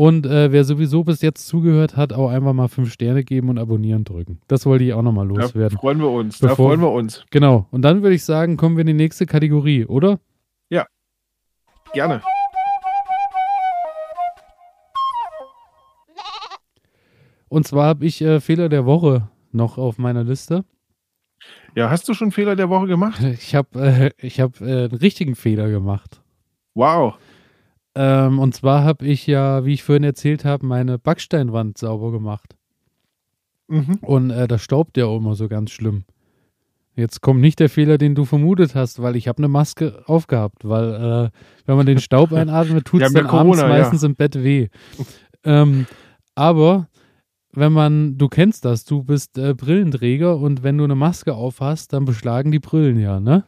[0.02, 3.58] und äh, wer sowieso bis jetzt zugehört hat, auch einfach mal fünf Sterne geben und
[3.58, 4.40] abonnieren drücken.
[4.48, 5.78] Das wollte ich auch nochmal Da loswerden.
[5.78, 6.38] freuen wir uns.
[6.40, 7.24] Da Bevor- freuen wir uns.
[7.30, 7.66] Genau.
[7.70, 10.18] Und dann würde ich sagen, kommen wir in die nächste Kategorie, oder?
[11.94, 12.22] Gerne.
[17.48, 20.64] Und zwar habe ich äh, Fehler der Woche noch auf meiner Liste.
[21.74, 23.20] Ja, hast du schon Fehler der Woche gemacht?
[23.34, 26.22] Ich habe äh, ich hab, äh, einen richtigen Fehler gemacht.
[26.74, 27.14] Wow.
[27.94, 32.56] Ähm, und zwar habe ich ja, wie ich vorhin erzählt habe, meine Backsteinwand sauber gemacht.
[33.68, 33.98] Mhm.
[34.00, 36.04] Und äh, das staubt ja auch immer so ganz schlimm.
[36.94, 40.68] Jetzt kommt nicht der Fehler, den du vermutet hast, weil ich habe eine Maske aufgehabt,
[40.68, 41.30] weil äh,
[41.64, 43.82] wenn man den Staub einatmet, tut es ja dann abends Corona, ja.
[43.82, 44.68] meistens im Bett weh.
[45.44, 45.86] ähm,
[46.34, 46.88] aber
[47.52, 51.92] wenn man, du kennst das, du bist äh, Brillenträger und wenn du eine Maske aufhast,
[51.92, 53.44] dann beschlagen die Brillen ja, ne?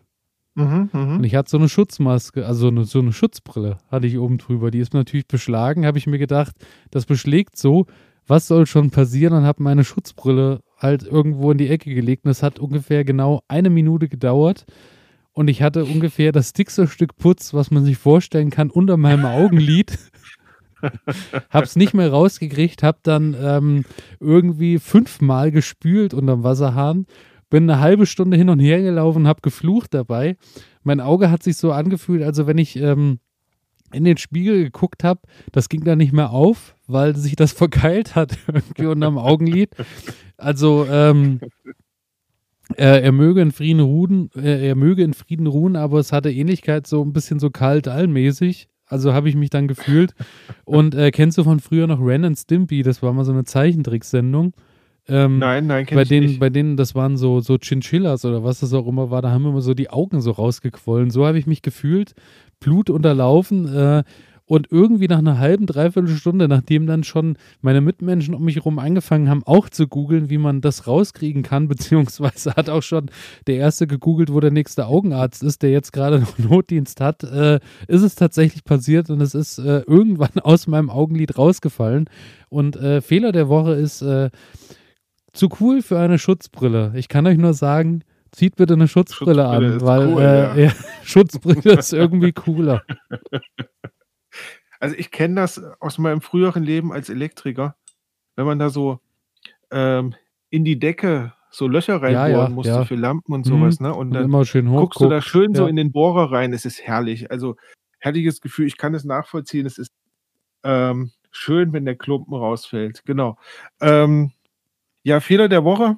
[0.55, 1.17] Mhm, mhm.
[1.17, 4.71] Und ich hatte so eine Schutzmaske, also eine, so eine Schutzbrille hatte ich oben drüber.
[4.71, 6.55] Die ist natürlich beschlagen, habe ich mir gedacht,
[6.91, 7.87] das beschlägt so,
[8.27, 9.35] was soll schon passieren?
[9.35, 13.43] Und habe meine Schutzbrille halt irgendwo in die Ecke gelegt und es hat ungefähr genau
[13.49, 14.65] eine Minute gedauert.
[15.33, 19.25] Und ich hatte ungefähr das dickste Stück Putz, was man sich vorstellen kann, unter meinem
[19.25, 19.99] Augenlid.
[21.51, 23.85] hab's nicht mehr rausgekriegt, hab dann ähm,
[24.21, 27.07] irgendwie fünfmal gespült unterm Wasserhahn,
[27.55, 30.37] bin eine halbe Stunde hin und her gelaufen, hab geflucht dabei.
[30.83, 33.21] Mein Auge hat sich so angefühlt, also wenn ich ähm,
[33.93, 35.21] in den Spiegel geguckt habe,
[35.53, 39.71] das ging dann nicht mehr auf, weil sich das verkeilt hat irgendwie unterm Augenlid.
[40.37, 41.39] Also ähm,
[42.75, 46.33] er, er möge in Frieden ruhen, äh, er möge in Frieden ruhen, aber es hatte
[46.33, 48.69] Ähnlichkeit so ein bisschen so kalt allmäßig.
[48.87, 50.13] Also habe ich mich dann gefühlt.
[50.65, 52.83] Und äh, kennst du von früher noch Ren and Stimpy?
[52.83, 54.55] Das war mal so eine Zeichentricksendung.
[55.07, 56.41] Ähm, Nein, nein, kenn bei ich denen, nicht.
[56.41, 59.45] bei denen, das waren so, so Chinchillas oder was das auch immer war, da haben
[59.45, 61.11] immer so die Augen so rausgequollen.
[61.11, 62.15] So habe ich mich gefühlt,
[62.59, 64.05] Blut unterlaufen äh,
[64.47, 68.79] und irgendwie nach einer halben, dreiviertel Stunde, nachdem dann schon meine Mitmenschen um mich herum
[68.79, 73.11] angefangen haben, auch zu googeln, wie man das rauskriegen kann, beziehungsweise hat auch schon
[73.47, 77.61] der Erste gegoogelt, wo der nächste Augenarzt ist, der jetzt gerade noch Notdienst hat, äh,
[77.89, 82.09] ist es tatsächlich passiert und es ist äh, irgendwann aus meinem Augenlid rausgefallen.
[82.49, 84.31] Und äh, Fehler der Woche ist, äh,
[85.35, 86.93] zu cool für eine Schutzbrille.
[86.97, 88.03] Ich kann euch nur sagen,
[88.35, 90.55] Zieht bitte eine Schutzbrille, Schutzbrille an, weil cool, äh, ja.
[90.67, 90.73] ja,
[91.05, 92.83] Schutzbrille ist irgendwie cooler.
[94.81, 97.75] Also ich kenne das aus meinem früheren Leben als Elektriker,
[98.37, 98.99] wenn man da so
[99.71, 100.15] ähm,
[100.51, 103.51] in die Decke so Löcher reinbohren ja, musste für Lampen und Mhm.
[103.51, 103.95] sowas, ne?
[103.95, 104.81] Und Und dann immer schön hoch.
[104.81, 106.53] guckst du da schön so in den Bohrer rein.
[106.53, 107.31] Es ist herrlich.
[107.31, 107.57] Also
[107.99, 108.67] herrliches Gefühl.
[108.67, 109.65] Ich kann es nachvollziehen.
[109.65, 109.93] Es ist
[110.65, 113.05] ähm, schön, wenn der Klumpen rausfällt.
[113.07, 113.39] Genau.
[113.81, 114.33] Ähm,
[115.05, 115.97] ja, Fehler der Woche.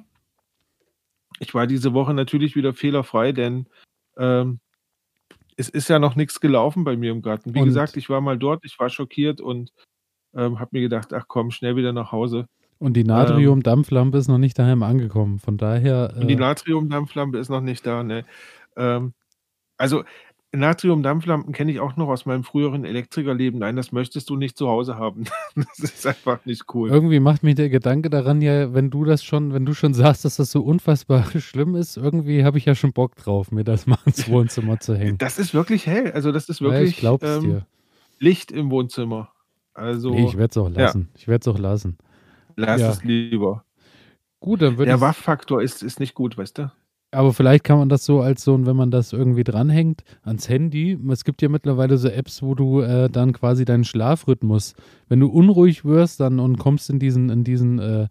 [1.39, 3.67] Ich war diese Woche natürlich wieder fehlerfrei, denn
[4.17, 4.59] ähm,
[5.55, 7.53] es ist ja noch nichts gelaufen bei mir im Garten.
[7.55, 9.71] Wie Und- gesagt, ich war mal dort, ich war schockiert und
[10.35, 12.47] ähm, habe mir gedacht, ach komm, schnell wieder nach Hause.
[12.79, 15.39] Und die Natrium-Dampflampe ist noch nicht daheim angekommen.
[15.39, 16.13] Von daher.
[16.15, 18.03] Und die Äh, Natriumdampflampe ist noch nicht da.
[18.03, 18.23] Ne?
[18.75, 19.13] Ähm,
[19.77, 20.03] also
[20.53, 23.59] Natriumdampflampen kenne ich auch noch aus meinem früheren Elektrikerleben.
[23.59, 25.25] Nein, das möchtest du nicht zu Hause haben.
[25.55, 26.89] das ist einfach nicht cool.
[26.89, 30.23] irgendwie macht mich der Gedanke daran ja, wenn du das schon, wenn du schon sagst,
[30.23, 33.87] dass das so unfassbar schlimm ist, irgendwie habe ich ja schon Bock drauf, mir das
[33.87, 35.17] mal ins Wohnzimmer zu hängen.
[35.17, 36.11] Das ist wirklich hell.
[36.11, 37.65] Also das ist ja, wirklich ich glaub's ähm, dir.
[38.19, 39.29] Licht im Wohnzimmer.
[39.73, 40.85] Also Nee, ich werde es auch ja.
[40.85, 41.09] lassen.
[41.15, 41.97] Ich werde es auch lassen.
[42.55, 42.89] lass ja.
[42.89, 43.63] es lieber.
[44.39, 45.01] Gut, dann würde Der ich.
[45.01, 46.71] Waffaktor ist, ist nicht gut, weißt du?
[47.11, 50.99] Aber vielleicht kann man das so als so, wenn man das irgendwie dranhängt ans Handy.
[51.09, 54.73] Es gibt ja mittlerweile so Apps, wo du äh, dann quasi deinen Schlafrhythmus,
[55.07, 58.07] wenn du unruhig wirst dann und kommst in diesen, in diesen, äh,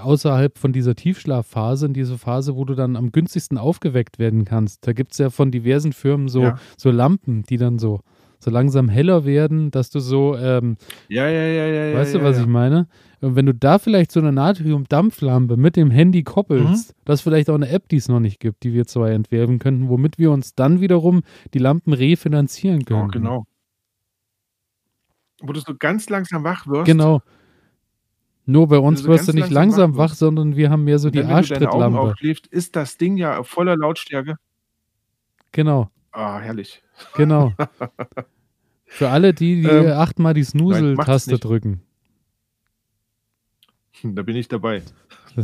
[0.00, 4.86] außerhalb von dieser Tiefschlafphase, in diese Phase, wo du dann am günstigsten aufgeweckt werden kannst.
[4.86, 6.58] Da gibt es ja von diversen Firmen so, Ja.
[6.76, 8.00] so Lampen, die dann so,
[8.40, 10.76] so langsam heller werden, dass du so, ähm,
[11.08, 11.94] Ja, ja, ja, ja.
[11.98, 12.42] Weißt ja, du, was ja.
[12.42, 12.88] ich meine?
[13.20, 16.94] Und wenn du da vielleicht so eine Natrium-Dampflampe mit dem Handy koppelst, Mhm.
[17.04, 19.58] das ist vielleicht auch eine App, die es noch nicht gibt, die wir zwei entwerfen
[19.58, 21.22] könnten, womit wir uns dann wiederum
[21.52, 23.02] die Lampen refinanzieren können.
[23.04, 23.44] Oh, genau.
[25.42, 26.86] Wo du so ganz langsam wach wirst.
[26.86, 27.22] Genau.
[28.46, 31.18] Nur bei uns wirst du nicht langsam langsam wach sondern wir haben mehr so die
[31.18, 32.00] dann, wenn du deine Augen Arschtrittlampe.
[32.00, 34.36] aufschläfst, ist das Ding ja voller Lautstärke.
[35.52, 36.82] Genau, Ah, herrlich.
[37.14, 37.52] Genau.
[38.86, 40.42] Für alle, die, die Ähm, achtmal die
[41.34, 41.44] nicht.
[41.44, 41.82] drücken.
[44.02, 44.82] Da bin ich dabei.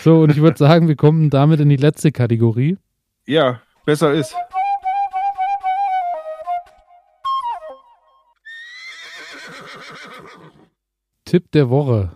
[0.00, 2.78] So, und ich würde sagen, wir kommen damit in die letzte Kategorie.
[3.26, 4.34] Ja, besser ist.
[11.24, 12.12] Tipp der Woche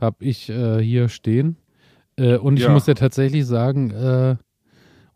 [0.00, 1.56] habe ich äh, hier stehen.
[2.16, 2.70] Äh, und ich Ja.
[2.70, 4.36] muss ja tatsächlich sagen, äh,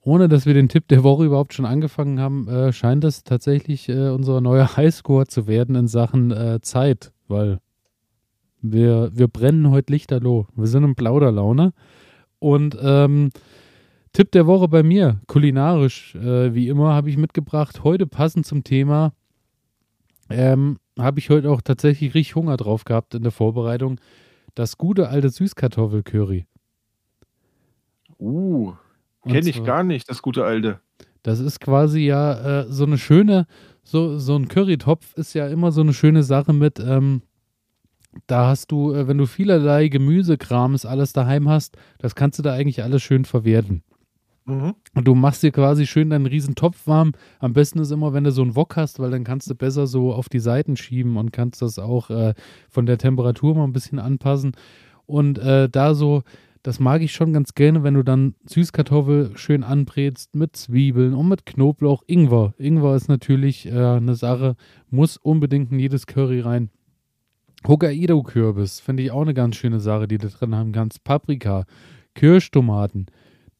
[0.02, 3.88] ohne dass wir den Tipp der Woche überhaupt schon angefangen haben, äh, scheint das tatsächlich
[3.88, 7.58] äh, unser neuer Highscore zu werden in Sachen äh, Zeit, weil
[8.60, 10.46] wir, wir brennen heute lichterloh.
[10.54, 11.72] Wir sind in Plauderlaune.
[12.38, 13.30] Und ähm,
[14.12, 17.82] Tipp der Woche bei mir, kulinarisch, äh, wie immer, habe ich mitgebracht.
[17.84, 19.12] Heute passend zum Thema
[20.28, 24.00] ähm, habe ich heute auch tatsächlich richtig Hunger drauf gehabt in der Vorbereitung.
[24.54, 26.46] Das gute alte Süßkartoffelcurry.
[28.18, 28.74] Uh,
[29.26, 30.80] kenne ich gar nicht, das gute alte.
[31.22, 33.46] Das ist quasi ja äh, so eine schöne,
[33.84, 37.22] so, so ein Currytopf ist ja immer so eine schöne Sache mit, ähm,
[38.26, 42.52] da hast du, äh, wenn du vielerlei Gemüsekrams alles daheim hast, das kannst du da
[42.52, 43.82] eigentlich alles schön verwerten.
[44.44, 44.74] Mhm.
[44.94, 47.12] Und du machst dir quasi schön deinen riesen Topf warm.
[47.38, 49.86] Am besten ist immer, wenn du so einen Wok hast, weil dann kannst du besser
[49.86, 52.34] so auf die Seiten schieben und kannst das auch äh,
[52.68, 54.52] von der Temperatur mal ein bisschen anpassen.
[55.06, 56.22] Und äh, da so,
[56.62, 61.28] das mag ich schon ganz gerne, wenn du dann Süßkartoffel schön anbrätst mit Zwiebeln und
[61.28, 62.54] mit Knoblauch, Ingwer.
[62.56, 64.56] Ingwer ist natürlich äh, eine Sache,
[64.88, 66.70] muss unbedingt in jedes Curry rein.
[67.66, 71.04] Hokkaido-Kürbis finde ich auch eine ganz schöne Sache, die du drin haben kannst.
[71.04, 71.64] Paprika,
[72.14, 73.06] Kirschtomaten.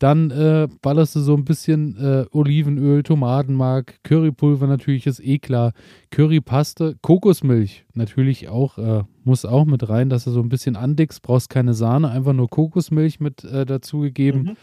[0.03, 5.75] Dann äh, ballerst du so ein bisschen äh, Olivenöl, Tomatenmark, Currypulver natürlich ist eh klar,
[6.11, 11.23] Currypaste, Kokosmilch natürlich auch, äh, muss auch mit rein, dass du so ein bisschen andickst,
[11.23, 14.43] brauchst keine Sahne, einfach nur Kokosmilch mit äh, dazugegeben.
[14.43, 14.57] Mhm.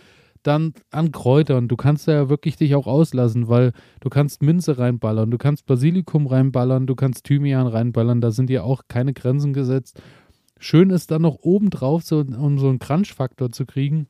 [0.43, 3.71] Dann an Kräutern, du kannst da ja wirklich dich auch auslassen, weil
[4.01, 8.63] du kannst Minze reinballern, du kannst Basilikum reinballern, du kannst Thymian reinballern, da sind ja
[8.63, 10.01] auch keine Grenzen gesetzt.
[10.59, 14.07] Schön ist dann noch obendrauf, so, um so einen Crunch-Faktor zu kriegen,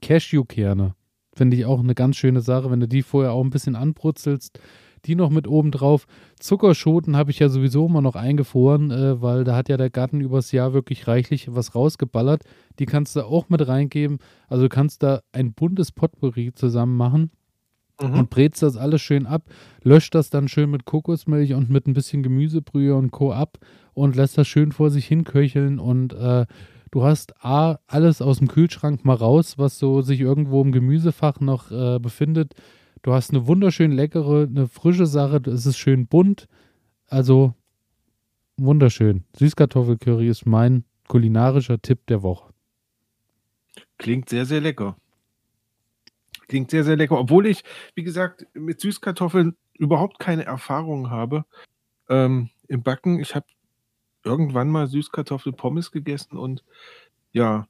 [0.00, 0.94] Cashewkerne.
[1.34, 4.58] Finde ich auch eine ganz schöne Sache, wenn du die vorher auch ein bisschen anbrutzelst.
[5.04, 6.06] Die noch mit oben drauf.
[6.38, 10.20] Zuckerschoten habe ich ja sowieso immer noch eingefroren, äh, weil da hat ja der Garten
[10.20, 12.44] übers Jahr wirklich reichlich was rausgeballert.
[12.78, 14.18] Die kannst du auch mit reingeben.
[14.48, 17.32] Also du kannst da ein buntes Potpourri zusammen machen
[18.00, 18.18] Mhm.
[18.18, 19.44] und brätst das alles schön ab,
[19.82, 23.32] löscht das dann schön mit Kokosmilch und mit ein bisschen Gemüsebrühe und Co.
[23.32, 23.58] ab
[23.94, 26.46] und lässt das schön vor sich hin köcheln und äh,
[26.92, 31.40] du hast A, alles aus dem Kühlschrank mal raus, was so sich irgendwo im Gemüsefach
[31.40, 32.54] noch äh, befindet.
[33.02, 36.46] Du hast eine wunderschön leckere, eine frische Sache, es ist schön bunt,
[37.08, 37.54] also
[38.56, 39.24] wunderschön.
[39.36, 42.52] Süßkartoffelcurry ist mein kulinarischer Tipp der Woche.
[43.98, 44.96] Klingt sehr, sehr lecker.
[46.46, 47.18] Klingt sehr, sehr lecker.
[47.18, 47.64] Obwohl ich,
[47.94, 51.44] wie gesagt, mit Süßkartoffeln überhaupt keine Erfahrung habe
[52.08, 53.18] ähm, im Backen.
[53.18, 53.46] Ich habe
[54.24, 56.64] irgendwann mal Süßkartoffelpommes gegessen und
[57.32, 57.66] ja.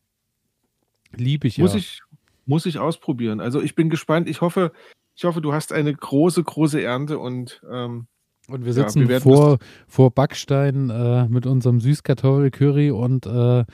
[1.14, 1.78] Liebe ich muss ja.
[1.78, 2.00] Ich,
[2.46, 3.40] muss ich ausprobieren.
[3.40, 4.28] Also ich bin gespannt.
[4.28, 4.72] Ich hoffe,
[5.14, 8.06] ich hoffe, du hast eine große, große Ernte und ähm,
[8.48, 13.64] und wir sitzen ja, wir vor, vor Backstein äh, mit unserem Süßkartoffelcurry und äh,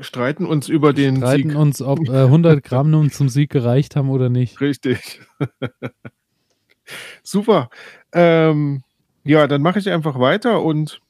[0.00, 1.58] streiten uns über den streiten Sieg.
[1.58, 4.60] uns, ob äh, 100 Gramm nun zum Sieg gereicht haben oder nicht.
[4.60, 5.20] Richtig.
[7.22, 7.68] Super.
[8.12, 8.84] Ähm,
[9.24, 11.00] ja, dann mache ich einfach weiter und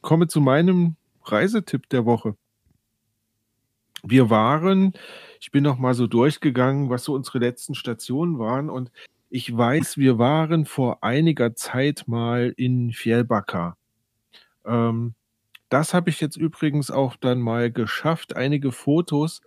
[0.00, 2.36] komme zu meinem Reisetipp der Woche.
[4.02, 4.94] Wir waren,
[5.40, 8.90] ich bin noch mal so durchgegangen, was so unsere letzten Stationen waren und
[9.30, 13.76] ich weiß, wir waren vor einiger Zeit mal in Fjellbacka.
[14.66, 15.14] Ähm,
[15.68, 19.40] das habe ich jetzt übrigens auch dann mal geschafft, einige Fotos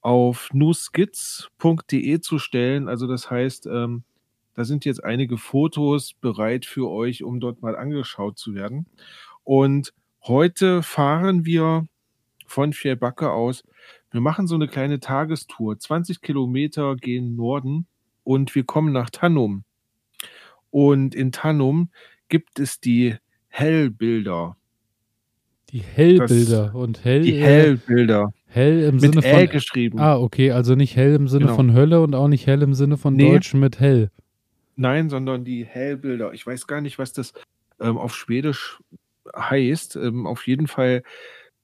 [0.00, 2.88] auf newskits.de zu stellen.
[2.88, 4.04] Also das heißt, ähm,
[4.54, 8.86] da sind jetzt einige Fotos bereit für euch, um dort mal angeschaut zu werden.
[9.46, 9.94] Und
[10.24, 11.86] heute fahren wir
[12.46, 13.62] von Fjellbacke aus.
[14.10, 15.78] Wir machen so eine kleine Tagestour.
[15.78, 17.86] 20 Kilometer gehen Norden
[18.24, 19.62] und wir kommen nach Tannum.
[20.70, 21.90] Und in Tannum
[22.28, 23.14] gibt es die
[23.46, 24.56] Hellbilder.
[25.70, 27.22] Die Hellbilder und hell.
[27.22, 28.32] Die Hellbilder.
[28.46, 29.30] Hell im mit Sinne von.
[29.30, 30.00] L geschrieben.
[30.00, 31.54] Ah, okay, also nicht hell im Sinne genau.
[31.54, 33.30] von Hölle und auch nicht hell im Sinne von nee.
[33.30, 34.10] Deutsch mit hell.
[34.74, 36.32] Nein, sondern die Hellbilder.
[36.32, 37.32] Ich weiß gar nicht, was das
[37.78, 38.80] ähm, auf Schwedisch
[39.34, 39.96] heißt.
[39.96, 41.02] Ähm, auf jeden Fall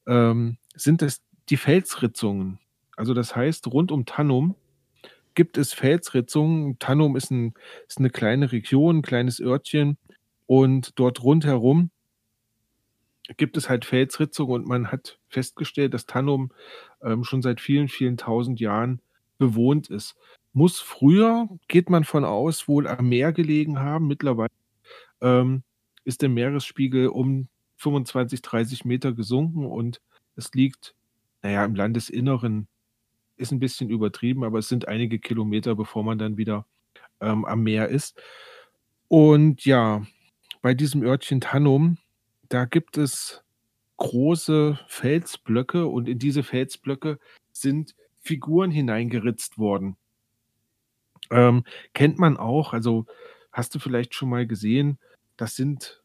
[0.07, 2.59] ähm, sind es die Felsritzungen.
[2.97, 4.55] Also das heißt, rund um Tannum
[5.35, 6.79] gibt es Felsritzungen.
[6.79, 7.55] Tannum ist, ein,
[7.89, 9.99] ist eine kleine Region, ein kleines Örtchen.
[10.47, 11.91] Und dort rundherum
[13.37, 16.53] gibt es halt Felsritzungen und man hat festgestellt, dass Tannum
[17.03, 19.01] ähm, schon seit vielen, vielen tausend Jahren
[19.39, 20.17] bewohnt ist.
[20.53, 24.07] Muss früher, geht man von aus, wohl am Meer gelegen haben.
[24.07, 24.51] Mittlerweile
[25.21, 25.63] ähm,
[26.05, 27.49] ist der Meeresspiegel um
[27.83, 30.01] 25, 30 Meter gesunken und
[30.37, 30.95] es liegt,
[31.43, 32.69] naja, im Landesinneren
[33.37, 36.67] ist ein bisschen übertrieben, aber es sind einige Kilometer, bevor man dann wieder
[37.21, 38.21] ähm, am Meer ist.
[39.09, 40.07] Und ja,
[40.63, 41.99] bei diesem Örtchen Tannum,
[42.49, 43.43] da gibt es
[43.97, 47.19] große Felsblöcke und in diese Felsblöcke
[47.53, 49.97] sind Figuren hineingeritzt worden.
[51.31, 51.65] Ähm,
[51.95, 53.07] kennt man auch, also
[53.51, 54.99] hast du vielleicht schon mal gesehen,
[55.37, 56.02] das sind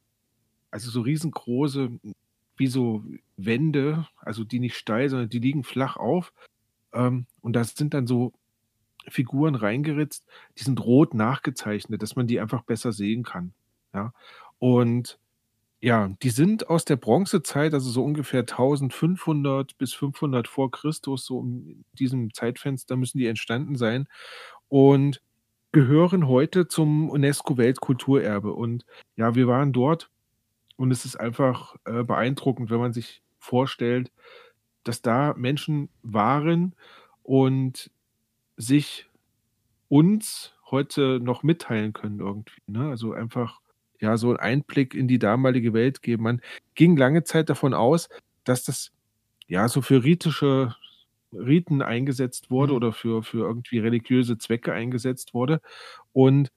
[0.78, 1.90] also so riesengroße,
[2.56, 3.04] wie so
[3.36, 6.34] Wände, also die nicht steil, sondern die liegen flach auf
[6.94, 8.34] ähm, und da sind dann so
[9.08, 10.24] Figuren reingeritzt,
[10.60, 13.54] die sind rot nachgezeichnet, dass man die einfach besser sehen kann.
[13.92, 14.14] Ja.
[14.60, 15.18] Und
[15.80, 21.42] ja, die sind aus der Bronzezeit, also so ungefähr 1500 bis 500 vor Christus, so
[21.42, 24.08] in diesem Zeitfenster müssen die entstanden sein
[24.68, 25.22] und
[25.72, 28.54] gehören heute zum UNESCO-Weltkulturerbe.
[28.54, 28.86] Und
[29.16, 30.12] ja, wir waren dort
[30.78, 34.12] und es ist einfach äh, beeindruckend, wenn man sich vorstellt,
[34.84, 36.76] dass da Menschen waren
[37.24, 37.92] und
[38.56, 39.08] sich
[39.90, 42.62] uns heute noch mitteilen können irgendwie.
[42.68, 42.90] Ne?
[42.90, 43.60] Also einfach
[44.00, 46.24] ja so einen Einblick in die damalige Welt geben.
[46.24, 46.42] Man
[46.76, 48.10] ging lange Zeit davon aus,
[48.44, 48.92] dass das
[49.48, 50.76] ja so für ritische
[51.34, 52.78] Riten eingesetzt wurde mhm.
[52.78, 55.62] oder für, für irgendwie religiöse Zwecke eingesetzt wurde.
[56.14, 56.52] Und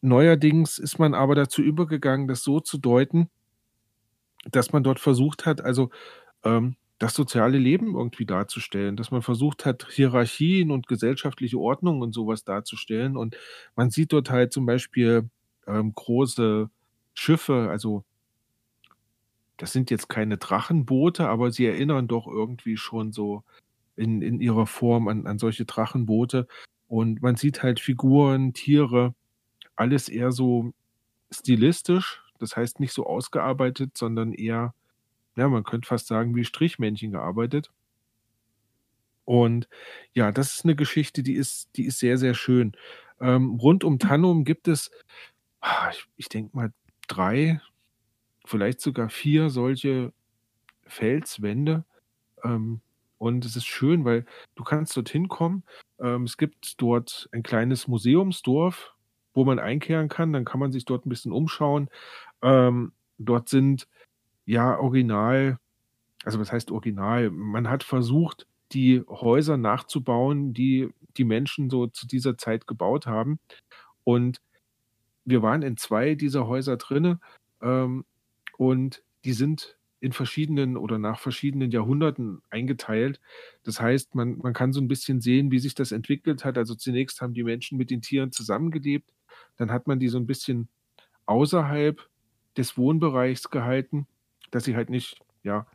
[0.00, 3.28] neuerdings ist man aber dazu übergegangen, das so zu deuten,
[4.44, 5.90] dass man dort versucht hat, also
[6.44, 12.12] ähm, das soziale Leben irgendwie darzustellen, dass man versucht hat, Hierarchien und gesellschaftliche Ordnung und
[12.12, 13.16] sowas darzustellen.
[13.16, 13.36] Und
[13.76, 15.30] man sieht dort halt zum Beispiel
[15.66, 16.68] ähm, große
[17.14, 18.04] Schiffe, also
[19.58, 23.42] das sind jetzt keine Drachenboote, aber sie erinnern doch irgendwie schon so
[23.96, 26.46] in, in ihrer Form an, an solche Drachenboote.
[26.86, 29.14] Und man sieht halt Figuren, Tiere,
[29.76, 30.72] alles eher so
[31.30, 34.74] stilistisch, das heißt nicht so ausgearbeitet, sondern eher
[35.38, 37.70] ja, man könnte fast sagen, wie Strichmännchen gearbeitet.
[39.24, 39.68] Und
[40.14, 42.72] ja, das ist eine Geschichte, die ist, die ist sehr, sehr schön.
[43.20, 44.90] Ähm, rund um Tannum gibt es,
[45.60, 46.72] ah, ich, ich denke mal,
[47.06, 47.60] drei,
[48.44, 50.12] vielleicht sogar vier solche
[50.86, 51.84] Felswände.
[52.42, 52.80] Ähm,
[53.18, 55.62] und es ist schön, weil du kannst dorthin kommen.
[56.00, 58.92] Ähm, es gibt dort ein kleines Museumsdorf,
[59.38, 60.32] wo man einkehren kann.
[60.32, 61.88] Dann kann man sich dort ein bisschen umschauen.
[62.42, 63.86] Ähm, dort sind
[64.44, 65.58] ja, original,
[66.24, 67.30] also was heißt original?
[67.30, 73.38] Man hat versucht, die Häuser nachzubauen, die die Menschen so zu dieser Zeit gebaut haben.
[74.02, 74.40] Und
[75.24, 77.20] wir waren in zwei dieser Häuser drinne
[77.62, 78.04] ähm,
[78.56, 83.20] und die sind in verschiedenen oder nach verschiedenen Jahrhunderten eingeteilt.
[83.64, 86.56] Das heißt, man, man kann so ein bisschen sehen, wie sich das entwickelt hat.
[86.56, 89.12] Also zunächst haben die Menschen mit den Tieren zusammengelebt,
[89.56, 90.68] dann hat man die so ein bisschen
[91.26, 92.00] außerhalb
[92.56, 94.06] des Wohnbereichs gehalten,
[94.50, 95.66] dass sie halt nicht ja,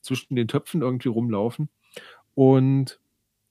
[0.00, 1.68] zwischen den Töpfen irgendwie rumlaufen.
[2.34, 2.98] Und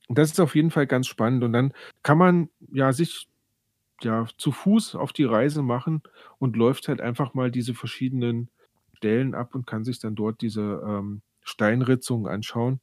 [0.09, 1.43] das ist auf jeden Fall ganz spannend.
[1.43, 1.73] Und dann
[2.03, 3.27] kann man ja sich
[4.01, 6.01] ja zu Fuß auf die Reise machen
[6.39, 8.49] und läuft halt einfach mal diese verschiedenen
[8.97, 12.79] Stellen ab und kann sich dann dort diese ähm, Steinritzungen anschauen.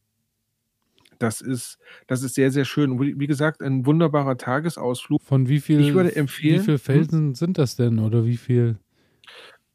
[1.18, 2.92] Das ist, das ist sehr, sehr schön.
[2.92, 5.20] Und wie wie gesagt, ein wunderbarer Tagesausflug.
[5.20, 8.36] Von wie Ich viel, würde wie empfehlen, viel hm, Felsen sind das denn oder wie
[8.36, 8.78] viel?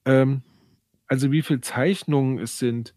[0.06, 0.42] ähm,
[1.08, 2.96] also wie viele Zeichnungen es sind.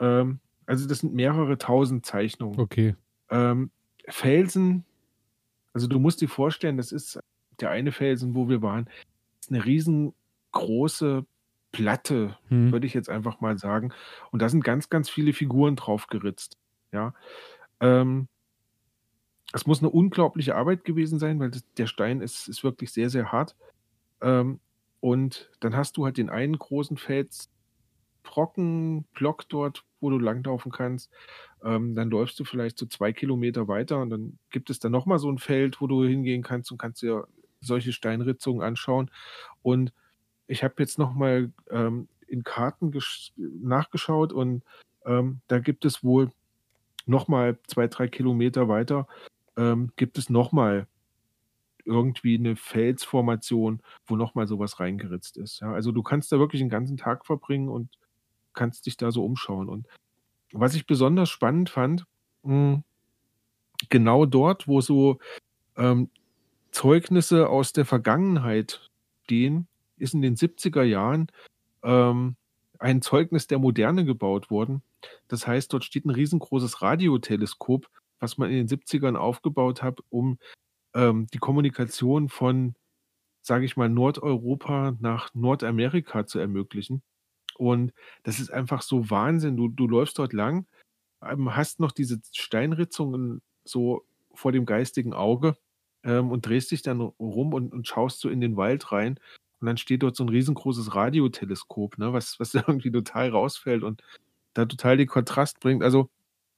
[0.00, 2.60] Ähm, also das sind mehrere tausend Zeichnungen.
[2.60, 2.94] Okay.
[3.30, 3.70] Ähm,
[4.08, 4.84] Felsen,
[5.74, 7.20] also du musst dir vorstellen, das ist
[7.60, 8.88] der eine Felsen, wo wir waren,
[9.40, 11.26] ist eine riesengroße
[11.72, 12.72] Platte, Hm.
[12.72, 13.92] würde ich jetzt einfach mal sagen.
[14.32, 16.58] Und da sind ganz, ganz viele Figuren drauf geritzt.
[16.92, 17.14] Ja.
[17.80, 18.28] Ähm,
[19.52, 23.10] es muss eine unglaubliche Arbeit gewesen sein, weil das, der Stein ist, ist wirklich sehr,
[23.10, 23.56] sehr hart.
[24.20, 24.60] Ähm,
[25.00, 31.10] und dann hast du halt den einen großen Felsbrocken-Block dort, wo du langlaufen kannst.
[31.62, 35.18] Ähm, dann läufst du vielleicht so zwei Kilometer weiter und dann gibt es da nochmal
[35.18, 37.28] so ein Feld, wo du hingehen kannst und kannst dir
[37.60, 39.10] solche Steinritzungen anschauen.
[39.62, 39.92] Und
[40.46, 44.62] ich habe jetzt nochmal ähm, in Karten gesch- nachgeschaut und
[45.04, 46.30] ähm, da gibt es wohl
[47.06, 49.06] nochmal zwei, drei Kilometer weiter,
[49.56, 50.86] ähm, gibt es nochmal
[51.84, 55.60] irgendwie eine Felsformation, wo nochmal sowas reingeritzt ist.
[55.60, 57.90] Ja, also du kannst da wirklich den ganzen Tag verbringen und
[58.54, 59.68] kannst dich da so umschauen.
[59.68, 59.86] Und
[60.52, 62.04] was ich besonders spannend fand,
[62.42, 62.82] mh,
[63.88, 65.18] genau dort, wo so
[65.76, 66.10] ähm,
[66.72, 68.90] Zeugnisse aus der Vergangenheit
[69.24, 71.28] stehen, ist in den 70er Jahren
[71.82, 72.36] ähm,
[72.78, 74.82] ein Zeugnis der Moderne gebaut worden.
[75.28, 80.38] Das heißt, dort steht ein riesengroßes Radioteleskop, was man in den 70ern aufgebaut hat, um
[80.94, 82.74] ähm, die Kommunikation von,
[83.42, 87.02] sage ich mal, Nordeuropa nach Nordamerika zu ermöglichen.
[87.56, 87.92] Und
[88.22, 89.56] das ist einfach so Wahnsinn.
[89.56, 90.66] Du, du läufst dort lang,
[91.22, 94.04] ähm, hast noch diese Steinritzungen so
[94.34, 95.56] vor dem geistigen Auge
[96.04, 99.18] ähm, und drehst dich dann rum und, und schaust so in den Wald rein.
[99.60, 104.02] Und dann steht dort so ein riesengroßes Radioteleskop, ne, was, was irgendwie total rausfällt und
[104.56, 105.82] da total den Kontrast bringt.
[105.82, 106.10] Also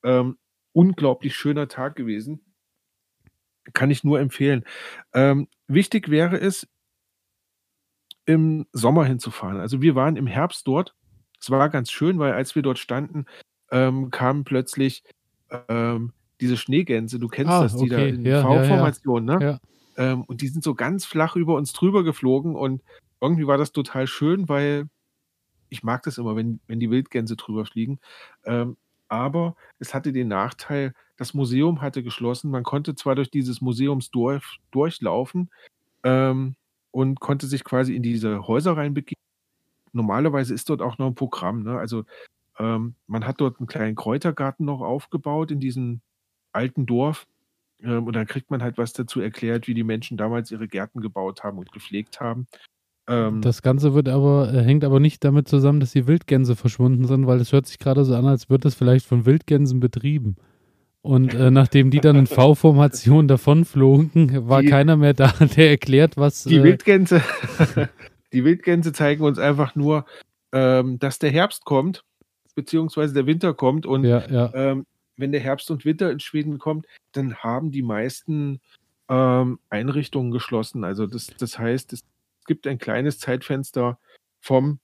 [0.04, 0.38] ähm,
[0.72, 2.40] unglaublich schöner Tag gewesen.
[3.74, 4.64] Kann ich nur empfehlen.
[5.12, 6.66] Ähm, wichtig wäre es,
[8.28, 9.58] im Sommer hinzufahren.
[9.58, 10.94] Also wir waren im Herbst dort.
[11.40, 13.24] Es war ganz schön, weil als wir dort standen,
[13.70, 15.02] ähm, kamen plötzlich
[15.68, 18.10] ähm, diese Schneegänse, du kennst Ah, das, die da okay.
[18.10, 18.62] in Ja, ja, ja.
[18.62, 19.38] V-Formation, ne?
[19.40, 19.60] Ja.
[19.96, 22.82] Ähm, und die sind so ganz flach über uns drüber geflogen und
[23.20, 24.88] irgendwie war das total schön, weil
[25.70, 27.98] ich mag das immer, wenn, wenn die Wildgänse drüber fliegen.
[28.44, 28.76] Ähm,
[29.08, 32.50] aber es hatte den Nachteil, das Museum hatte geschlossen.
[32.50, 35.50] Man konnte zwar durch dieses Museumsdorf durchlaufen
[36.04, 36.54] ähm,
[36.90, 39.22] und konnte sich quasi in diese Häuser reinbegeben.
[39.92, 41.62] Normalerweise ist dort auch noch ein Programm.
[41.62, 41.78] Ne?
[41.78, 42.04] Also
[42.58, 46.00] ähm, man hat dort einen kleinen Kräutergarten noch aufgebaut in diesem
[46.52, 47.26] alten Dorf.
[47.82, 51.00] Ähm, und dann kriegt man halt was dazu erklärt, wie die Menschen damals ihre Gärten
[51.00, 52.46] gebaut haben und gepflegt haben.
[53.08, 57.06] Ähm, Das Ganze wird aber, äh, hängt aber nicht damit zusammen, dass die Wildgänse verschwunden
[57.06, 60.36] sind, weil es hört sich gerade so an, als wird es vielleicht von Wildgänsen betrieben.
[61.00, 66.16] Und äh, nachdem die dann in V-Formation davonflogen, war Die- keiner mehr da, der erklärt,
[66.16, 66.44] was.
[66.44, 67.22] die äh, Wildgänse,
[68.32, 70.04] die Wildgänse zeigen uns einfach nur,
[70.52, 72.04] ähm, dass der Herbst kommt,
[72.54, 73.86] beziehungsweise der Winter kommt.
[73.86, 74.52] Und ja, ja.
[74.54, 74.86] ähm,
[75.16, 78.60] wenn der Herbst und Winter in Schweden kommt, dann haben die meisten
[79.08, 80.84] ähm, Einrichtungen geschlossen.
[80.84, 82.02] Also das, das heißt, es
[82.48, 84.00] gibt ein kleines Zeitfenster
[84.40, 84.80] vom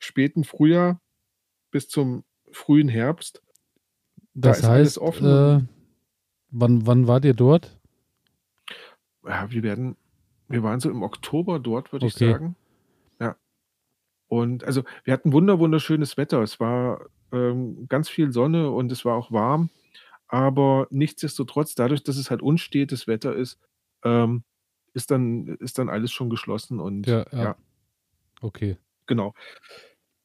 [0.00, 1.00] späten Frühjahr
[1.70, 3.42] bis zum frühen Herbst.
[4.34, 5.26] da Das ist alles heißt, offen.
[5.26, 5.60] äh,
[6.50, 7.78] wann, wann wart ihr dort?
[9.26, 9.96] Ja, wir werden,
[10.48, 12.32] wir waren so im Oktober dort, würde ich Okay.
[12.32, 12.56] sagen.
[13.20, 13.36] Ja.
[14.28, 16.42] Und also wir hatten wunder, wunderschönes Wetter.
[16.42, 19.70] Es war ähm, ganz viel Sonne und es war auch warm.
[20.28, 23.58] Aber nichtsdestotrotz, dadurch, dass es halt unstetes Wetter ist,
[24.04, 24.44] ähm,
[24.94, 27.42] ist dann, ist dann alles schon geschlossen und Ja, ja.
[27.44, 27.56] ja,
[28.42, 28.76] Okay.
[29.06, 29.34] genau.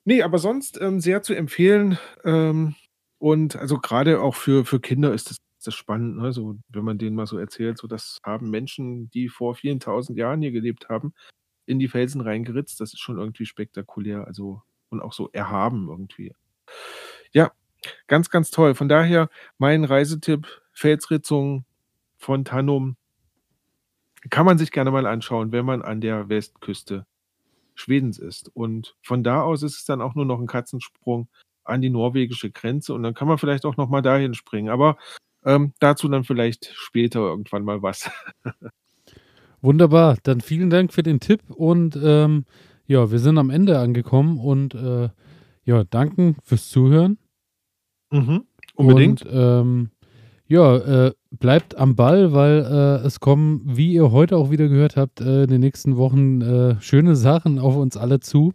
[0.06, 1.98] Nee, aber sonst ähm, sehr zu empfehlen.
[2.24, 2.76] Ähm,
[3.20, 6.32] und also gerade auch für, für Kinder ist das, ist das spannend, ne?
[6.32, 10.18] so, wenn man denen mal so erzählt, so das haben Menschen, die vor vielen tausend
[10.18, 11.14] Jahren hier gelebt haben,
[11.66, 12.80] in die Felsen reingeritzt.
[12.82, 16.34] Das ist schon irgendwie spektakulär, also und auch so erhaben irgendwie.
[17.32, 17.52] Ja,
[18.08, 18.76] ganz, ganz toll.
[18.76, 21.66] Von daher mein Reisetipp, Felsritzung
[22.18, 22.98] von Tannum,
[24.30, 27.06] kann man sich gerne mal anschauen, wenn man an der Westküste
[27.76, 28.50] Schwedens ist.
[28.54, 31.30] Und von da aus ist es dann auch nur noch ein Katzensprung
[31.64, 34.70] an die norwegische Grenze und dann kann man vielleicht auch noch mal dahin springen.
[34.70, 34.98] Aber
[35.46, 38.10] ähm, dazu dann vielleicht später irgendwann mal was.
[39.62, 42.46] Wunderbar, dann vielen Dank für den Tipp und ähm,
[42.86, 45.10] ja, wir sind am Ende angekommen und äh,
[45.64, 47.18] ja, danken fürs Zuhören.
[48.10, 49.24] Mhm, unbedingt.
[49.24, 49.92] Und ähm,
[50.48, 54.96] ja, äh, bleibt am Ball, weil äh, es kommen, wie ihr heute auch wieder gehört
[54.96, 58.54] habt, äh, in den nächsten Wochen äh, schöne Sachen auf uns alle zu.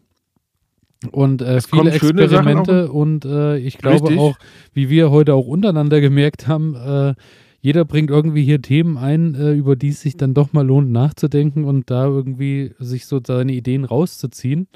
[1.10, 4.18] Und äh, viele Experimente und äh, ich glaube Richtig.
[4.18, 4.36] auch,
[4.72, 7.14] wie wir heute auch untereinander gemerkt haben, äh,
[7.60, 11.64] jeder bringt irgendwie hier Themen ein, über die es sich dann doch mal lohnt nachzudenken
[11.64, 14.68] und da irgendwie sich so seine Ideen rauszuziehen.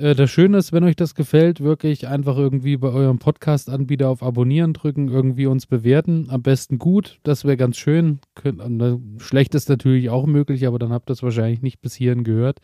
[0.00, 4.22] Äh, das Schöne ist, wenn euch das gefällt, wirklich einfach irgendwie bei eurem Podcast-Anbieter auf
[4.22, 6.28] Abonnieren drücken, irgendwie uns bewerten.
[6.30, 8.20] Am besten gut, das wäre ganz schön.
[9.18, 12.58] Schlecht ist natürlich auch möglich, aber dann habt ihr es wahrscheinlich nicht bis hierhin gehört.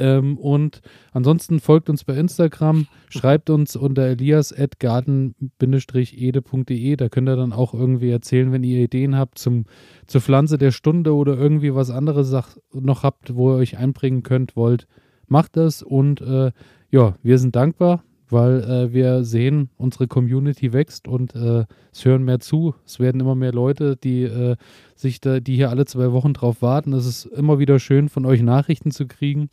[0.00, 0.80] Ähm, und
[1.10, 6.96] ansonsten folgt uns bei Instagram, schreibt uns unter elias.garten-ede.de.
[6.96, 9.64] Da könnt ihr dann auch irgendwie erzählen, wenn ihr Ideen habt zum,
[10.06, 12.32] zur Pflanze der Stunde oder irgendwie was anderes
[12.72, 14.86] noch habt, wo ihr euch einbringen könnt, wollt.
[15.28, 16.52] Macht das und äh,
[16.90, 22.24] ja, wir sind dankbar, weil äh, wir sehen, unsere Community wächst und äh, es hören
[22.24, 22.74] mehr zu.
[22.84, 24.56] Es werden immer mehr Leute, die äh,
[24.94, 26.92] sich da, die hier alle zwei Wochen drauf warten.
[26.92, 29.50] Es ist immer wieder schön, von euch Nachrichten zu kriegen.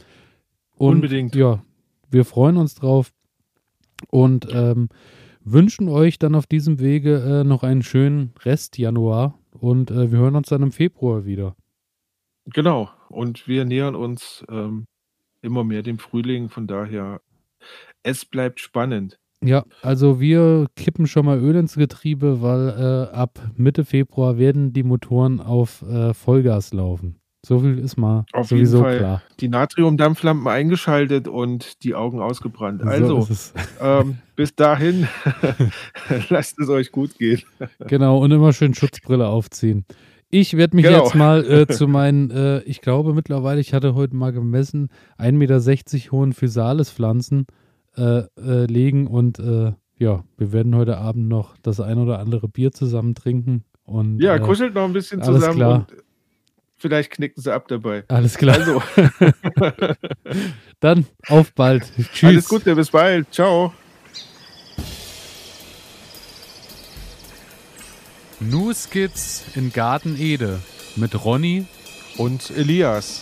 [0.75, 1.35] Und, Unbedingt.
[1.35, 1.63] Ja,
[2.09, 3.11] wir freuen uns drauf
[4.09, 4.89] und ähm,
[5.43, 10.19] wünschen euch dann auf diesem Wege äh, noch einen schönen Rest Januar und äh, wir
[10.19, 11.55] hören uns dann im Februar wieder.
[12.45, 12.89] Genau.
[13.09, 14.85] Und wir nähern uns ähm,
[15.45, 16.49] immer mehr dem Frühling.
[16.49, 17.21] Von daher,
[18.03, 19.19] es bleibt spannend.
[19.43, 24.73] Ja, also wir kippen schon mal Öl ins Getriebe, weil äh, ab Mitte Februar werden
[24.73, 27.19] die Motoren auf äh, Vollgas laufen.
[27.45, 29.21] So viel ist mal Auf sowieso jeden Fall klar.
[29.39, 32.81] Die Natriumdampflampen eingeschaltet und die Augen ausgebrannt.
[32.81, 35.07] Also, so ähm, bis dahin,
[36.29, 37.43] lasst es euch gut gehen.
[37.85, 39.85] Genau, und immer schön Schutzbrille aufziehen.
[40.37, 41.05] Ich werde mich genau.
[41.05, 45.31] jetzt mal äh, zu meinen, äh, ich glaube mittlerweile, ich hatte heute mal gemessen, 1,60
[45.31, 47.47] Meter hohen Physalis-Pflanzen
[47.95, 52.49] äh, äh, legen und äh, ja, wir werden heute Abend noch das ein oder andere
[52.49, 53.63] Bier zusammen trinken.
[53.85, 55.75] Und, ja, kuschelt noch ein bisschen zusammen klar.
[55.89, 56.03] und
[56.75, 58.03] vielleicht knicken sie ab dabei.
[58.09, 58.57] Alles klar.
[58.57, 58.81] Also.
[60.81, 61.89] Dann auf bald.
[62.13, 62.23] Tschüss.
[62.23, 63.33] Alles Gute, bis bald.
[63.33, 63.73] Ciao.
[68.49, 70.59] New Skits in Garten Ede
[70.95, 71.65] mit Ronny
[72.17, 73.21] und Elias.